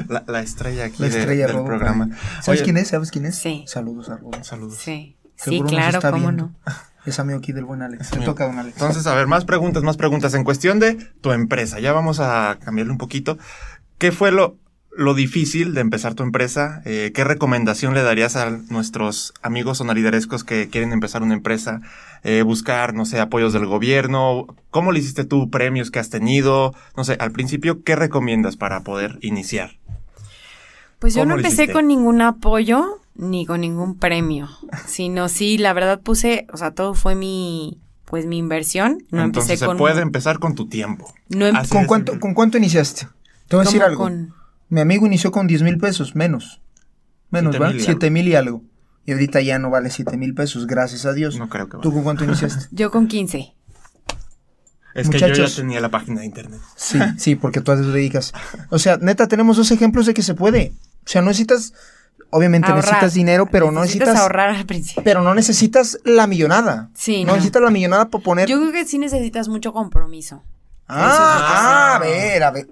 La, 0.09 0.23
la 0.27 0.41
estrella 0.41 0.85
aquí 0.85 1.01
La 1.03 1.07
de- 1.09 1.19
estrella 1.19 1.47
del 1.47 1.55
Rodo 1.55 1.65
programa. 1.65 2.07
Padilla. 2.09 2.41
¿Sabes 2.41 2.59
Oye, 2.59 2.63
quién 2.65 2.77
es? 2.77 2.87
¿Sabes 2.89 3.11
quién 3.11 3.25
es? 3.25 3.35
Sí. 3.37 3.63
Saludos 3.65 4.09
a 4.09 4.17
Rodo. 4.17 4.43
Saludos. 4.43 4.75
Sí, 4.77 5.15
sí, 5.37 5.61
claro, 5.61 5.97
está 5.97 6.11
cómo 6.11 6.23
viendo. 6.27 6.45
no. 6.47 6.55
Es 7.05 7.17
amigo 7.17 7.39
aquí 7.39 7.53
del 7.53 7.63
buen 7.63 7.81
Alex. 7.81 8.09
Te 8.09 8.17
amigo. 8.17 8.33
toca, 8.33 8.45
don 8.45 8.59
Alex. 8.59 8.75
Entonces, 8.75 9.07
a 9.07 9.15
ver, 9.15 9.25
más 9.25 9.45
preguntas, 9.45 9.81
más 9.83 9.95
preguntas. 9.95 10.33
En 10.33 10.43
cuestión 10.43 10.79
de 10.79 10.95
tu 11.21 11.31
empresa, 11.31 11.79
ya 11.79 11.93
vamos 11.93 12.19
a 12.19 12.59
cambiarle 12.63 12.91
un 12.91 12.97
poquito. 12.97 13.37
¿Qué 13.97 14.11
fue 14.11 14.31
lo, 14.31 14.57
lo 14.95 15.13
difícil 15.13 15.73
de 15.73 15.81
empezar 15.81 16.13
tu 16.15 16.23
empresa? 16.23 16.81
Eh, 16.85 17.11
¿Qué 17.13 17.23
recomendación 17.23 17.93
le 17.93 18.01
darías 18.01 18.35
a 18.35 18.49
nuestros 18.69 19.33
amigos 19.41 19.77
sonariderescos 19.77 20.43
que 20.43 20.69
quieren 20.69 20.91
empezar 20.93 21.21
una 21.23 21.35
empresa? 21.35 21.81
Eh, 22.23 22.41
buscar, 22.41 22.93
no 22.93 23.05
sé, 23.05 23.19
apoyos 23.19 23.53
del 23.53 23.65
gobierno. 23.65 24.47
¿Cómo 24.71 24.91
le 24.91 24.99
hiciste 24.99 25.23
tú? 25.23 25.49
¿Premios 25.49 25.91
que 25.91 25.99
has 25.99 26.09
tenido? 26.09 26.73
No 26.97 27.03
sé, 27.03 27.15
al 27.19 27.31
principio, 27.31 27.83
¿qué 27.83 27.95
recomiendas 27.95 28.57
para 28.57 28.81
poder 28.81 29.17
iniciar? 29.21 29.77
Pues 30.99 31.13
yo 31.13 31.21
¿Cómo 31.21 31.31
no 31.33 31.37
empecé 31.37 31.71
con 31.71 31.87
ningún 31.87 32.21
apoyo 32.21 32.99
ni 33.15 33.45
con 33.45 33.61
ningún 33.61 33.97
premio, 33.97 34.49
sino 34.87 35.29
sí, 35.29 35.57
la 35.57 35.73
verdad 35.73 36.01
puse, 36.01 36.45
o 36.51 36.57
sea, 36.57 36.71
todo 36.71 36.93
fue 36.93 37.15
mi, 37.15 37.79
pues 38.05 38.25
mi 38.25 38.37
inversión. 38.37 39.03
No 39.11 39.23
Entonces, 39.23 39.51
empecé 39.51 39.57
se 39.59 39.65
con. 39.65 39.77
puede 39.77 40.01
empezar 40.01 40.39
con 40.39 40.55
tu 40.55 40.67
tiempo. 40.67 41.13
No 41.29 41.45
em- 41.47 41.55
Así 41.55 41.69
¿Con 41.71 41.85
cuánto. 41.85 42.19
¿Con 42.19 42.33
cuánto 42.33 42.57
iniciaste? 42.57 43.07
Te 43.47 43.55
voy 43.55 43.63
a 43.63 43.65
decir 43.65 43.81
algo. 43.83 44.03
con- 44.03 44.33
Mi 44.69 44.81
amigo 44.81 45.05
inició 45.05 45.31
con 45.31 45.47
10 45.47 45.63
mil 45.63 45.77
pesos, 45.77 46.15
menos. 46.15 46.61
Menos, 47.31 47.53
Siete 47.53 47.63
¿va? 47.63 47.71
mil 47.71 47.77
y 47.81 47.83
7 47.83 48.09
mil 48.11 48.27
y 48.27 48.35
algo. 48.35 48.63
Y 49.05 49.11
ahorita 49.13 49.41
ya 49.41 49.57
no 49.59 49.69
vale 49.69 49.89
7 49.89 50.17
mil 50.17 50.33
pesos, 50.35 50.67
gracias 50.67 51.05
a 51.05 51.13
Dios. 51.13 51.37
No 51.37 51.49
creo 51.49 51.67
que 51.67 51.77
¿Tú 51.77 51.89
vaya. 51.89 51.93
con 51.93 52.03
cuánto 52.03 52.23
iniciaste? 52.25 52.67
Yo 52.71 52.91
con 52.91 53.07
15. 53.07 53.55
Es 54.95 55.07
que 55.09 55.19
yo 55.19 55.27
ya 55.27 55.45
tenía 55.55 55.79
la 55.81 55.89
página 55.89 56.21
de 56.21 56.25
internet. 56.25 56.59
Sí, 56.75 56.97
sí, 57.17 57.35
porque 57.35 57.61
tú 57.61 57.71
te 57.75 57.81
dedicas. 57.83 58.33
O 58.69 58.79
sea, 58.79 58.97
neta, 58.97 59.27
tenemos 59.27 59.55
dos 59.55 59.69
ejemplos 59.71 60.07
de 60.07 60.13
que 60.15 60.23
se 60.23 60.33
puede. 60.33 60.73
O 61.05 61.07
sea, 61.07 61.21
no 61.21 61.27
necesitas, 61.27 61.73
obviamente 62.31 62.67
Ahorrar. 62.67 62.83
necesitas 62.85 63.13
dinero, 63.13 63.47
pero 63.51 63.71
no 63.71 63.81
necesitas, 63.81 64.17
ahorrar 64.17 64.49
al 64.49 64.65
principio. 64.65 65.03
pero 65.03 65.21
no 65.21 65.35
necesitas 65.35 65.99
la 66.05 66.25
millonada. 66.25 66.89
Sí, 66.95 67.21
no, 67.23 67.27
no. 67.27 67.33
necesitas 67.35 67.61
la 67.61 67.69
millonada 67.69 68.09
para 68.09 68.23
poner. 68.23 68.49
Yo 68.49 68.59
creo 68.59 68.71
que 68.71 68.83
sí 68.85 68.97
necesitas 68.97 69.47
mucho 69.47 69.73
compromiso. 69.73 70.43
ah, 70.87 71.93
ah, 71.93 71.95
a 71.95 71.99
ver, 71.99 72.43
a 72.43 72.51
ver. 72.51 72.67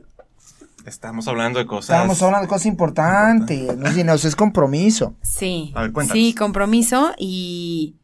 Estamos 0.88 1.28
hablando 1.28 1.60
de 1.60 1.66
cosas. 1.66 1.90
Estábamos 1.90 2.22
hablando 2.24 2.44
de 2.44 2.48
cosas 2.48 2.66
importantes. 2.66 3.78
No 3.78 3.88
es 3.88 3.96
dinero, 3.96 4.16
es 4.16 4.36
compromiso. 4.36 5.16
Sí. 5.22 5.72
A 5.76 5.82
ver, 5.82 5.92
cuéntanos. 5.92 6.18
sí, 6.24 6.34
compromiso 6.34 7.12
y. 7.18 7.96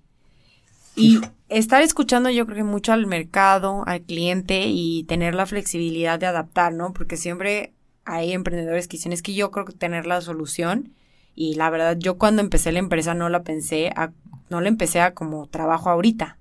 Y 0.95 1.21
estar 1.49 1.81
escuchando, 1.81 2.29
yo 2.29 2.45
creo 2.45 2.57
que 2.57 2.63
mucho 2.63 2.91
al 2.93 3.07
mercado, 3.07 3.83
al 3.87 4.01
cliente 4.01 4.65
y 4.67 5.05
tener 5.05 5.33
la 5.33 5.45
flexibilidad 5.47 6.19
de 6.19 6.27
adaptar, 6.27 6.73
¿no? 6.73 6.93
Porque 6.93 7.17
siempre 7.17 7.73
hay 8.05 8.33
emprendedores 8.33 8.87
que 8.87 8.97
dicen, 8.97 9.13
es 9.13 9.23
que 9.23 9.33
yo 9.33 9.49
creo 9.49 9.65
que 9.65 9.73
tener 9.73 10.05
la 10.05 10.21
solución. 10.21 10.93
Y 11.35 11.55
la 11.55 11.69
verdad, 11.71 11.97
yo 11.97 12.17
cuando 12.19 12.41
empecé 12.43 12.71
la 12.73 12.79
empresa 12.79 13.15
no 13.15 13.29
la 13.29 13.41
pensé, 13.43 13.91
a, 13.95 14.11
no 14.49 14.61
la 14.61 14.67
empecé 14.67 15.01
a 15.01 15.13
como 15.15 15.47
trabajo 15.47 15.89
ahorita. 15.89 16.37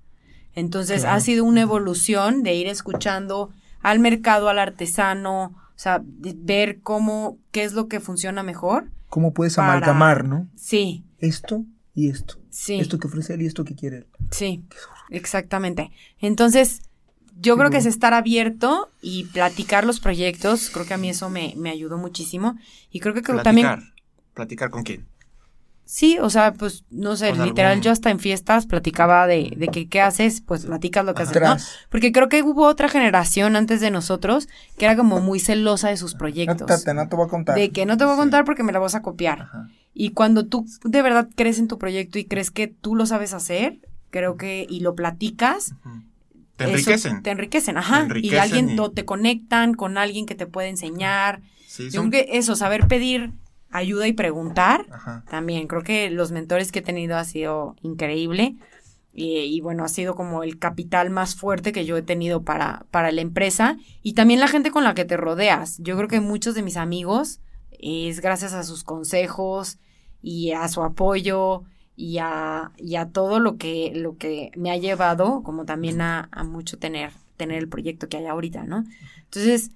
Entonces 0.55 1.01
Claro. 1.01 1.15
ha 1.15 1.19
sido 1.21 1.45
una 1.45 1.61
evolución 1.61 2.43
de 2.43 2.53
ir 2.53 2.67
escuchando 2.67 3.49
al 3.81 3.97
mercado, 3.99 4.49
al 4.49 4.59
artesano, 4.59 5.55
O 5.75 5.79
sea, 5.83 6.01
ver 6.03 6.79
cómo, 6.81 7.37
qué 7.51 7.63
es 7.63 7.73
lo 7.73 7.87
que 7.87 7.99
funciona 7.99 8.43
mejor. 8.43 8.89
¿Cómo 9.09 9.33
puedes 9.33 9.55
Para- 9.55 9.73
amalgamar, 9.73 10.25
no? 10.25 10.47
Sí, 10.55 11.03
Esto 11.19 11.65
y 11.93 12.09
esto. 12.09 12.35
sí. 12.49 12.79
Esto 12.79 12.97
que 12.99 13.07
ofrece 13.07 13.33
él 13.35 13.41
y 13.43 13.45
esto 13.47 13.63
que 13.63 13.75
quiere 13.75 13.97
él. 13.97 14.07
Sí, 14.31 14.63
exactamente. 15.09 15.91
Entonces, 16.19 16.81
yo 17.39 17.57
creo 17.57 17.69
que 17.69 17.77
es 17.77 17.85
estar 17.85 18.13
abierto 18.13 18.91
y 19.01 19.25
platicar 19.25 19.85
los 19.85 19.99
proyectos. 19.99 20.69
Creo 20.69 20.85
que 20.85 20.93
a 20.93 20.97
mí 20.97 21.09
eso 21.09 21.29
me, 21.29 21.53
me 21.57 21.69
ayudó 21.69 21.97
muchísimo. 21.97 22.57
Y 22.91 22.99
creo 22.99 23.13
que, 23.13 23.21
creo 23.21 23.41
Platicar. 23.41 23.79
también, 23.79 23.93
¿Platicar 24.33 24.69
con 24.71 24.83
quién? 24.83 25.05
Sí, 25.85 26.17
o 26.19 26.29
sea, 26.29 26.53
pues, 26.53 26.83
no 26.89 27.15
sé, 27.15 27.31
Con 27.31 27.45
literal, 27.45 27.71
algún- 27.73 27.83
yo 27.83 27.91
hasta 27.91 28.09
en 28.09 28.19
fiestas 28.19 28.65
platicaba 28.65 29.27
de, 29.27 29.53
de 29.55 29.67
que 29.67 29.87
qué 29.87 30.01
haces, 30.01 30.41
pues 30.41 30.65
platicas 30.65 31.05
lo 31.05 31.13
que 31.13 31.23
haces, 31.23 31.41
¿no? 31.41 31.57
Porque 31.89 32.11
creo 32.11 32.29
que 32.29 32.41
hubo 32.43 32.65
otra 32.65 32.89
generación 32.89 33.55
antes 33.55 33.81
de 33.81 33.91
nosotros 33.91 34.47
que 34.77 34.85
era 34.85 34.95
como 34.95 35.19
muy 35.19 35.39
celosa 35.39 35.89
de 35.89 35.97
sus 35.97 36.13
No 36.13 36.19
proyectos. 36.19 36.83
te, 36.83 36.93
no 36.93 37.07
te 37.07 37.15
voy 37.15 37.25
a 37.25 37.29
contar. 37.29 37.55
De 37.55 37.71
que 37.71 37.85
no 37.85 37.97
te 37.97 38.05
voy 38.05 38.13
a 38.13 38.15
Sí. 38.15 38.21
contar 38.21 38.45
porque 38.45 38.63
me 38.63 38.71
la 38.71 38.79
vas 38.79 38.95
a 38.95 39.01
copiar. 39.01 39.41
Ajá. 39.43 39.67
Y 39.93 40.09
cuando 40.11 40.45
tú 40.47 40.65
de 40.83 41.01
verdad 41.03 41.27
crees 41.35 41.59
en 41.59 41.67
tu 41.67 41.77
proyecto 41.77 42.17
y 42.17 42.25
crees 42.25 42.49
que 42.49 42.67
tú 42.67 42.95
lo 42.95 43.05
sabes 43.05 43.33
hacer, 43.33 43.77
creo 44.09 44.37
que, 44.37 44.65
y 44.69 44.79
lo 44.79 44.95
platicas. 44.95 45.75
Te 46.55 46.65
eso 46.65 46.73
enriquecen. 46.73 47.23
Te 47.23 47.31
enriquecen, 47.31 47.77
ajá. 47.77 47.97
Te 47.99 48.03
enriquecen 48.05 48.35
y 48.35 48.39
alguien 48.39 48.69
y- 48.71 48.79
o 48.79 48.91
te 48.91 49.05
conectan 49.05 49.73
con 49.73 49.97
alguien 49.97 50.25
que 50.25 50.35
te 50.35 50.45
puede 50.47 50.69
enseñar. 50.69 51.41
Sí, 51.67 51.85
Yo 51.85 52.01
son- 52.01 52.09
creo 52.11 52.25
que 52.25 52.37
eso, 52.37 52.55
saber 52.55 52.87
pedir 52.87 53.31
ayuda 53.73 54.07
y 54.07 54.13
preguntar, 54.13 54.85
Ajá. 54.91 55.23
también. 55.29 55.67
Creo 55.67 55.83
que 55.83 56.09
los 56.09 56.31
mentores 56.31 56.71
que 56.71 56.79
he 56.79 56.83
tenido 56.83 57.17
ha 57.17 57.25
sido 57.25 57.75
increíble. 57.81 58.55
Y, 59.15 59.39
y 59.41 59.61
bueno, 59.61 59.83
ha 59.83 59.89
sido 59.89 60.15
como 60.15 60.43
el 60.43 60.57
capital 60.57 61.09
más 61.09 61.35
fuerte 61.35 61.71
que 61.71 61.85
yo 61.85 61.97
he 61.97 62.01
tenido 62.01 62.43
para, 62.43 62.85
para 62.89 63.11
la 63.11 63.21
empresa. 63.21 63.77
Y 64.01 64.13
también 64.13 64.39
la 64.39 64.47
gente 64.47 64.71
con 64.71 64.83
la 64.83 64.95
que 64.95 65.05
te 65.05 65.17
rodeas. 65.17 65.77
Yo 65.79 65.95
creo 65.97 66.07
que 66.07 66.19
muchos 66.19 66.55
de 66.55 66.63
mis 66.63 66.77
amigos 66.77 67.39
es 67.71 68.21
gracias 68.21 68.53
a 68.53 68.63
sus 68.63 68.83
consejos 68.83 69.77
y 70.21 70.51
a 70.51 70.67
su 70.69 70.81
apoyo 70.83 71.63
y 71.95 72.17
a, 72.19 72.71
y 72.77 72.95
a 72.95 73.09
todo 73.09 73.39
lo 73.39 73.57
que, 73.57 73.91
lo 73.93 74.17
que 74.17 74.51
me 74.55 74.71
ha 74.71 74.77
llevado, 74.77 75.43
como 75.43 75.65
también 75.65 76.01
a, 76.01 76.29
a 76.31 76.43
mucho 76.43 76.79
tener, 76.79 77.11
tener 77.37 77.57
el 77.59 77.67
proyecto 77.69 78.07
que 78.07 78.17
hay 78.17 78.25
ahorita, 78.25 78.63
¿no? 78.63 78.83
Entonces, 79.25 79.71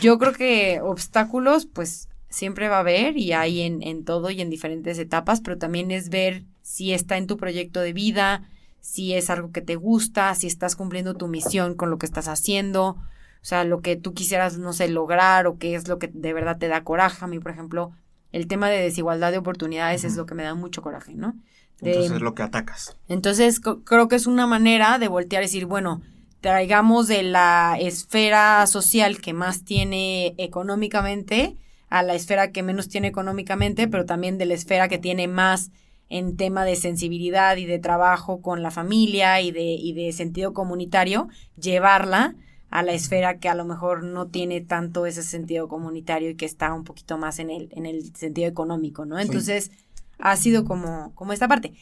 yo 0.00 0.18
creo 0.18 0.32
que 0.32 0.80
obstáculos, 0.82 1.66
pues 1.66 2.08
siempre 2.36 2.68
va 2.68 2.76
a 2.76 2.80
haber 2.80 3.16
y 3.16 3.32
hay 3.32 3.62
en, 3.62 3.82
en 3.82 4.04
todo 4.04 4.30
y 4.30 4.42
en 4.42 4.50
diferentes 4.50 4.98
etapas, 4.98 5.40
pero 5.40 5.56
también 5.56 5.90
es 5.90 6.10
ver 6.10 6.44
si 6.60 6.92
está 6.92 7.16
en 7.16 7.26
tu 7.26 7.38
proyecto 7.38 7.80
de 7.80 7.94
vida, 7.94 8.48
si 8.80 9.14
es 9.14 9.30
algo 9.30 9.52
que 9.52 9.62
te 9.62 9.76
gusta, 9.76 10.34
si 10.34 10.46
estás 10.46 10.76
cumpliendo 10.76 11.14
tu 11.14 11.28
misión 11.28 11.74
con 11.74 11.88
lo 11.88 11.96
que 11.96 12.04
estás 12.04 12.28
haciendo, 12.28 12.88
o 12.88 13.48
sea, 13.48 13.64
lo 13.64 13.80
que 13.80 13.96
tú 13.96 14.12
quisieras, 14.12 14.58
no 14.58 14.74
sé, 14.74 14.88
lograr 14.88 15.46
o 15.46 15.56
qué 15.56 15.74
es 15.76 15.88
lo 15.88 15.98
que 15.98 16.08
de 16.12 16.34
verdad 16.34 16.58
te 16.58 16.68
da 16.68 16.84
coraje. 16.84 17.24
A 17.24 17.28
mí, 17.28 17.38
por 17.38 17.52
ejemplo, 17.52 17.92
el 18.32 18.48
tema 18.48 18.68
de 18.68 18.82
desigualdad 18.82 19.32
de 19.32 19.38
oportunidades 19.38 20.04
es 20.04 20.16
lo 20.16 20.26
que 20.26 20.34
me 20.34 20.42
da 20.42 20.54
mucho 20.54 20.82
coraje, 20.82 21.14
¿no? 21.14 21.34
De- 21.80 21.88
Entonces 21.90 22.16
es 22.16 22.20
lo 22.22 22.34
que 22.34 22.42
atacas. 22.42 22.96
entonces, 23.08 23.60
creo 23.60 24.08
que 24.08 24.16
es 24.16 24.26
una 24.26 24.46
manera 24.46 24.98
de 24.98 25.08
voltear 25.08 25.42
y 25.42 25.46
decir, 25.46 25.64
bueno, 25.64 26.02
traigamos 26.42 27.08
de 27.08 27.22
la 27.22 27.76
esfera 27.80 28.66
social 28.66 29.20
que 29.22 29.32
más 29.32 29.64
tiene 29.64 30.34
económicamente 30.36 31.56
a 31.88 32.02
la 32.02 32.14
esfera 32.14 32.52
que 32.52 32.62
menos 32.62 32.88
tiene 32.88 33.08
económicamente, 33.08 33.88
pero 33.88 34.04
también 34.04 34.38
de 34.38 34.46
la 34.46 34.54
esfera 34.54 34.88
que 34.88 34.98
tiene 34.98 35.28
más 35.28 35.70
en 36.08 36.36
tema 36.36 36.64
de 36.64 36.76
sensibilidad 36.76 37.56
y 37.56 37.66
de 37.66 37.78
trabajo 37.78 38.40
con 38.40 38.62
la 38.62 38.70
familia 38.70 39.40
y 39.40 39.50
de, 39.50 39.62
y 39.62 39.92
de 39.92 40.12
sentido 40.12 40.52
comunitario, 40.52 41.28
llevarla 41.60 42.36
a 42.70 42.82
la 42.82 42.92
esfera 42.92 43.38
que 43.38 43.48
a 43.48 43.54
lo 43.54 43.64
mejor 43.64 44.04
no 44.04 44.26
tiene 44.26 44.60
tanto 44.60 45.06
ese 45.06 45.22
sentido 45.22 45.68
comunitario 45.68 46.30
y 46.30 46.36
que 46.36 46.44
está 46.44 46.72
un 46.74 46.84
poquito 46.84 47.18
más 47.18 47.38
en 47.38 47.50
el, 47.50 47.68
en 47.72 47.86
el 47.86 48.14
sentido 48.14 48.48
económico, 48.48 49.04
¿no? 49.04 49.18
Entonces, 49.18 49.70
ha 50.18 50.36
sido 50.36 50.64
como, 50.64 51.12
como 51.14 51.32
esta 51.32 51.48
parte 51.48 51.74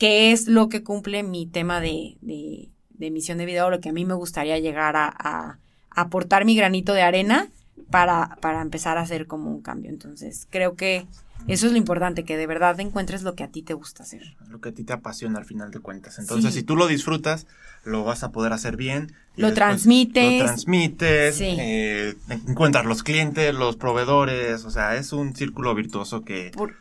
que 0.00 0.32
es 0.32 0.48
lo 0.48 0.70
que 0.70 0.82
cumple 0.82 1.22
mi 1.22 1.46
tema 1.46 1.78
de, 1.78 2.16
de, 2.22 2.70
de 2.88 3.10
misión 3.10 3.36
de 3.36 3.44
vida 3.44 3.66
o 3.66 3.70
lo 3.70 3.80
que 3.80 3.90
a 3.90 3.92
mí 3.92 4.06
me 4.06 4.14
gustaría 4.14 4.58
llegar 4.58 4.96
a, 4.96 5.14
a 5.14 5.58
aportar 5.90 6.46
mi 6.46 6.56
granito 6.56 6.94
de 6.94 7.02
arena 7.02 7.50
para, 7.90 8.36
para 8.40 8.62
empezar 8.62 8.98
a 8.98 9.02
hacer 9.02 9.26
como 9.26 9.50
un 9.50 9.60
cambio. 9.62 9.90
Entonces, 9.90 10.46
creo 10.50 10.74
que 10.76 11.06
eso 11.48 11.66
es 11.66 11.72
lo 11.72 11.78
importante, 11.78 12.24
que 12.24 12.36
de 12.36 12.46
verdad 12.46 12.78
encuentres 12.80 13.22
lo 13.22 13.34
que 13.34 13.44
a 13.44 13.48
ti 13.48 13.62
te 13.62 13.74
gusta 13.74 14.02
hacer. 14.02 14.36
Lo 14.48 14.60
que 14.60 14.68
a 14.70 14.72
ti 14.72 14.84
te 14.84 14.92
apasiona 14.92 15.38
al 15.38 15.44
final 15.46 15.70
de 15.70 15.78
cuentas. 15.80 16.18
Entonces, 16.18 16.52
Sí. 16.52 16.60
si 16.60 16.64
tú 16.66 16.76
lo 16.76 16.86
disfrutas, 16.86 17.46
lo 17.84 18.04
vas 18.04 18.22
a 18.24 18.30
poder 18.32 18.52
hacer 18.52 18.76
bien. 18.76 19.12
Lo 19.36 19.54
transmites. 19.54 20.40
Lo 20.40 20.44
transmites. 20.46 21.36
Sí. 21.36 21.56
eh, 21.58 22.14
encuentras 22.46 22.84
los 22.84 23.02
clientes, 23.02 23.54
los 23.54 23.76
proveedores. 23.76 24.64
O 24.66 24.70
sea, 24.70 24.96
es 24.96 25.12
un 25.14 25.34
círculo 25.34 25.74
virtuoso 25.74 26.22
que. 26.24 26.50
Por- 26.54 26.74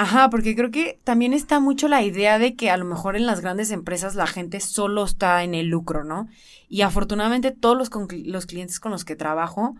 Ajá, 0.00 0.30
porque 0.30 0.54
creo 0.54 0.70
que 0.70 1.00
también 1.02 1.32
está 1.34 1.58
mucho 1.58 1.88
la 1.88 2.02
idea 2.04 2.38
de 2.38 2.54
que 2.54 2.70
a 2.70 2.76
lo 2.76 2.84
mejor 2.84 3.16
en 3.16 3.26
las 3.26 3.40
grandes 3.40 3.72
empresas 3.72 4.14
la 4.14 4.28
gente 4.28 4.60
solo 4.60 5.04
está 5.04 5.42
en 5.42 5.54
el 5.56 5.66
lucro, 5.66 6.04
¿no? 6.04 6.28
Y 6.68 6.82
afortunadamente 6.82 7.50
todos 7.50 7.76
los, 7.76 7.90
los 8.24 8.46
clientes 8.46 8.78
con 8.78 8.92
los 8.92 9.04
que 9.04 9.16
trabajo 9.16 9.74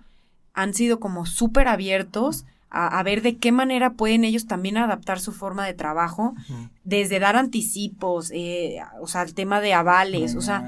han 0.54 0.74
sido 0.74 0.98
como 1.00 1.26
súper 1.26 1.68
abiertos 1.68 2.44
a, 2.70 2.98
a 2.98 3.02
ver 3.02 3.22
de 3.22 3.36
qué 3.38 3.50
manera 3.50 3.94
pueden 3.94 4.24
ellos 4.24 4.46
también 4.46 4.76
adaptar 4.76 5.20
su 5.20 5.32
forma 5.32 5.64
de 5.64 5.72
trabajo, 5.74 6.34
desde 6.84 7.18
dar 7.18 7.36
anticipos, 7.36 8.30
eh, 8.34 8.78
o 9.00 9.06
sea, 9.06 9.22
el 9.22 9.34
tema 9.34 9.60
de 9.60 9.72
avales, 9.74 10.34
o 10.36 10.40
sea, 10.42 10.60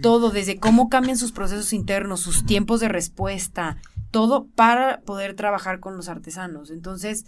todo, 0.00 0.30
desde 0.30 0.58
cómo 0.58 0.88
cambian 0.88 1.16
sus 1.16 1.32
procesos 1.32 1.72
internos, 1.72 2.20
sus 2.20 2.46
tiempos 2.46 2.80
de 2.80 2.88
respuesta, 2.88 3.76
todo 4.10 4.46
para 4.54 5.00
poder 5.00 5.34
trabajar 5.34 5.80
con 5.80 5.96
los 5.96 6.08
artesanos. 6.08 6.70
Entonces, 6.70 7.26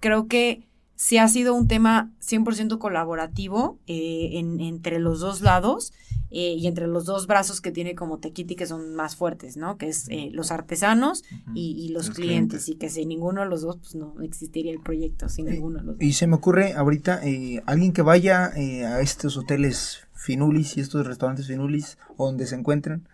creo 0.00 0.26
que 0.28 0.66
sí 0.94 1.18
ha 1.18 1.26
sido 1.26 1.54
un 1.54 1.66
tema 1.68 2.10
100% 2.20 2.78
colaborativo 2.78 3.78
eh, 3.88 4.30
en- 4.34 4.60
entre 4.60 4.98
los 5.00 5.18
dos 5.20 5.40
lados 5.40 5.92
eh, 6.32 6.54
y 6.58 6.66
entre 6.66 6.86
los 6.86 7.04
dos 7.04 7.26
brazos 7.26 7.60
que 7.60 7.70
tiene 7.70 7.94
como 7.94 8.18
Tequiti 8.18 8.56
que 8.56 8.66
son 8.66 8.94
más 8.94 9.16
fuertes, 9.16 9.56
¿no? 9.56 9.76
Que 9.76 9.88
es 9.88 10.06
eh, 10.08 10.30
los 10.32 10.50
artesanos 10.50 11.22
Ujú. 11.30 11.52
y, 11.54 11.72
y 11.84 11.88
los, 11.90 12.08
Los 12.08 12.16
clientes, 12.16 12.64
clientes. 12.64 12.68
y 12.68 12.74
que 12.76 12.88
sin 12.88 13.08
ninguno 13.08 13.42
de 13.42 13.48
los 13.48 13.60
dos, 13.62 13.76
pues 13.76 13.94
no 13.94 14.14
existiría 14.22 14.72
el 14.72 14.80
proyecto, 14.80 15.28
sin 15.28 15.46
Sí. 15.46 15.52
ninguno 15.52 15.80
de 15.80 15.84
los 15.84 15.94
dos. 15.98 16.02
Y 16.02 16.12
se 16.14 16.26
me 16.26 16.36
ocurre 16.36 16.72
ahorita, 16.72 17.20
eh, 17.24 17.62
alguien 17.66 17.92
que 17.92 18.02
vaya 18.02 18.50
eh, 18.56 18.84
a 18.86 19.00
estos 19.00 19.36
hoteles 19.36 20.00
Finulis 20.14 20.76
y 20.76 20.80
estos 20.80 21.06
restaurantes 21.06 21.46
Finulis, 21.48 21.98
donde 22.16 22.46
se 22.46 22.54
encuentren, 22.54 23.06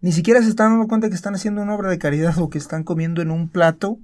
ni 0.00 0.12
siquiera 0.12 0.42
se 0.42 0.48
están 0.48 0.72
dando 0.72 0.88
cuenta 0.88 1.08
que 1.08 1.14
están 1.14 1.34
haciendo 1.34 1.62
una 1.62 1.74
obra 1.74 1.88
de 1.90 1.98
caridad 1.98 2.38
o 2.38 2.50
que 2.50 2.58
están 2.58 2.84
comiendo 2.84 3.22
en 3.22 3.30
un 3.30 3.48
plato 3.48 3.98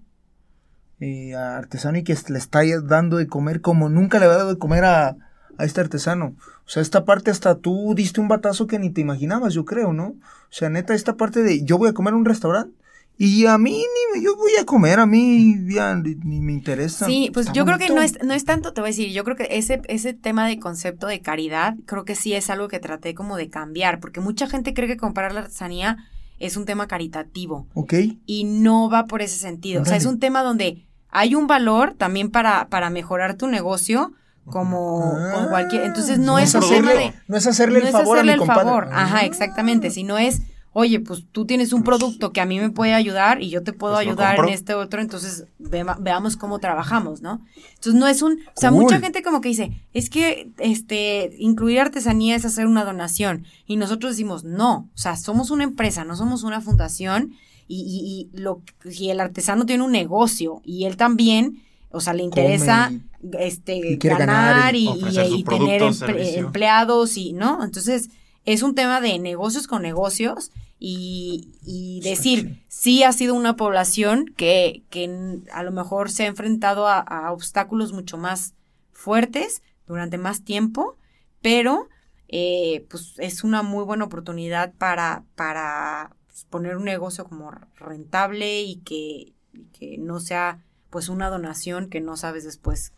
eh, 1.00 1.34
a 1.34 1.56
artesano 1.58 1.98
y 1.98 2.04
que 2.04 2.16
le 2.28 2.38
está 2.38 2.60
dando 2.84 3.16
de 3.16 3.26
comer 3.26 3.60
como 3.60 3.88
nunca 3.88 4.18
le 4.18 4.24
había 4.26 4.38
dado 4.38 4.50
de 4.54 4.58
comer 4.58 4.84
a, 4.84 5.16
a 5.58 5.64
este 5.64 5.80
artesano. 5.80 6.34
O 6.66 6.68
sea, 6.68 6.82
esta 6.82 7.04
parte 7.04 7.30
hasta 7.30 7.56
tú 7.56 7.94
diste 7.94 8.20
un 8.20 8.28
batazo 8.28 8.66
que 8.66 8.78
ni 8.78 8.90
te 8.90 9.00
imaginabas, 9.00 9.54
yo 9.54 9.64
creo, 9.64 9.92
¿no? 9.92 10.06
O 10.08 10.16
sea, 10.50 10.70
neta, 10.70 10.94
esta 10.94 11.16
parte 11.16 11.42
de 11.42 11.64
yo 11.64 11.78
voy 11.78 11.88
a 11.88 11.92
comer 11.92 12.12
en 12.14 12.20
un 12.20 12.24
restaurante 12.24 12.72
y 13.16 13.46
a 13.46 13.58
mí 13.58 13.70
ni 13.72 14.18
me- 14.18 14.24
yo 14.24 14.34
voy 14.36 14.52
a 14.60 14.64
comer, 14.64 14.98
a 14.98 15.06
mí 15.06 15.56
ya 15.72 15.94
ni, 15.94 16.14
ni 16.16 16.40
me 16.40 16.52
interesa. 16.52 17.06
Sí, 17.06 17.30
pues 17.32 17.46
Está 17.46 17.54
yo 17.56 17.64
creo 17.64 17.78
que 17.78 17.88
no 17.90 18.02
es, 18.02 18.18
no 18.24 18.34
es 18.34 18.44
tanto, 18.44 18.72
te 18.72 18.80
voy 18.80 18.88
a 18.88 18.90
decir, 18.90 19.10
yo 19.12 19.22
creo 19.24 19.36
que 19.36 19.46
ese, 19.50 19.82
ese 19.88 20.14
tema 20.14 20.48
de 20.48 20.58
concepto 20.58 21.06
de 21.06 21.20
caridad, 21.20 21.76
creo 21.86 22.04
que 22.04 22.16
sí 22.16 22.32
es 22.32 22.50
algo 22.50 22.66
que 22.68 22.80
traté 22.80 23.14
como 23.14 23.36
de 23.36 23.50
cambiar, 23.50 24.00
porque 24.00 24.20
mucha 24.20 24.48
gente 24.48 24.74
cree 24.74 24.88
que 24.88 24.96
comprar 24.96 25.32
la 25.32 25.40
artesanía 25.42 25.98
es 26.40 26.56
un 26.56 26.64
tema 26.64 26.88
caritativo 26.88 27.68
Ok. 27.74 27.94
y 28.26 28.44
no 28.44 28.90
va 28.90 29.04
por 29.06 29.22
ese 29.22 29.38
sentido. 29.38 29.82
O 29.82 29.84
sea, 29.84 29.96
es 29.96 30.06
un 30.06 30.18
tema 30.18 30.42
donde 30.42 30.84
hay 31.10 31.36
un 31.36 31.46
valor 31.46 31.94
también 31.94 32.30
para, 32.32 32.68
para 32.68 32.90
mejorar 32.90 33.36
tu 33.36 33.46
negocio, 33.46 34.12
como, 34.46 35.12
como 35.34 35.48
cualquier. 35.48 35.84
Entonces 35.84 36.18
no 36.18 36.36
Ah, 36.36 36.42
es 36.42 36.52
producto. 36.52 36.74
tema 36.74 36.92
de 36.92 37.12
No 37.28 37.36
es 37.36 37.46
hacerle 37.46 37.78
no 37.80 37.82
el 37.82 37.86
es 37.88 37.92
favor 37.92 38.16
hacerle 38.18 38.32
a 38.32 38.36
mi 38.36 38.42
el 38.42 38.46
compadre. 38.46 38.64
favor, 38.64 38.88
ajá, 38.92 39.18
Ah. 39.20 39.24
exactamente, 39.26 39.90
sino 39.90 40.18
es, 40.18 40.42
oye, 40.76 40.98
pues 41.00 41.24
tú 41.30 41.46
tienes 41.46 41.72
un 41.72 41.84
producto 41.84 42.32
que 42.32 42.40
a 42.40 42.46
mí 42.46 42.58
me 42.58 42.68
puede 42.70 42.94
ayudar 42.94 43.40
y 43.40 43.48
yo 43.48 43.62
te 43.62 43.72
puedo 43.72 43.94
Pues 43.94 44.06
ayudar 44.08 44.38
en 44.40 44.48
este 44.48 44.74
otro, 44.74 45.00
entonces 45.00 45.44
vea- 45.58 45.96
veamos 46.00 46.36
cómo 46.36 46.58
trabajamos, 46.58 47.22
¿no? 47.22 47.40
Entonces 47.76 47.94
no 47.94 48.08
es 48.08 48.22
un, 48.22 48.32
o 48.56 48.60
sea, 48.60 48.70
Cool. 48.70 48.82
mucha 48.82 48.98
gente 49.00 49.22
como 49.22 49.40
que 49.40 49.48
dice, 49.50 49.70
es 49.92 50.10
que 50.10 50.50
este 50.58 51.36
incluir 51.38 51.78
artesanía 51.80 52.34
es 52.34 52.44
hacer 52.44 52.66
una 52.66 52.84
donación 52.84 53.44
y 53.66 53.76
nosotros 53.76 54.12
decimos, 54.12 54.42
no, 54.44 54.88
o 54.94 54.98
sea, 54.98 55.16
somos 55.16 55.50
una 55.52 55.62
empresa, 55.64 56.04
no 56.04 56.16
somos 56.16 56.42
una 56.42 56.60
fundación 56.60 57.34
y, 57.68 58.28
y, 58.32 58.36
y 58.36 58.40
lo 58.42 58.60
y 58.84 59.10
el 59.10 59.20
artesano 59.20 59.64
tiene 59.66 59.84
un 59.84 59.92
negocio 59.92 60.60
y 60.64 60.84
él 60.86 60.96
también 60.96 61.62
o 61.94 62.00
sea, 62.00 62.12
le 62.12 62.22
interesa 62.22 62.88
Come 62.88 63.46
este 63.46 63.76
y 63.76 63.96
ganar 63.96 64.18
ganar 64.18 64.74
y 64.74 65.44
tener 65.44 65.94
servicio. 65.94 66.40
empleados 66.40 67.16
y, 67.16 67.32
¿no? 67.32 67.64
Entonces, 67.64 68.10
es 68.44 68.62
un 68.62 68.74
tema 68.74 69.00
de 69.00 69.18
negocios 69.18 69.66
con 69.66 69.82
negocios 69.82 70.50
y, 70.78 71.54
y 71.64 72.00
decir, 72.02 72.62
sí 72.68 73.02
ha 73.04 73.12
sido 73.12 73.34
una 73.34 73.56
población 73.56 74.26
que, 74.36 74.82
que 74.90 75.40
a 75.52 75.62
lo 75.62 75.72
mejor 75.72 76.10
se 76.10 76.24
ha 76.24 76.26
enfrentado 76.26 76.86
a, 76.86 76.98
a 76.98 77.32
obstáculos 77.32 77.92
mucho 77.92 78.18
más 78.18 78.54
fuertes 78.92 79.62
durante 79.86 80.18
más 80.18 80.44
tiempo, 80.44 80.96
pero 81.40 81.88
eh, 82.28 82.86
pues 82.90 83.14
es 83.18 83.44
una 83.44 83.62
muy 83.62 83.84
buena 83.84 84.04
oportunidad 84.04 84.72
para, 84.74 85.24
para 85.36 86.16
pues, 86.26 86.44
poner 86.50 86.76
un 86.76 86.84
negocio 86.84 87.24
como 87.24 87.50
rentable 87.76 88.62
y 88.62 88.76
que, 88.76 89.34
y 89.52 89.64
que 89.72 89.98
no 89.98 90.20
sea 90.20 90.63
pues 90.94 91.08
una 91.08 91.28
donación 91.28 91.88
que 91.90 92.00
no 92.00 92.16
sabes 92.16 92.44
después 92.44 92.92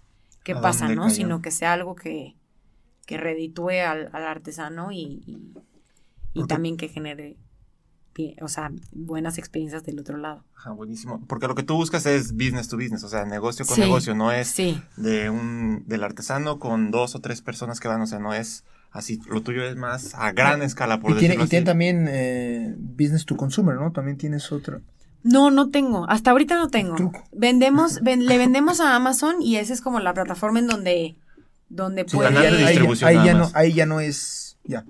qué 0.44 0.52
¿A 0.52 0.60
pasa, 0.60 0.88
¿no? 0.90 1.04
cayó? 1.04 1.14
Sino 1.14 1.40
que 1.40 1.50
sea 1.50 1.72
algo 1.72 1.94
que, 1.96 2.34
que 3.06 3.16
reditúe 3.16 3.70
al, 3.86 4.10
al 4.12 4.22
artesano 4.26 4.92
y, 4.92 5.22
y, 6.34 6.44
también 6.46 6.76
que 6.76 6.88
genere, 6.88 7.38
bien- 8.14 8.36
o 8.42 8.48
sea, 8.48 8.70
buenas 8.92 9.38
experiencias 9.38 9.82
del 9.84 9.98
otro 9.98 10.18
lado. 10.18 10.44
Ajá, 10.54 10.72
buenísimo. 10.72 11.24
Porque 11.26 11.48
lo 11.48 11.54
que 11.54 11.62
tú 11.62 11.74
buscas 11.76 12.04
es 12.04 12.32
business 12.32 12.68
to 12.68 12.76
business, 12.76 13.02
o 13.02 13.08
sea, 13.08 13.24
negocio 13.24 13.64
con 13.64 13.76
Sí. 13.76 13.80
negocio, 13.80 14.14
no 14.14 14.30
es 14.30 14.48
Sí, 14.48 14.78
de 14.98 15.30
un 15.30 15.84
del 15.86 16.04
artesano 16.04 16.58
con 16.58 16.90
dos 16.90 17.14
o 17.14 17.20
tres 17.20 17.40
personas 17.40 17.80
que 17.80 17.88
van, 17.88 18.02
o 18.02 18.06
sea, 18.06 18.18
no 18.18 18.34
es 18.34 18.62
así. 18.90 19.20
Lo 19.30 19.40
tuyo 19.42 19.64
es 19.64 19.76
más 19.76 20.14
a 20.14 20.32
gran 20.32 20.60
escala, 20.60 21.00
por 21.00 21.12
Y 21.12 21.18
tiene, 21.18 21.34
decirlo 21.36 21.46
y 21.46 21.48
tiene 21.48 21.64
también 21.66 22.06
eh, 22.10 22.74
business 22.76 23.24
to 23.24 23.36
consumer, 23.38 23.76
¿no? 23.76 23.90
También 23.92 24.18
tienes 24.18 24.52
otra. 24.52 24.80
No, 25.26 25.50
no 25.50 25.70
tengo. 25.70 26.08
Hasta 26.08 26.30
ahorita 26.30 26.56
no 26.56 26.68
tengo. 26.68 27.12
Vendemos, 27.32 28.00
ven- 28.02 28.26
le 28.26 28.38
vendemos 28.38 28.80
a 28.80 28.94
Amazon 28.94 29.42
y 29.42 29.56
esa 29.56 29.72
es 29.72 29.80
como 29.80 30.00
la 30.00 30.14
plataforma 30.14 30.58
en 30.58 30.66
donde, 30.68 31.16
donde 31.68 32.04
Sí, 32.08 32.16
puede. 32.16 32.28
canal 32.28 32.42
de 32.56 32.58
ahí, 32.64 32.66
distribución 32.68 33.08
ahí 33.10 33.26
ya 33.26 33.34
no, 33.34 33.50
ahí 33.54 33.72
ya 33.72 33.86
no 33.86 34.00
es. 34.00 34.58
Ya. 34.64 34.84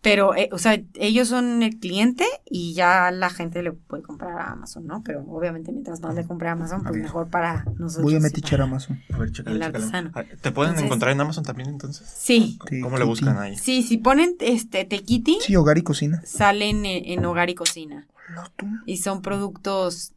Pero, 0.00 0.36
eh, 0.36 0.48
o 0.52 0.58
sea, 0.58 0.80
ellos 0.94 1.26
son 1.26 1.62
el 1.64 1.76
cliente 1.80 2.24
y 2.48 2.72
ya 2.72 3.10
la 3.10 3.30
gente 3.30 3.62
le 3.64 3.72
puede 3.72 4.04
comprar 4.04 4.38
a 4.38 4.52
Amazon, 4.52 4.86
¿no? 4.86 5.02
Pero 5.02 5.24
obviamente 5.28 5.72
mientras 5.72 6.00
más 6.00 6.14
le 6.14 6.24
compre 6.24 6.48
a 6.48 6.52
Amazon, 6.52 6.84
pues 6.84 6.96
mejor 6.96 7.28
para 7.28 7.64
nosotros. 7.78 8.04
Voy 8.04 8.14
a 8.14 8.20
metichar 8.20 8.60
a 8.60 8.64
Amazon. 8.64 9.02
A 9.12 9.18
ver, 9.18 9.32
chécale, 9.32 9.56
El 9.56 9.62
artesano. 9.64 10.12
Ah, 10.14 10.22
¿Te 10.22 10.52
pueden 10.52 10.70
Entonces- 10.70 10.84
encontrar 10.84 11.10
en 11.12 11.20
Amazon 11.20 11.42
también 11.44 11.68
entonces? 11.70 12.06
Sí, 12.16 12.58
Sí, 12.70 12.80
¿Cómo 12.80 12.96
le 12.96 13.02
sí, 13.04 13.08
buscan 13.08 13.38
ahí? 13.38 13.56
sí, 13.58 13.82
si 13.82 13.98
ponen 13.98 14.36
este 14.38 14.84
Tequiti, 14.84 15.38
Sí, 15.44 15.56
hogar 15.56 15.76
y 15.78 15.82
cocina. 15.82 16.22
salen 16.24 16.86
en, 16.86 17.18
en 17.18 17.24
Hogar 17.24 17.50
y 17.50 17.54
Cocina. 17.56 18.06
Y 18.86 18.98
son 18.98 19.22
productos 19.22 20.12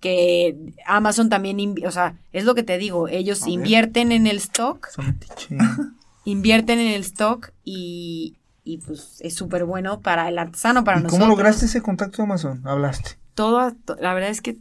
que 0.00 0.56
Amazon 0.86 1.28
también, 1.28 1.74
o 1.86 1.90
sea, 1.90 2.16
es 2.32 2.44
lo 2.44 2.54
que 2.54 2.62
te 2.62 2.76
digo, 2.78 3.08
ellos 3.08 3.46
invierten 3.46 4.12
en 4.12 4.26
el 4.26 4.36
stock 4.36 4.88
invierten 6.24 6.78
en 6.78 6.92
el 6.92 7.00
stock 7.02 7.52
y, 7.64 8.36
y, 8.64 8.78
pues 8.78 9.18
es 9.20 9.34
súper 9.34 9.64
bueno 9.64 10.00
para 10.00 10.28
el 10.28 10.38
artesano, 10.38 10.84
para 10.84 10.98
¿Y 10.98 11.02
nosotros. 11.04 11.20
cómo 11.26 11.36
lograste 11.36 11.66
ese 11.66 11.82
contacto 11.82 12.18
de 12.18 12.22
Amazon? 12.24 12.62
Hablaste. 12.66 13.12
Todo, 13.34 13.72
to- 13.84 13.96
la 14.00 14.14
verdad 14.14 14.30
es 14.30 14.40
que 14.40 14.56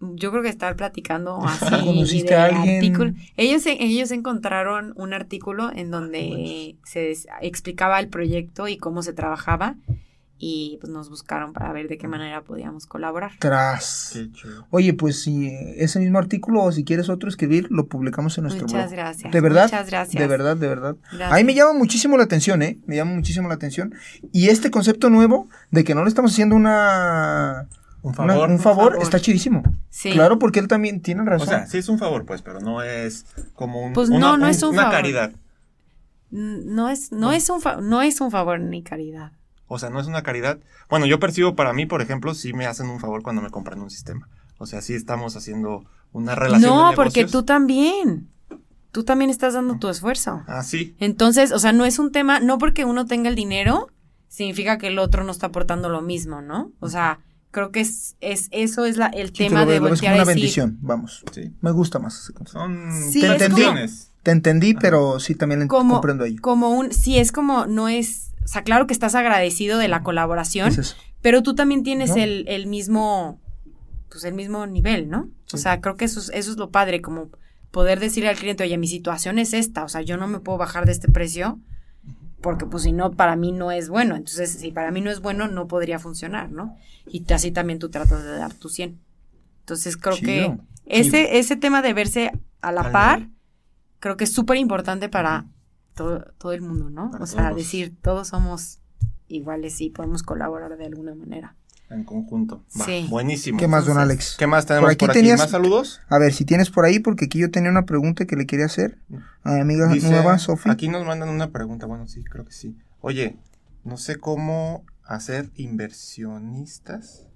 yo 0.00 0.30
creo 0.30 0.42
que 0.42 0.48
estar 0.48 0.76
platicando 0.76 1.38
así. 1.44 1.84
¿Conociste 1.84 2.34
de 2.34 2.40
a 2.40 2.44
alguien? 2.46 2.76
artículo- 2.84 3.14
Ellos, 3.36 3.62
ellos 3.66 4.10
encontraron 4.10 4.92
un 4.96 5.12
artículo 5.14 5.70
en 5.72 5.90
donde 5.90 6.76
se 6.84 7.12
explicaba 7.40 7.98
el 8.00 8.08
proyecto 8.08 8.68
y 8.68 8.76
cómo 8.78 9.02
se 9.02 9.12
trabajaba 9.12 9.76
y 10.38 10.76
pues 10.80 10.92
nos 10.92 11.08
buscaron 11.08 11.52
para 11.54 11.72
ver 11.72 11.88
de 11.88 11.96
qué 11.96 12.08
manera 12.08 12.42
podíamos 12.42 12.86
colaborar. 12.86 13.32
Tras. 13.38 14.10
Qué 14.12 14.30
chido. 14.32 14.66
Oye, 14.70 14.92
pues 14.92 15.22
si 15.22 15.48
ese 15.76 15.98
mismo 15.98 16.18
artículo 16.18 16.62
o 16.62 16.72
si 16.72 16.84
quieres 16.84 17.08
otro 17.08 17.28
escribir, 17.28 17.66
lo 17.70 17.86
publicamos 17.86 18.36
en 18.36 18.42
nuestro 18.44 18.66
Muchas 18.66 18.90
blog. 18.90 18.98
gracias. 18.98 19.32
De 19.32 19.40
verdad. 19.40 19.64
Muchas 19.64 19.86
gracias. 19.90 20.20
De 20.20 20.26
verdad, 20.28 20.56
de 20.56 20.68
verdad. 20.68 20.96
Gracias. 21.10 21.32
Ahí 21.32 21.42
me 21.44 21.54
llama 21.54 21.72
muchísimo 21.72 22.16
la 22.18 22.24
atención, 22.24 22.62
¿eh? 22.62 22.78
Me 22.86 22.96
llama 22.96 23.14
muchísimo 23.14 23.48
la 23.48 23.54
atención. 23.54 23.94
Y 24.32 24.48
este 24.48 24.70
concepto 24.70 25.08
nuevo 25.10 25.48
de 25.70 25.84
que 25.84 25.94
no 25.94 26.02
le 26.02 26.08
estamos 26.08 26.32
haciendo 26.32 26.54
una, 26.54 27.66
Un 28.02 28.10
una- 28.10 28.14
favor. 28.34 28.50
un 28.50 28.58
favor, 28.58 28.98
está 29.00 29.18
chidísimo. 29.18 29.62
Sí. 29.88 30.10
Claro, 30.12 30.38
porque 30.38 30.58
él 30.60 30.68
también 30.68 31.00
tiene 31.00 31.22
O 31.22 31.24
razón. 31.24 31.48
sea, 31.48 31.66
sí 31.66 31.78
es 31.78 31.88
un 31.88 31.98
favor, 31.98 32.26
pues, 32.26 32.42
pero 32.42 32.60
no 32.60 32.82
es 32.82 33.24
como 33.54 33.82
un, 33.86 33.94
Pues 33.94 34.10
una, 34.10 34.18
no, 34.18 34.36
no 34.36 34.48
es 34.48 34.62
un 34.62 34.70
una 34.74 34.82
favor. 34.82 34.96
caridad. 34.98 35.32
No 36.30 36.88
es, 36.90 37.12
no, 37.12 37.32
es 37.32 37.48
un 37.48 37.60
fa- 37.62 37.80
no 37.80 38.02
es 38.02 38.20
un 38.20 38.30
favor 38.30 38.60
ni 38.60 38.82
caridad. 38.82 39.32
O 39.68 39.78
sea, 39.78 39.90
no 39.90 40.00
es 40.00 40.06
una 40.06 40.22
caridad. 40.22 40.58
Bueno, 40.88 41.06
yo 41.06 41.18
percibo 41.18 41.56
para 41.56 41.72
mí, 41.72 41.86
por 41.86 42.00
ejemplo, 42.02 42.34
sí 42.34 42.52
me 42.52 42.66
hacen 42.66 42.88
un 42.88 43.00
favor 43.00 43.22
cuando 43.22 43.42
me 43.42 43.50
compran 43.50 43.80
un 43.80 43.90
sistema. 43.90 44.28
O 44.58 44.66
sea, 44.66 44.80
sí 44.80 44.94
estamos 44.94 45.36
haciendo 45.36 45.84
una 46.12 46.34
relación 46.34 46.70
No, 46.74 46.90
de 46.90 46.96
porque 46.96 47.24
tú 47.26 47.42
también. 47.42 48.28
Tú 48.92 49.04
también 49.04 49.30
estás 49.30 49.52
dando 49.54 49.78
tu 49.78 49.88
esfuerzo. 49.88 50.42
Ah, 50.46 50.62
sí. 50.62 50.96
Entonces, 51.00 51.52
o 51.52 51.58
sea, 51.58 51.72
no 51.72 51.84
es 51.84 51.98
un 51.98 52.12
tema, 52.12 52.40
no 52.40 52.56
porque 52.56 52.86
uno 52.86 53.04
tenga 53.04 53.28
el 53.28 53.34
dinero, 53.34 53.88
significa 54.28 54.78
que 54.78 54.86
el 54.86 54.98
otro 54.98 55.22
no 55.24 55.32
está 55.32 55.48
aportando 55.48 55.90
lo 55.90 56.00
mismo, 56.00 56.40
¿no? 56.40 56.72
O 56.80 56.88
sea, 56.88 57.18
creo 57.50 57.72
que 57.72 57.80
es, 57.80 58.16
es 58.20 58.48
eso 58.52 58.86
es 58.86 58.96
la, 58.96 59.08
el 59.08 59.28
Sí, 59.28 59.34
tema 59.34 59.64
lo 59.66 59.70
de 59.72 59.80
lo 59.80 59.88
voltear 59.88 60.14
una 60.14 60.22
a 60.22 60.24
decir. 60.24 60.40
bendición, 60.40 60.78
vamos. 60.80 61.22
Sí. 61.32 61.52
Me 61.60 61.72
gusta 61.72 61.98
más. 61.98 62.32
Son 62.46 62.90
Sí, 63.10 63.20
Te 63.20 63.26
es 63.26 63.32
como- 63.32 63.38
percepciones. 63.38 64.12
Te 64.22 64.30
entendí, 64.30 64.72
pero 64.74 65.20
sí 65.20 65.34
también 65.34 65.68
Como, 65.68 65.94
comprendo 65.94 66.24
a 66.24 66.28
ello. 66.28 66.40
como 66.40 66.70
un, 66.70 66.90
sí, 66.92 67.18
es 67.18 67.32
como, 67.32 67.66
no 67.66 67.88
es, 67.88 68.32
o 68.46 68.48
sea, 68.48 68.62
claro 68.62 68.86
que 68.86 68.92
estás 68.94 69.16
agradecido 69.16 69.76
de 69.78 69.88
la 69.88 70.04
colaboración, 70.04 70.68
Es 70.68 70.78
eso. 70.78 70.96
pero 71.20 71.42
tú 71.42 71.56
también 71.56 71.82
tienes 71.82 72.10
¿No? 72.10 72.16
el, 72.22 72.44
el 72.46 72.68
mismo, 72.68 73.40
pues 74.08 74.22
el 74.22 74.34
mismo 74.34 74.66
nivel, 74.68 75.10
¿no? 75.10 75.28
O 75.52 75.56
sea, 75.56 75.80
creo 75.80 75.96
que 75.96 76.04
eso 76.04 76.20
es, 76.20 76.30
eso 76.32 76.52
es 76.52 76.56
lo 76.56 76.70
padre, 76.70 77.02
como 77.02 77.30
poder 77.72 77.98
decirle 77.98 78.28
al 78.30 78.36
cliente, 78.36 78.62
oye, 78.62 78.78
mi 78.78 78.86
situación 78.86 79.40
es 79.40 79.52
esta, 79.52 79.82
o 79.82 79.88
sea, 79.88 80.02
yo 80.02 80.16
no 80.16 80.28
me 80.28 80.38
puedo 80.38 80.58
bajar 80.58 80.86
de 80.86 80.92
este 80.92 81.08
precio, 81.10 81.58
porque 82.40 82.66
pues 82.66 82.84
si 82.84 82.92
no, 82.92 83.10
para 83.10 83.34
mí 83.34 83.50
no 83.50 83.72
es 83.72 83.88
bueno. 83.88 84.14
Entonces, 84.14 84.50
si 84.52 84.70
para 84.70 84.92
mí 84.92 85.00
no 85.00 85.10
es 85.10 85.20
bueno, 85.20 85.48
no 85.48 85.66
podría 85.66 85.98
funcionar, 85.98 86.52
¿no? 86.52 86.76
Y 87.10 87.24
así 87.32 87.50
también 87.50 87.80
tú 87.80 87.88
tratas 87.90 88.22
de 88.22 88.36
dar 88.36 88.54
tu 88.54 88.68
100. 88.68 89.00
Entonces, 89.60 89.96
creo 89.96 90.14
que 90.16 90.42
Chido. 90.42 90.58
ese, 90.84 91.38
ese 91.38 91.56
tema 91.56 91.82
de 91.82 91.92
verse 91.92 92.30
a 92.60 92.70
la 92.70 92.82
Al 92.82 92.92
par, 92.92 93.28
creo 93.98 94.16
que 94.16 94.24
es 94.24 94.32
súper 94.32 94.58
importante 94.58 95.08
para 95.08 95.46
todo, 95.96 96.32
todo 96.38 96.52
el 96.52 96.62
mundo, 96.62 96.90
¿no? 96.90 97.10
Para 97.10 97.24
o 97.24 97.26
sea, 97.26 97.46
todos. 97.48 97.56
decir, 97.56 97.96
todos 98.00 98.28
somos 98.28 98.78
iguales 99.26 99.80
y 99.80 99.90
podemos 99.90 100.22
colaborar 100.22 100.76
de 100.76 100.84
alguna 100.86 101.14
manera. 101.16 101.56
En 101.88 102.02
conjunto. 102.04 102.64
Va, 102.80 102.84
Sí. 102.84 103.06
Buenísimo. 103.08 103.58
¿Qué 103.58 103.68
más, 103.68 103.86
don 103.86 103.98
Alex? 103.98 104.36
¿Qué 104.38 104.46
más 104.48 104.66
tenemos 104.66 104.86
Por 104.86 104.92
aquí 104.92 104.98
por 105.06 105.10
aquí? 105.10 105.20
tenías- 105.20 105.38
¿Más 105.38 105.50
saludos? 105.50 106.00
A 106.08 106.18
ver, 106.18 106.32
si 106.32 106.44
tienes 106.44 106.68
por 106.70 106.84
ahí, 106.84 106.98
porque 106.98 107.26
aquí 107.26 107.38
yo 107.38 107.50
tenía 107.50 107.70
una 107.70 107.84
pregunta 107.86 108.24
que 108.26 108.34
le 108.36 108.46
quería 108.46 108.66
hacer 108.66 108.98
a 109.44 109.52
mi 109.54 109.60
amiga 109.60 109.86
Dice, 109.92 110.10
nueva, 110.10 110.38
Sofi. 110.38 110.68
Aquí 110.68 110.88
nos 110.88 111.06
mandan 111.06 111.28
una 111.28 111.50
pregunta. 111.50 111.86
Bueno, 111.86 112.06
sí, 112.08 112.24
creo 112.24 112.44
que 112.44 112.52
sí. 112.52 112.76
Oye, 113.00 113.36
no 113.84 113.96
sé 113.98 114.16
cómo 114.16 114.84
hacer 115.04 115.50
inversionistas. 115.54 117.28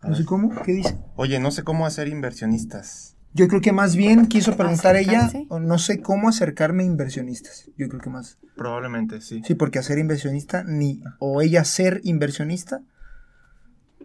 A 0.00 0.08
No 0.08 0.14
sé 0.16 0.24
cómo, 0.24 0.50
¿qué 0.62 0.72
dice? 0.72 0.96
Oye, 1.16 1.38
no 1.38 1.50
sé 1.50 1.62
cómo 1.62 1.84
hacer 1.84 2.08
inversionistas. 2.08 3.16
Yo 3.38 3.46
creo 3.48 3.60
que 3.60 3.72
más 3.72 3.94
bien 3.94 4.26
quiso 4.26 4.56
preguntar 4.56 4.96
ella, 4.96 5.30
o 5.48 5.60
no 5.60 5.78
sé 5.78 6.02
cómo 6.02 6.28
acercarme 6.28 6.82
a 6.82 6.86
inversionistas. 6.86 7.70
Yo 7.76 7.88
creo 7.88 8.00
que 8.00 8.10
más. 8.10 8.36
Probablemente, 8.56 9.20
sí. 9.20 9.42
Sí, 9.46 9.54
porque 9.54 9.78
hacer 9.78 9.98
inversionista, 9.98 10.64
ni, 10.64 11.00
o 11.20 11.40
ella 11.40 11.64
ser 11.64 12.00
inversionista. 12.02 12.80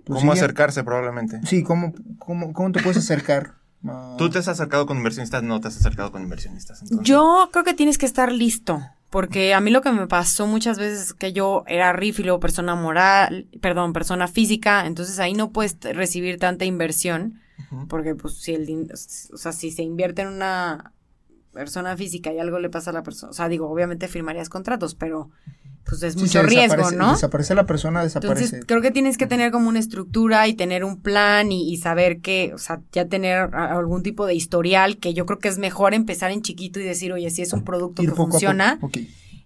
pues 0.05 0.19
¿Cómo 0.19 0.33
ella- 0.33 0.43
acercarse? 0.43 0.83
Probablemente. 0.83 1.41
Sí, 1.45 1.63
¿cómo, 1.63 1.93
cómo, 2.19 2.53
cómo 2.53 2.71
te 2.71 2.81
puedes 2.81 2.97
acercar? 2.97 3.53
¿Tú 4.17 4.29
te 4.29 4.37
has 4.37 4.47
acercado 4.47 4.85
con 4.85 4.97
inversionistas? 4.97 5.41
No 5.43 5.59
te 5.59 5.67
has 5.67 5.77
acercado 5.77 6.11
con 6.11 6.21
inversionistas. 6.21 6.81
entonces. 6.83 7.05
Yo 7.07 7.49
creo 7.51 7.63
que 7.65 7.73
tienes 7.73 7.97
que 7.97 8.05
estar 8.05 8.31
listo, 8.31 8.81
porque 9.09 9.53
a 9.53 9.59
mí 9.61 9.71
lo 9.71 9.81
que 9.81 9.91
me 9.91 10.07
pasó 10.07 10.47
muchas 10.47 10.77
veces 10.79 11.01
es 11.07 11.13
que 11.13 11.33
yo 11.33 11.63
era 11.67 11.91
RIF 11.91 12.19
y 12.19 12.23
luego 12.23 12.39
persona 12.39 12.75
moral, 12.75 13.47
perdón, 13.61 13.93
persona 13.93 14.27
física, 14.27 14.85
entonces 14.85 15.19
ahí 15.19 15.33
no 15.33 15.51
puedes 15.51 15.77
recibir 15.81 16.37
tanta 16.39 16.65
inversión, 16.65 17.39
Porque 17.89 18.15
pues 18.15 18.35
si 18.35 18.53
el 18.53 18.89
o 19.33 19.37
sea, 19.37 19.51
si 19.51 19.71
se 19.71 19.83
invierte 19.83 20.21
en 20.21 20.29
una 20.29 20.93
persona 21.53 21.95
física 21.97 22.33
y 22.33 22.39
algo 22.39 22.59
le 22.59 22.69
pasa 22.69 22.89
a 22.91 22.93
la 22.93 23.03
persona, 23.03 23.29
o 23.31 23.33
sea, 23.33 23.47
digo, 23.49 23.69
obviamente 23.69 24.07
firmarías 24.07 24.49
contratos, 24.49 24.95
pero 24.95 25.29
pues 25.85 26.01
es 26.01 26.13
Sí, 26.13 26.19
mucho 26.21 26.41
riesgo, 26.43 26.91
¿no? 26.91 27.11
Desaparece 27.11 27.55
la 27.55 27.65
persona, 27.65 28.03
desaparece. 28.03 28.43
Entonces, 28.45 28.65
creo 28.65 28.81
que 28.81 28.91
tienes 28.91 29.17
que 29.17 29.27
tener 29.27 29.51
como 29.51 29.67
una 29.69 29.79
estructura 29.79 30.47
y 30.47 30.53
tener 30.53 30.83
un 30.85 31.01
plan 31.01 31.51
y, 31.51 31.71
y 31.71 31.77
saber 31.77 32.21
que, 32.21 32.53
o 32.53 32.57
sea, 32.57 32.81
ya 32.91 33.07
tener 33.07 33.53
algún 33.53 34.01
tipo 34.01 34.25
de 34.25 34.33
historial, 34.33 34.97
que 34.97 35.13
yo 35.13 35.25
creo 35.25 35.39
que 35.39 35.49
es 35.49 35.57
mejor 35.57 35.93
empezar 35.93 36.31
en 36.31 36.41
chiquito 36.41 36.79
y 36.79 36.83
decir, 36.83 37.11
oye, 37.11 37.29
si 37.31 37.41
es 37.41 37.51
un 37.53 37.63
producto 37.65 38.01
Ir 38.01 38.09
que 38.09 38.15
poco 38.15 38.23
a 38.29 38.31
funciona, 38.31 38.77
poco. 38.79 38.99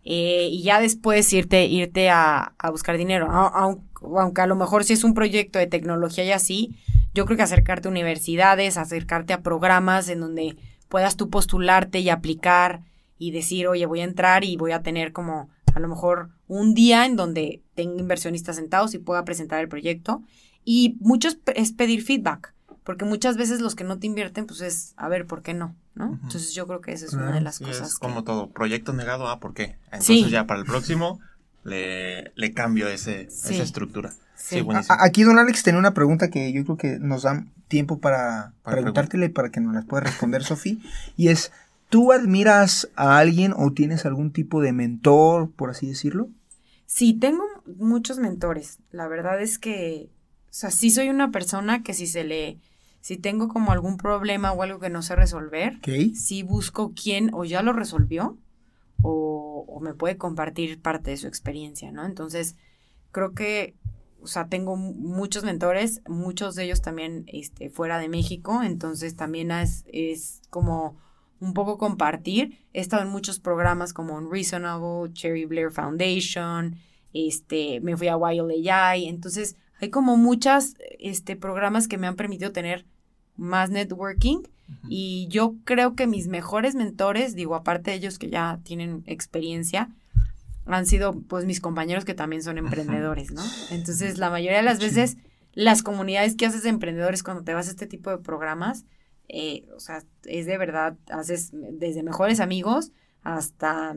Eh, 0.09 0.47
y 0.51 0.63
ya 0.63 0.79
después 0.79 1.31
irte, 1.33 1.65
irte 1.65 2.09
a, 2.09 2.53
a 2.57 2.69
buscar 2.71 2.97
dinero. 2.97 3.27
A- 3.29 3.75
aunque 4.01 4.41
a 4.41 4.47
lo 4.47 4.55
mejor 4.55 4.83
si 4.83 4.93
es 4.93 5.03
un 5.03 5.13
proyecto 5.13 5.59
de 5.59 5.67
tecnología 5.67 6.23
y 6.23 6.31
así, 6.31 6.77
yo 7.17 7.25
creo 7.25 7.35
que 7.35 7.43
acercarte 7.43 7.87
a 7.87 7.91
universidades, 7.91 8.77
acercarte 8.77 9.33
a 9.33 9.41
programas 9.41 10.07
en 10.07 10.19
donde 10.19 10.55
puedas 10.87 11.17
tú 11.17 11.31
postularte 11.31 11.99
y 11.99 12.09
aplicar 12.09 12.83
y 13.17 13.31
decir, 13.31 13.67
oye, 13.67 13.87
voy 13.87 14.01
a 14.01 14.03
entrar 14.03 14.43
y 14.43 14.55
voy 14.55 14.71
a 14.71 14.83
tener 14.83 15.11
como 15.13 15.49
a 15.73 15.79
lo 15.79 15.87
mejor 15.87 16.29
un 16.47 16.75
día 16.75 17.07
en 17.07 17.15
donde 17.15 17.63
tenga 17.73 17.99
inversionistas 17.99 18.55
sentados 18.57 18.93
y 18.93 18.99
pueda 18.99 19.25
presentar 19.25 19.59
el 19.61 19.67
proyecto. 19.67 20.21
Y 20.63 20.95
muchos 20.99 21.39
es 21.55 21.71
pedir 21.73 22.03
feedback, 22.03 22.53
porque 22.83 23.03
muchas 23.03 23.35
veces 23.35 23.61
los 23.61 23.73
que 23.73 23.83
no 23.83 23.97
te 23.97 24.05
invierten, 24.05 24.45
pues 24.45 24.61
es, 24.61 24.93
a 24.95 25.07
ver, 25.09 25.25
¿por 25.25 25.41
qué 25.41 25.55
no? 25.55 25.75
¿no? 25.95 26.19
Entonces 26.21 26.53
yo 26.53 26.67
creo 26.67 26.81
que 26.81 26.91
esa 26.91 27.05
es 27.07 27.13
una 27.13 27.31
de 27.31 27.41
las 27.41 27.55
Sí, 27.55 27.63
cosas. 27.63 27.87
es 27.87 27.95
que- 27.97 28.05
como 28.05 28.23
todo. 28.23 28.51
Proyecto 28.51 28.93
negado, 28.93 29.27
ah, 29.27 29.39
¿por 29.39 29.55
qué? 29.55 29.77
Entonces 29.85 30.05
Sí. 30.25 30.29
ya 30.29 30.45
para 30.45 30.59
el 30.59 30.65
próximo 30.67 31.19
le, 31.63 32.31
le 32.35 32.53
cambio 32.53 32.87
ese, 32.87 33.27
Sí. 33.31 33.55
esa 33.55 33.63
estructura. 33.63 34.13
Sí. 34.37 34.61
Buenísimo. 34.61 34.95
Aquí 34.99 35.23
don 35.23 35.39
Alex 35.39 35.63
tenía 35.63 35.79
una 35.79 35.93
pregunta 35.93 36.29
que 36.29 36.53
yo 36.53 36.63
creo 36.63 36.77
que 36.77 36.99
nos 36.99 37.23
da 37.23 37.45
tiempo 37.67 37.99
para, 37.99 38.53
Para 38.63 38.77
preguntártele 38.77 39.29
para 39.29 39.49
que 39.49 39.59
nos 39.59 39.73
las 39.73 39.85
pueda 39.85 40.03
responder 40.03 40.43
Sofi. 40.43 40.81
Y 41.17 41.27
es, 41.29 41.51
¿tú 41.89 42.13
admiras 42.13 42.87
a 42.95 43.17
alguien 43.17 43.53
o 43.57 43.71
tienes 43.73 44.05
algún 44.05 44.31
tipo 44.31 44.61
de 44.61 44.71
mentor, 44.71 45.51
por 45.51 45.71
así 45.71 45.87
decirlo? 45.87 46.29
Sí, 46.85 47.13
tengo 47.13 47.43
muchos 47.77 48.19
mentores. 48.19 48.79
La 48.91 49.07
verdad 49.07 49.41
es 49.41 49.57
que 49.59 50.09
sea, 50.49 50.71
sí 50.71 50.89
soy 50.91 51.09
una 51.09 51.31
persona 51.31 51.83
que 51.83 51.93
si 51.93 52.07
se 52.07 52.23
le, 52.23 52.57
si 53.01 53.17
tengo 53.17 53.47
como 53.47 53.71
algún 53.71 53.97
problema 53.97 54.51
o 54.53 54.63
algo 54.63 54.79
que 54.79 54.89
no 54.89 55.01
sé 55.01 55.15
resolver, 55.15 55.77
Ok. 55.77 56.13
sí 56.15 56.43
busco 56.43 56.93
quién 56.93 57.29
o 57.33 57.43
ya 57.45 57.61
lo 57.61 57.73
resolvió 57.73 58.37
o, 59.01 59.65
o 59.67 59.79
me 59.81 59.93
puede 59.93 60.17
compartir 60.17 60.81
parte 60.81 61.11
de 61.11 61.17
su 61.17 61.27
experiencia, 61.27 61.91
¿no? 61.91 62.05
Entonces, 62.05 62.55
creo 63.11 63.33
que, 63.33 63.75
o 64.27 64.29
sea, 64.29 64.49
tengo 64.49 64.75
mu- 64.75 64.93
muchos 64.93 65.45
mentores, 65.45 66.01
muchos 66.07 66.55
de 66.55 66.65
ellos 66.65 66.81
también 66.81 67.23
este, 67.27 67.69
fuera 67.69 67.97
de 67.97 68.09
México, 68.09 68.61
entonces 68.61 69.15
también 69.15 69.51
es, 69.51 69.85
es 69.87 70.41
como 70.49 70.97
un 71.39 71.53
poco 71.53 71.77
compartir. 71.77 72.59
He 72.73 72.81
estado 72.81 73.03
en 73.03 73.09
muchos 73.09 73.39
programas 73.39 73.93
como 73.93 74.15
Unreasonable, 74.15 75.13
Cherry 75.13 75.45
Blair 75.45 75.71
Foundation, 75.71 76.75
este, 77.13 77.79
me 77.79 77.95
fui 77.95 78.09
a 78.09 78.17
Wild 78.17 78.51
AI, 78.69 79.07
entonces 79.07 79.55
hay 79.79 79.89
como 79.89 80.17
muchas 80.17 80.75
este, 80.99 81.37
programas 81.37 81.87
que 81.87 81.97
me 81.97 82.07
han 82.07 82.17
permitido 82.17 82.51
tener 82.51 82.85
más 83.37 83.69
networking 83.69 84.39
y 84.89 85.27
yo 85.29 85.55
creo 85.63 85.95
que 85.95 86.07
mis 86.07 86.27
mejores 86.27 86.75
mentores, 86.75 87.33
digo, 87.35 87.55
aparte 87.55 87.91
de 87.91 87.97
ellos 87.97 88.19
que 88.19 88.29
ya 88.29 88.59
tienen 88.63 89.03
experiencia, 89.05 89.89
han 90.67 90.85
sido 90.85 91.21
pues 91.21 91.45
mis 91.45 91.59
compañeros 91.61 92.05
que 92.05 92.13
también 92.13 92.43
son 92.43 92.57
emprendedores, 92.57 93.31
¿no? 93.31 93.43
Entonces, 93.71 94.17
la 94.17 94.29
mayoría 94.29 94.57
de 94.57 94.63
las 94.63 94.79
veces, 94.79 95.17
las 95.53 95.83
comunidades 95.83 96.35
que 96.35 96.45
haces 96.45 96.63
de 96.63 96.69
emprendedores 96.69 97.23
cuando 97.23 97.43
te 97.43 97.53
vas 97.53 97.67
a 97.67 97.71
este 97.71 97.87
tipo 97.87 98.09
de 98.09 98.17
programas, 98.17 98.85
eh, 99.29 99.65
o 99.75 99.79
sea, 99.79 100.03
es 100.25 100.45
de 100.45 100.57
verdad, 100.57 100.95
haces 101.09 101.49
desde 101.53 102.03
mejores 102.03 102.39
amigos 102.39 102.91
hasta 103.23 103.95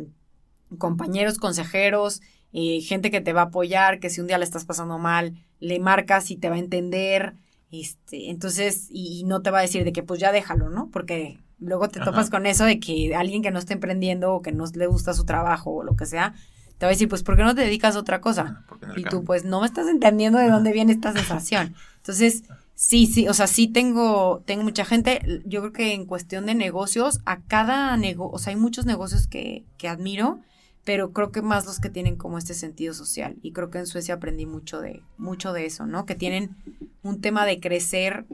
compañeros, 0.79 1.39
consejeros, 1.39 2.21
eh, 2.53 2.81
gente 2.81 3.11
que 3.11 3.21
te 3.21 3.33
va 3.33 3.43
a 3.43 3.45
apoyar, 3.45 4.01
que 4.01 4.11
si 4.11 4.21
un 4.21 4.27
día 4.27 4.39
le 4.39 4.45
estás 4.45 4.65
pasando 4.65 4.99
mal, 4.99 5.35
le 5.61 5.79
marcas 5.79 6.31
y 6.31 6.37
te 6.37 6.49
va 6.49 6.57
a 6.57 6.61
entender, 6.61 7.35
este, 7.71 8.31
entonces, 8.31 8.89
y, 8.91 9.21
y 9.21 9.25
no 9.25 9.43
te 9.43 9.51
va 9.51 9.59
a 9.59 9.63
decir 9.63 9.85
de 9.85 9.93
que 9.93 10.03
pues 10.03 10.19
ya 10.21 10.33
déjalo, 10.33 10.71
¿no? 10.71 10.89
Porque 10.91 11.39
luego 11.59 11.89
te 11.89 12.01
Ajá. 12.01 12.11
topas 12.11 12.31
con 12.31 12.47
eso 12.47 12.65
de 12.65 12.81
que 12.81 13.15
alguien 13.15 13.43
que 13.43 13.51
no 13.51 13.59
está 13.59 13.75
emprendiendo 13.75 14.35
o 14.35 14.43
que 14.43 14.53
no 14.53 14.65
le 14.75 14.87
gusta 14.87 15.15
su 15.15 15.25
trabajo 15.25 15.71
o 15.71 15.85
lo 15.85 15.95
que 15.95 16.07
sea, 16.07 16.35
te 16.81 16.87
va 16.87 16.89
a 16.89 16.95
decir, 16.95 17.11
pues, 17.11 17.23
¿por 17.23 17.37
qué 17.37 17.43
no 17.43 17.55
te 17.55 17.61
dedicas 17.61 17.95
a 17.95 17.99
otra 17.99 18.23
cosa? 18.23 18.65
Y 18.97 19.03
tú, 19.05 19.11
cambio- 19.11 19.25
pues, 19.27 19.45
no 19.45 19.61
me 19.61 19.67
estás 19.67 19.87
entendiendo 19.87 20.39
de 20.39 20.49
dónde 20.49 20.73
viene 20.73 20.93
esta 20.95 21.13
sensación. 21.13 21.75
Entonces, 21.99 22.45
sí, 22.75 23.07
sí, 23.07 23.29
o 23.29 23.35
sea, 23.35 23.47
sí 23.49 23.69
tengo, 23.69 24.43
tengo 24.47 24.63
mucha 24.65 24.87
gente. 24.87 25.43
Yo 25.45 25.61
creo 25.61 25.73
que 25.75 25.93
en 25.93 26.07
cuestión 26.07 26.47
de 26.47 26.55
negocios, 26.55 27.21
a 27.27 27.43
cada 27.43 27.95
negocio, 27.99 28.35
o 28.35 28.39
sea, 28.39 28.53
hay 28.55 28.59
muchos 28.59 28.87
negocios 28.87 29.27
que, 29.27 29.63
que 29.77 29.89
admiro, 29.89 30.39
pero 30.85 31.13
creo 31.13 31.31
que 31.33 31.43
más 31.43 31.67
los 31.67 31.81
que 31.81 31.91
tienen 31.91 32.17
como 32.17 32.39
este 32.39 32.55
sentido 32.55 32.95
social. 32.95 33.37
Y 33.43 33.53
creo 33.53 33.69
que 33.69 33.77
en 33.77 33.87
Suecia 33.87 34.15
aprendí 34.15 34.47
mucho 34.47 34.81
de, 34.81 35.03
mucho 35.19 35.53
de 35.53 35.67
eso, 35.67 35.85
¿no? 35.85 36.07
Que 36.07 36.15
tienen 36.15 36.57
un 37.03 37.21
tema 37.21 37.45
de 37.45 37.61
crecer 37.61 38.25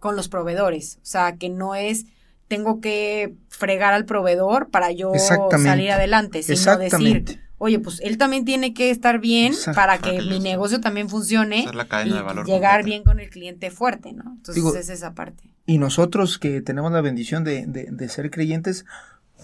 con 0.00 0.16
los 0.16 0.28
proveedores. 0.28 0.96
O 1.02 1.06
sea, 1.06 1.36
que 1.36 1.50
no 1.50 1.74
es 1.74 2.06
tengo 2.48 2.80
que 2.80 3.34
fregar 3.48 3.92
al 3.94 4.04
proveedor 4.06 4.70
para 4.70 4.90
yo 4.90 5.12
salir 5.16 5.90
adelante, 5.90 6.42
sino 6.42 6.54
Exactamente. 6.54 7.32
decir, 7.34 7.40
oye, 7.58 7.78
pues 7.78 8.00
él 8.02 8.16
también 8.18 8.44
tiene 8.44 8.72
que 8.74 8.90
estar 8.90 9.18
bien 9.20 9.52
Exacto. 9.52 9.76
para 9.76 9.98
Para 9.98 10.12
que 10.12 10.18
que 10.18 10.24
mi 10.24 10.40
negocio 10.40 10.80
también 10.80 11.08
funcione 11.08 11.66
la 11.74 11.86
cadena 11.86 12.10
y 12.10 12.14
de 12.18 12.22
valor 12.22 12.46
llegar 12.46 12.76
completa. 12.80 12.86
bien 12.86 13.02
con 13.04 13.20
el 13.20 13.28
cliente 13.30 13.70
fuerte, 13.70 14.12
¿no? 14.12 14.24
Entonces 14.36 14.54
Digo- 14.56 14.74
es 14.74 14.88
esa 14.88 15.14
parte. 15.14 15.44
Y 15.66 15.76
nosotros 15.78 16.38
que 16.38 16.62
tenemos 16.62 16.90
la 16.92 17.02
bendición 17.02 17.44
de, 17.44 17.66
de- 17.66 17.88
de 17.90 18.08
ser 18.08 18.30
creyentes, 18.30 18.86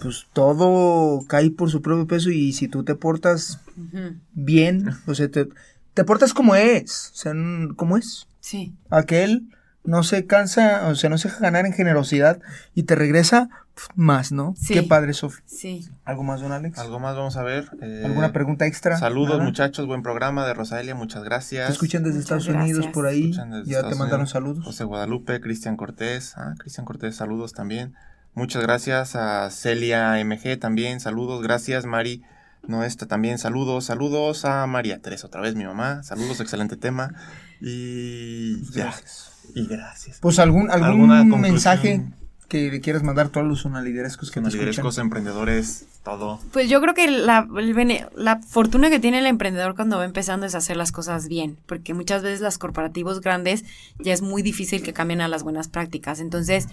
pues 0.01 0.25
todo 0.33 1.23
cae 1.27 1.51
por 1.51 1.69
su 1.69 1.81
propio 1.83 2.07
peso 2.07 2.29
y 2.31 2.51
si 2.53 2.67
tú 2.67 2.83
te 2.83 2.95
portas 2.95 3.59
bien, 4.33 4.89
o 5.07 5.15
sea, 5.15 5.29
te, 5.29 5.47
te 5.93 6.03
portas 6.03 6.33
como 6.33 6.55
es, 6.55 7.11
o 7.13 7.17
sea, 7.17 7.33
como 7.75 7.97
es. 7.97 8.27
Sí. 8.39 8.73
Aquel 8.89 9.43
no 9.85 10.03
se 10.03 10.25
cansa, 10.25 10.87
o 10.87 10.95
sea, 10.95 11.09
no 11.09 11.17
se 11.17 11.27
deja 11.29 11.39
ganar 11.41 11.65
en 11.65 11.73
generosidad 11.73 12.39
y 12.73 12.83
te 12.83 12.95
regresa 12.95 13.49
más, 13.95 14.31
¿no? 14.31 14.53
Sí. 14.57 14.73
Qué 14.73 14.83
padre, 14.83 15.13
Sofi. 15.13 15.41
Sí. 15.45 15.87
¿Algo 16.05 16.23
más, 16.23 16.41
don 16.41 16.51
Alex? 16.51 16.77
Algo 16.79 16.99
más 16.99 17.15
vamos 17.15 17.35
a 17.37 17.43
ver. 17.43 17.69
Eh, 17.81 18.03
¿Alguna 18.05 18.31
pregunta 18.31 18.65
extra? 18.65 18.97
Saludos 18.97 19.37
Nada. 19.37 19.43
muchachos, 19.43 19.85
buen 19.85 20.01
programa 20.01 20.45
de 20.47 20.53
Rosalia, 20.53 20.95
muchas 20.95 21.23
gracias. 21.23 21.67
Te 21.67 21.73
escuchan 21.73 22.03
desde 22.03 22.19
Muchas 22.19 22.39
Estados 22.41 22.63
Unidos 22.63 22.87
por 22.93 23.05
ahí. 23.05 23.31
Ya 23.33 23.43
Estados 23.43 23.89
te 23.89 23.95
mandaron 23.95 24.21
Unidos. 24.21 24.29
saludos. 24.31 24.65
José 24.65 24.83
Guadalupe, 24.85 25.41
Cristian 25.41 25.75
Cortés, 25.77 26.33
ah, 26.37 26.53
Cristian 26.57 26.85
Cortés, 26.85 27.15
saludos 27.15 27.53
también. 27.53 27.93
Muchas 28.33 28.61
gracias 28.63 29.15
a 29.15 29.49
Celia 29.49 30.17
MG 30.23 30.57
también, 30.59 30.99
saludos, 30.99 31.41
gracias 31.41 31.85
Mari 31.85 32.21
Noesta 32.67 33.05
también, 33.05 33.37
saludos, 33.37 33.85
saludos 33.85 34.43
a 34.43 34.65
María 34.67 34.99
Teresa 35.01 35.27
otra 35.27 35.39
vez, 35.41 35.55
mi 35.55 35.63
mamá, 35.65 36.01
saludos, 36.03 36.39
excelente 36.39 36.75
tema. 36.77 37.13
Y 37.61 38.63
ya, 38.71 38.85
Gracias. 38.85 39.31
Y 39.53 39.65
gracias. 39.67 40.19
Pues 40.21 40.39
algún, 40.39 40.71
algún 40.71 41.41
mensaje 41.41 42.01
que 42.47 42.69
le 42.71 42.79
quieras 42.79 43.01
mandar 43.03 43.27
a 43.27 43.29
todos 43.29 43.47
los 43.47 43.61
sonaliderescos 43.61 44.29
que 44.29 44.35
Con 44.35 44.43
te 44.43 44.49
escuchan. 44.49 44.65
liderescos, 44.65 44.97
emprendedores, 44.99 45.85
todo. 46.03 46.39
Pues 46.53 46.69
yo 46.69 46.79
creo 46.79 46.93
que 46.93 47.09
la, 47.09 47.47
el 47.57 47.73
bene- 47.73 48.07
la 48.15 48.39
fortuna 48.39 48.89
que 48.91 48.99
tiene 48.99 49.17
el 49.19 49.25
emprendedor 49.25 49.75
cuando 49.75 49.97
va 49.97 50.05
empezando 50.05 50.45
es 50.45 50.53
hacer 50.53 50.77
las 50.77 50.91
cosas 50.91 51.27
bien, 51.27 51.57
porque 51.65 51.93
muchas 51.95 52.21
veces 52.21 52.41
las 52.41 52.57
corporativos 52.59 53.21
grandes 53.21 53.65
ya 53.99 54.13
es 54.13 54.21
muy 54.21 54.43
difícil 54.43 54.83
que 54.83 54.93
cambien 54.93 55.21
a 55.21 55.27
las 55.27 55.41
buenas 55.41 55.67
prácticas. 55.69 56.19
Entonces, 56.19 56.67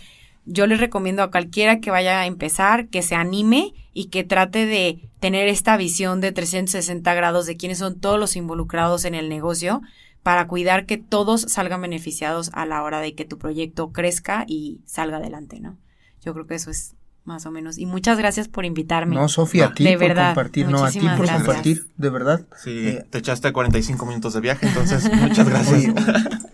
yo 0.44 0.66
les 0.66 0.78
recomiendo 0.80 1.22
a 1.22 1.30
cualquiera 1.30 1.80
que 1.80 1.90
vaya 1.90 2.20
a 2.20 2.26
empezar 2.26 2.88
que 2.88 3.00
se 3.00 3.14
anime 3.14 3.72
y 3.94 4.06
que 4.08 4.24
trate 4.24 4.66
de 4.66 5.08
tener 5.20 5.48
esta 5.48 5.76
visión 5.78 6.20
de 6.20 6.32
360 6.32 7.14
grados 7.14 7.46
de 7.46 7.56
quiénes 7.56 7.78
son 7.78 7.98
todos 7.98 8.18
los 8.20 8.36
involucrados 8.36 9.04
en 9.06 9.14
el 9.14 9.28
negocio 9.30 9.80
para 10.22 10.46
cuidar 10.46 10.86
que 10.86 10.98
todos 10.98 11.42
salgan 11.48 11.80
beneficiados 11.82 12.50
a 12.54 12.64
la 12.66 12.82
hora 12.82 13.00
de 13.00 13.14
que 13.14 13.24
tu 13.24 13.38
proyecto 13.38 13.90
crezca 13.92 14.44
y 14.46 14.80
salga 14.86 15.16
adelante, 15.18 15.60
¿no? 15.60 15.76
Yo 16.24 16.32
creo 16.34 16.46
que 16.46 16.54
eso 16.54 16.70
es 16.70 16.94
más 17.24 17.46
o 17.46 17.50
menos. 17.52 17.78
Y 17.78 17.86
muchas 17.86 18.18
gracias 18.18 18.48
por 18.48 18.64
invitarme. 18.64 19.14
No, 19.14 19.28
Sofía, 19.28 19.66
a 19.66 19.74
ti 19.74 19.84
de 19.84 19.92
por 19.92 20.00
verdad, 20.08 20.26
compartir. 20.34 20.68
No, 20.68 20.84
a 20.84 20.90
ti 20.90 20.98
por 21.00 21.18
gracias. 21.18 21.36
compartir, 21.36 21.86
de 21.96 22.10
verdad. 22.10 22.40
Sí, 22.56 22.88
Eh, 22.88 23.06
te 23.10 23.18
echaste 23.18 23.52
45 23.52 24.06
minutos 24.06 24.32
de 24.34 24.40
viaje, 24.40 24.66
entonces 24.66 25.08
muchas 25.20 25.48
gracias. 25.48 25.72
Oye, 25.84 25.94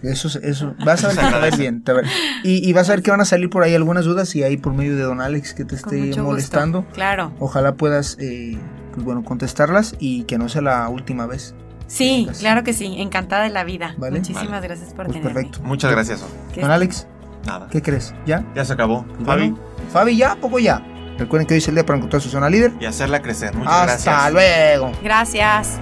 eso, 0.02 0.28
es- 0.28 0.36
eso, 0.36 0.74
vas 0.84 1.04
a 1.04 1.08
ver 1.08 1.20
a 1.20 1.26
agradece. 1.28 1.56
bien. 1.58 1.82
te 1.84 1.92
ver. 1.94 2.04
Y, 2.44 2.66
y 2.68 2.72
vas 2.74 2.88
a 2.88 2.92
ver 2.92 3.02
que 3.02 3.10
van 3.10 3.20
a 3.22 3.24
salir 3.24 3.48
por 3.50 3.62
ahí 3.62 3.74
algunas 3.74 4.04
dudas 4.04 4.34
y 4.36 4.42
ahí 4.42 4.56
por 4.58 4.74
medio 4.74 4.94
de 4.96 5.02
Don 5.02 5.20
Alex 5.22 5.54
que 5.54 5.64
te 5.64 5.74
esté 5.74 6.14
molestando. 6.20 6.80
gusto. 6.82 6.94
Claro. 6.94 7.32
Ojalá 7.38 7.74
puedas, 7.74 8.16
eh, 8.20 8.58
pues 8.92 9.04
bueno, 9.04 9.24
contestarlas 9.24 9.94
y 9.98 10.24
que 10.24 10.36
no 10.38 10.48
sea 10.50 10.60
la 10.62 10.88
última 10.90 11.26
vez. 11.26 11.54
Sí, 11.88 12.28
claro 12.38 12.62
que 12.62 12.72
sí. 12.72 13.00
Encantada 13.00 13.42
de 13.42 13.48
la 13.50 13.64
vida. 13.64 13.94
Vale. 13.98 14.18
Muchísimas 14.20 14.50
Vale. 14.50 14.68
gracias 14.68 14.94
por 14.94 15.06
Pues 15.06 15.16
tenerme. 15.16 15.34
perfecto. 15.34 15.60
Muchas 15.64 15.90
gracias. 15.90 16.24
Don 16.54 16.70
Alex, 16.70 17.08
Nada, 17.46 17.66
¿qué 17.70 17.82
crees? 17.82 18.14
¿Ya? 18.26 18.44
ya 18.54 18.64
se 18.64 18.72
acabó. 18.74 19.04
Pues 19.04 19.26
Fabi, 19.26 19.50
bueno, 19.50 19.58
Fabi, 19.92 20.16
ya, 20.16 20.32
¿A 20.32 20.36
poco 20.36 20.58
ya. 20.60 20.80
Recuerden 21.18 21.48
que 21.48 21.54
hoy 21.54 21.58
es 21.58 21.66
el 21.68 21.74
día 21.74 21.84
para 21.84 21.96
encontrar 21.96 22.22
su 22.22 22.28
zona 22.28 22.48
líder. 22.48 22.72
y 22.78 22.84
hacerla 22.84 23.20
crecer. 23.22 23.52
Muchas 23.56 23.72
Hasta 23.72 24.12
gracias. 24.12 24.32
luego. 24.32 24.92
Gracias. 25.02 25.80